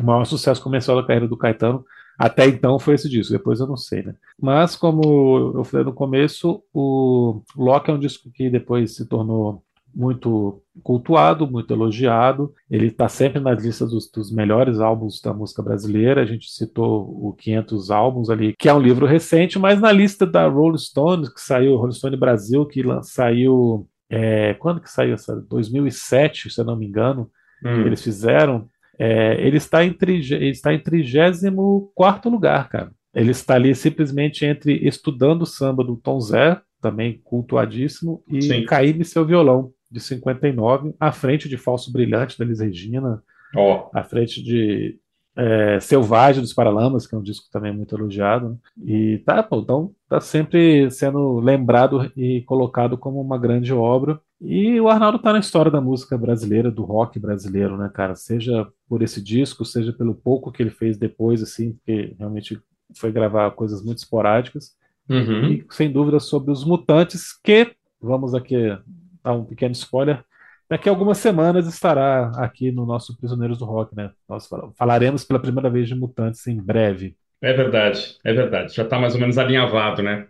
[0.00, 1.84] o maior sucesso comercial da carreira do Caetano.
[2.18, 4.14] Até então foi esse disco, depois eu não sei, né?
[4.40, 9.62] Mas, como eu falei no começo, o Loki é um disco que depois se tornou
[9.94, 12.52] muito cultuado, muito elogiado.
[12.70, 16.22] Ele está sempre nas listas dos, dos, melhores álbuns da música brasileira.
[16.22, 20.26] A gente citou o 500 álbuns ali, que é um livro recente, mas na lista
[20.26, 25.36] da Rolling Stone, que saiu, Rolling Stone Brasil, que saiu é, quando que saiu essa?
[25.36, 27.30] 2007, se eu não me engano,
[27.64, 27.86] hum.
[27.86, 28.68] eles fizeram.
[28.98, 32.90] É, ele está em, ele está em 34 lugar, cara.
[33.14, 38.64] Ele está ali simplesmente entre Estudando Samba do Tom Zé, também cultuadíssimo, e Sim.
[38.64, 43.22] Caíme Seu Violão, de 59, à frente de Falso Brilhante, da Liz Regina,
[43.56, 43.88] oh.
[43.94, 44.98] à frente de
[45.36, 48.50] é, Selvagem dos Paralamas, que é um disco também muito elogiado.
[48.50, 48.56] Né?
[48.84, 54.20] E tá, pô, então tá sempre sendo lembrado e colocado como uma grande obra.
[54.40, 58.14] E o Arnaldo tá na história da música brasileira, do rock brasileiro, né, cara?
[58.14, 62.60] Seja por esse disco, seja pelo pouco que ele fez depois, assim, porque realmente
[62.96, 64.76] foi gravar coisas muito esporádicas.
[65.08, 65.52] Uhum.
[65.52, 68.76] E sem dúvida sobre os mutantes, que vamos aqui
[69.22, 70.24] dar um pequeno spoiler,
[70.70, 74.10] daqui a algumas semanas estará aqui no nosso Prisioneiros do Rock, né?
[74.28, 77.16] Nós falaremos pela primeira vez de Mutantes em breve.
[77.40, 78.74] É verdade, é verdade.
[78.74, 80.26] Já está mais ou menos alinhavado, né?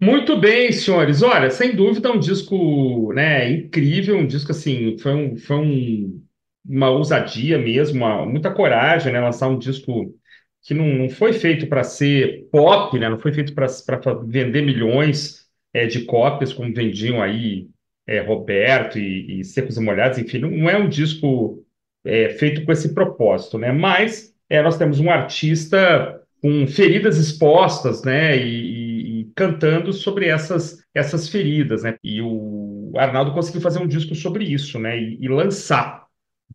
[0.00, 1.22] Muito bem, senhores.
[1.22, 6.24] Olha, sem dúvida, um disco, né, incrível, um disco assim, foi, um, foi um,
[6.66, 10.14] uma ousadia mesmo, uma, muita coragem, né, lançar um disco
[10.62, 13.66] que não, não foi feito para ser pop, né, não foi feito para
[14.26, 17.68] vender milhões é, de cópias, como vendiam aí
[18.06, 21.64] é, Roberto e, e, Secos e Molhados, enfim, não é um disco
[22.04, 23.72] é, feito com esse propósito, né?
[23.72, 28.36] Mas nós temos um artista com feridas expostas, né?
[28.36, 31.96] E, e, cantando sobre essas, essas feridas, né?
[32.02, 34.98] E o Arnaldo conseguiu fazer um disco sobre isso, né?
[34.98, 36.06] E, e lançar,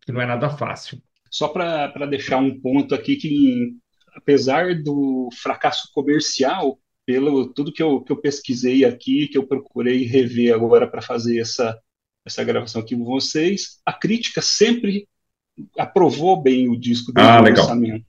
[0.04, 0.98] que não é nada fácil.
[1.30, 3.72] Só para deixar um ponto aqui que,
[4.14, 10.04] apesar do fracasso comercial, pelo tudo que eu, que eu pesquisei aqui, que eu procurei
[10.04, 11.78] rever agora para fazer essa,
[12.24, 15.06] essa gravação aqui com vocês, a crítica sempre
[15.78, 18.06] aprovou bem o disco do ah, lançamento.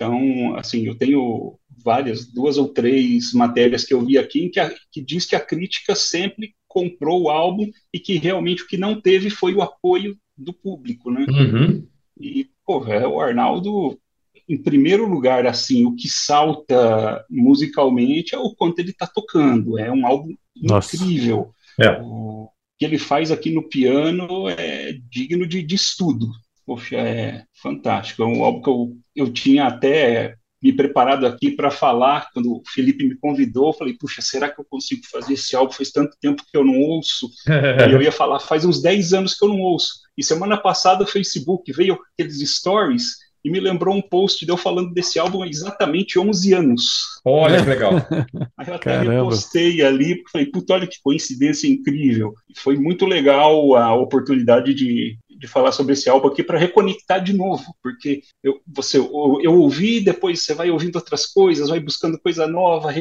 [0.00, 4.58] Então, assim, eu tenho várias, duas ou três matérias que eu vi aqui em que,
[4.58, 8.78] a, que diz que a crítica sempre comprou o álbum e que realmente o que
[8.78, 11.26] não teve foi o apoio do público, né?
[11.28, 11.86] Uhum.
[12.18, 14.00] E, pô, é, o Arnaldo
[14.48, 19.78] em primeiro lugar, assim, o que salta musicalmente é o quanto ele está tocando.
[19.78, 20.96] É um álbum Nossa.
[20.96, 21.54] incrível.
[21.78, 22.00] É.
[22.00, 22.48] O
[22.78, 26.26] que ele faz aqui no piano é digno de, de estudo.
[26.70, 28.22] Poxa, é fantástico.
[28.22, 32.62] É um álbum que eu, eu tinha até me preparado aqui para falar, quando o
[32.64, 35.72] Felipe me convidou, eu falei, puxa, será que eu consigo fazer esse álbum?
[35.72, 37.28] Faz tanto tempo que eu não ouço.
[37.88, 39.94] e eu ia falar, faz uns 10 anos que eu não ouço.
[40.16, 44.56] E semana passada o Facebook veio aqueles stories e me lembrou um post de eu
[44.56, 46.82] falando desse álbum há exatamente 11 anos.
[47.24, 47.92] Olha que legal.
[48.58, 49.12] Aí eu até Caramba.
[49.12, 52.34] repostei ali, porque falei, puta, olha que coincidência incrível.
[52.56, 57.32] Foi muito legal a oportunidade de, de falar sobre esse álbum aqui para reconectar de
[57.32, 62.20] novo, porque eu, você, eu, eu ouvi, depois você vai ouvindo outras coisas, vai buscando
[62.20, 62.92] coisa nova,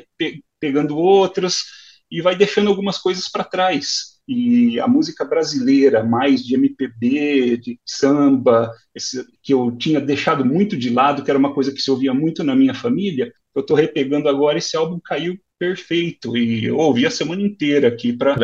[0.59, 1.63] pegando outras,
[2.11, 7.79] e vai deixando algumas coisas para trás e a música brasileira, mais de MPB, de
[7.83, 11.89] samba, esse, que eu tinha deixado muito de lado, que era uma coisa que se
[11.89, 16.77] ouvia muito na minha família, eu estou repegando agora, esse álbum caiu perfeito, e eu
[16.77, 18.35] ouvi a semana inteira aqui para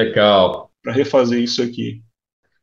[0.87, 2.01] refazer isso aqui.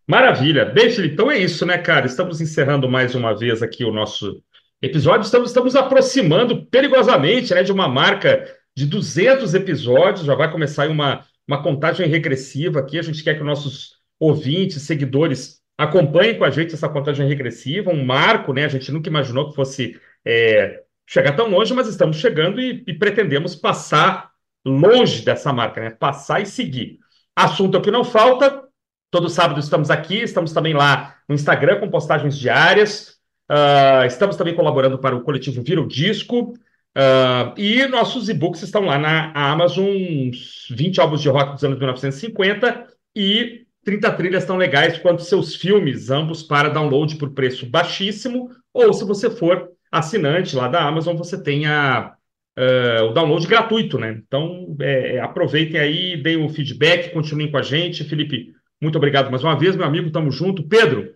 [0.05, 0.65] Maravilha.
[0.65, 2.07] Bem, Felipe, então é isso, né, cara?
[2.07, 4.43] Estamos encerrando mais uma vez aqui o nosso
[4.83, 10.89] episódio, estamos, estamos aproximando perigosamente né, de uma marca de 200 episódios, já vai começar
[10.89, 12.99] uma uma contagem regressiva aqui.
[12.99, 18.05] A gente quer que nossos ouvintes, seguidores, acompanhem com a gente essa contagem regressiva, um
[18.05, 18.65] marco, né?
[18.65, 22.95] A gente nunca imaginou que fosse é, chegar tão longe, mas estamos chegando e, e,
[22.95, 24.31] pretendemos passar
[24.65, 25.91] longe dessa marca, né?
[25.91, 26.99] Passar e seguir.
[27.35, 28.63] Assunto que não falta.
[29.11, 33.19] Todo sábado estamos aqui, estamos também lá no Instagram com postagens diárias.
[33.51, 36.55] Uh, estamos também colaborando para o coletivo Vira o Disco.
[36.97, 41.79] Uh, e nossos e-books estão lá na Amazon, uns 20 álbuns de rock dos anos
[41.79, 42.87] 1950
[43.17, 48.93] e 30 trilhas tão legais quanto seus filmes, ambos para download por preço baixíssimo, ou
[48.93, 52.15] se você for assinante lá da Amazon, você tem a,
[52.59, 54.21] uh, o download gratuito, né?
[54.27, 58.05] Então, é, é, aproveitem aí, deem o feedback, continuem com a gente.
[58.05, 60.67] Felipe, muito obrigado mais uma vez, meu amigo, tamo junto.
[60.69, 61.15] Pedro,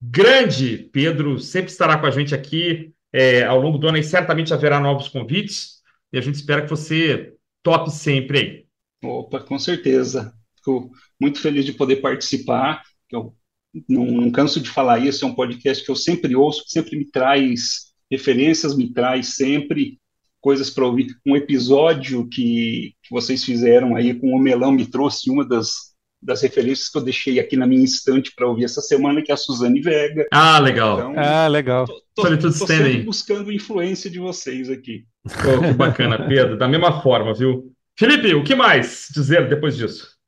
[0.00, 4.52] grande Pedro, sempre estará com a gente aqui é, ao longo do ano, e certamente
[4.52, 5.78] haverá novos convites,
[6.12, 8.66] e a gente espera que você tope sempre aí.
[9.08, 10.32] Opa, com certeza.
[10.56, 10.90] Fico
[11.20, 12.82] muito feliz de poder participar.
[13.10, 13.34] Eu
[13.88, 17.10] não, não canso de falar isso, é um podcast que eu sempre ouço, sempre me
[17.10, 20.00] traz referências, me traz sempre
[20.40, 21.14] coisas para ouvir.
[21.26, 26.42] Um episódio que, que vocês fizeram aí com o Melão me trouxe uma das das
[26.42, 29.36] referências que eu deixei aqui na minha estante para ouvir essa semana, que é a
[29.36, 30.26] Suzane Vega.
[30.32, 30.98] Ah, legal.
[30.98, 31.86] Então, ah, legal.
[31.86, 35.04] Tô, tô, tô sempre buscando influência de vocês aqui.
[35.26, 36.58] Oh, que bacana, Pedro.
[36.58, 37.72] Da mesma forma, viu?
[37.98, 40.18] Felipe, o que mais dizer depois disso?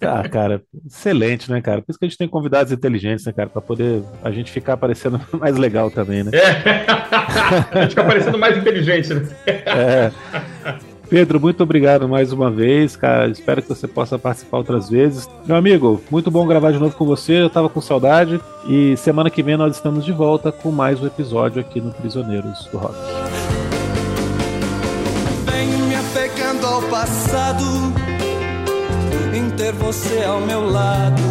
[0.00, 1.82] Ah, cara, excelente, né, cara?
[1.82, 3.48] Por isso que a gente tem convidados inteligentes, né, cara?
[3.48, 6.30] Para poder a gente ficar parecendo mais legal também, né?
[6.34, 6.84] É.
[7.78, 9.22] a gente ficar parecendo mais inteligente, né?
[9.46, 10.91] É.
[11.12, 13.28] Pedro, muito obrigado mais uma vez, cara.
[13.28, 15.28] Espero que você possa participar outras vezes.
[15.44, 17.42] Meu amigo, muito bom gravar de novo com você.
[17.42, 18.40] Eu tava com saudade.
[18.66, 22.66] E semana que vem nós estamos de volta com mais um episódio aqui no Prisioneiros
[22.72, 22.94] do Rock.
[25.44, 27.62] Venho me apegando ao passado,
[29.34, 31.22] em ter você ao meu lado.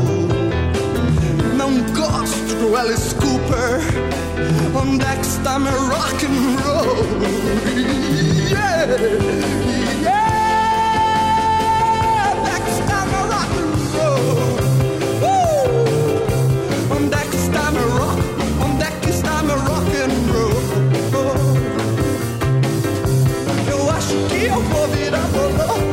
[1.58, 3.82] Não gosto do Alice Cooper.
[4.80, 6.98] Onde é que está meu rock and roll?
[8.52, 9.71] Yeah!
[25.44, 25.58] oh.
[25.60, 25.91] oh, oh.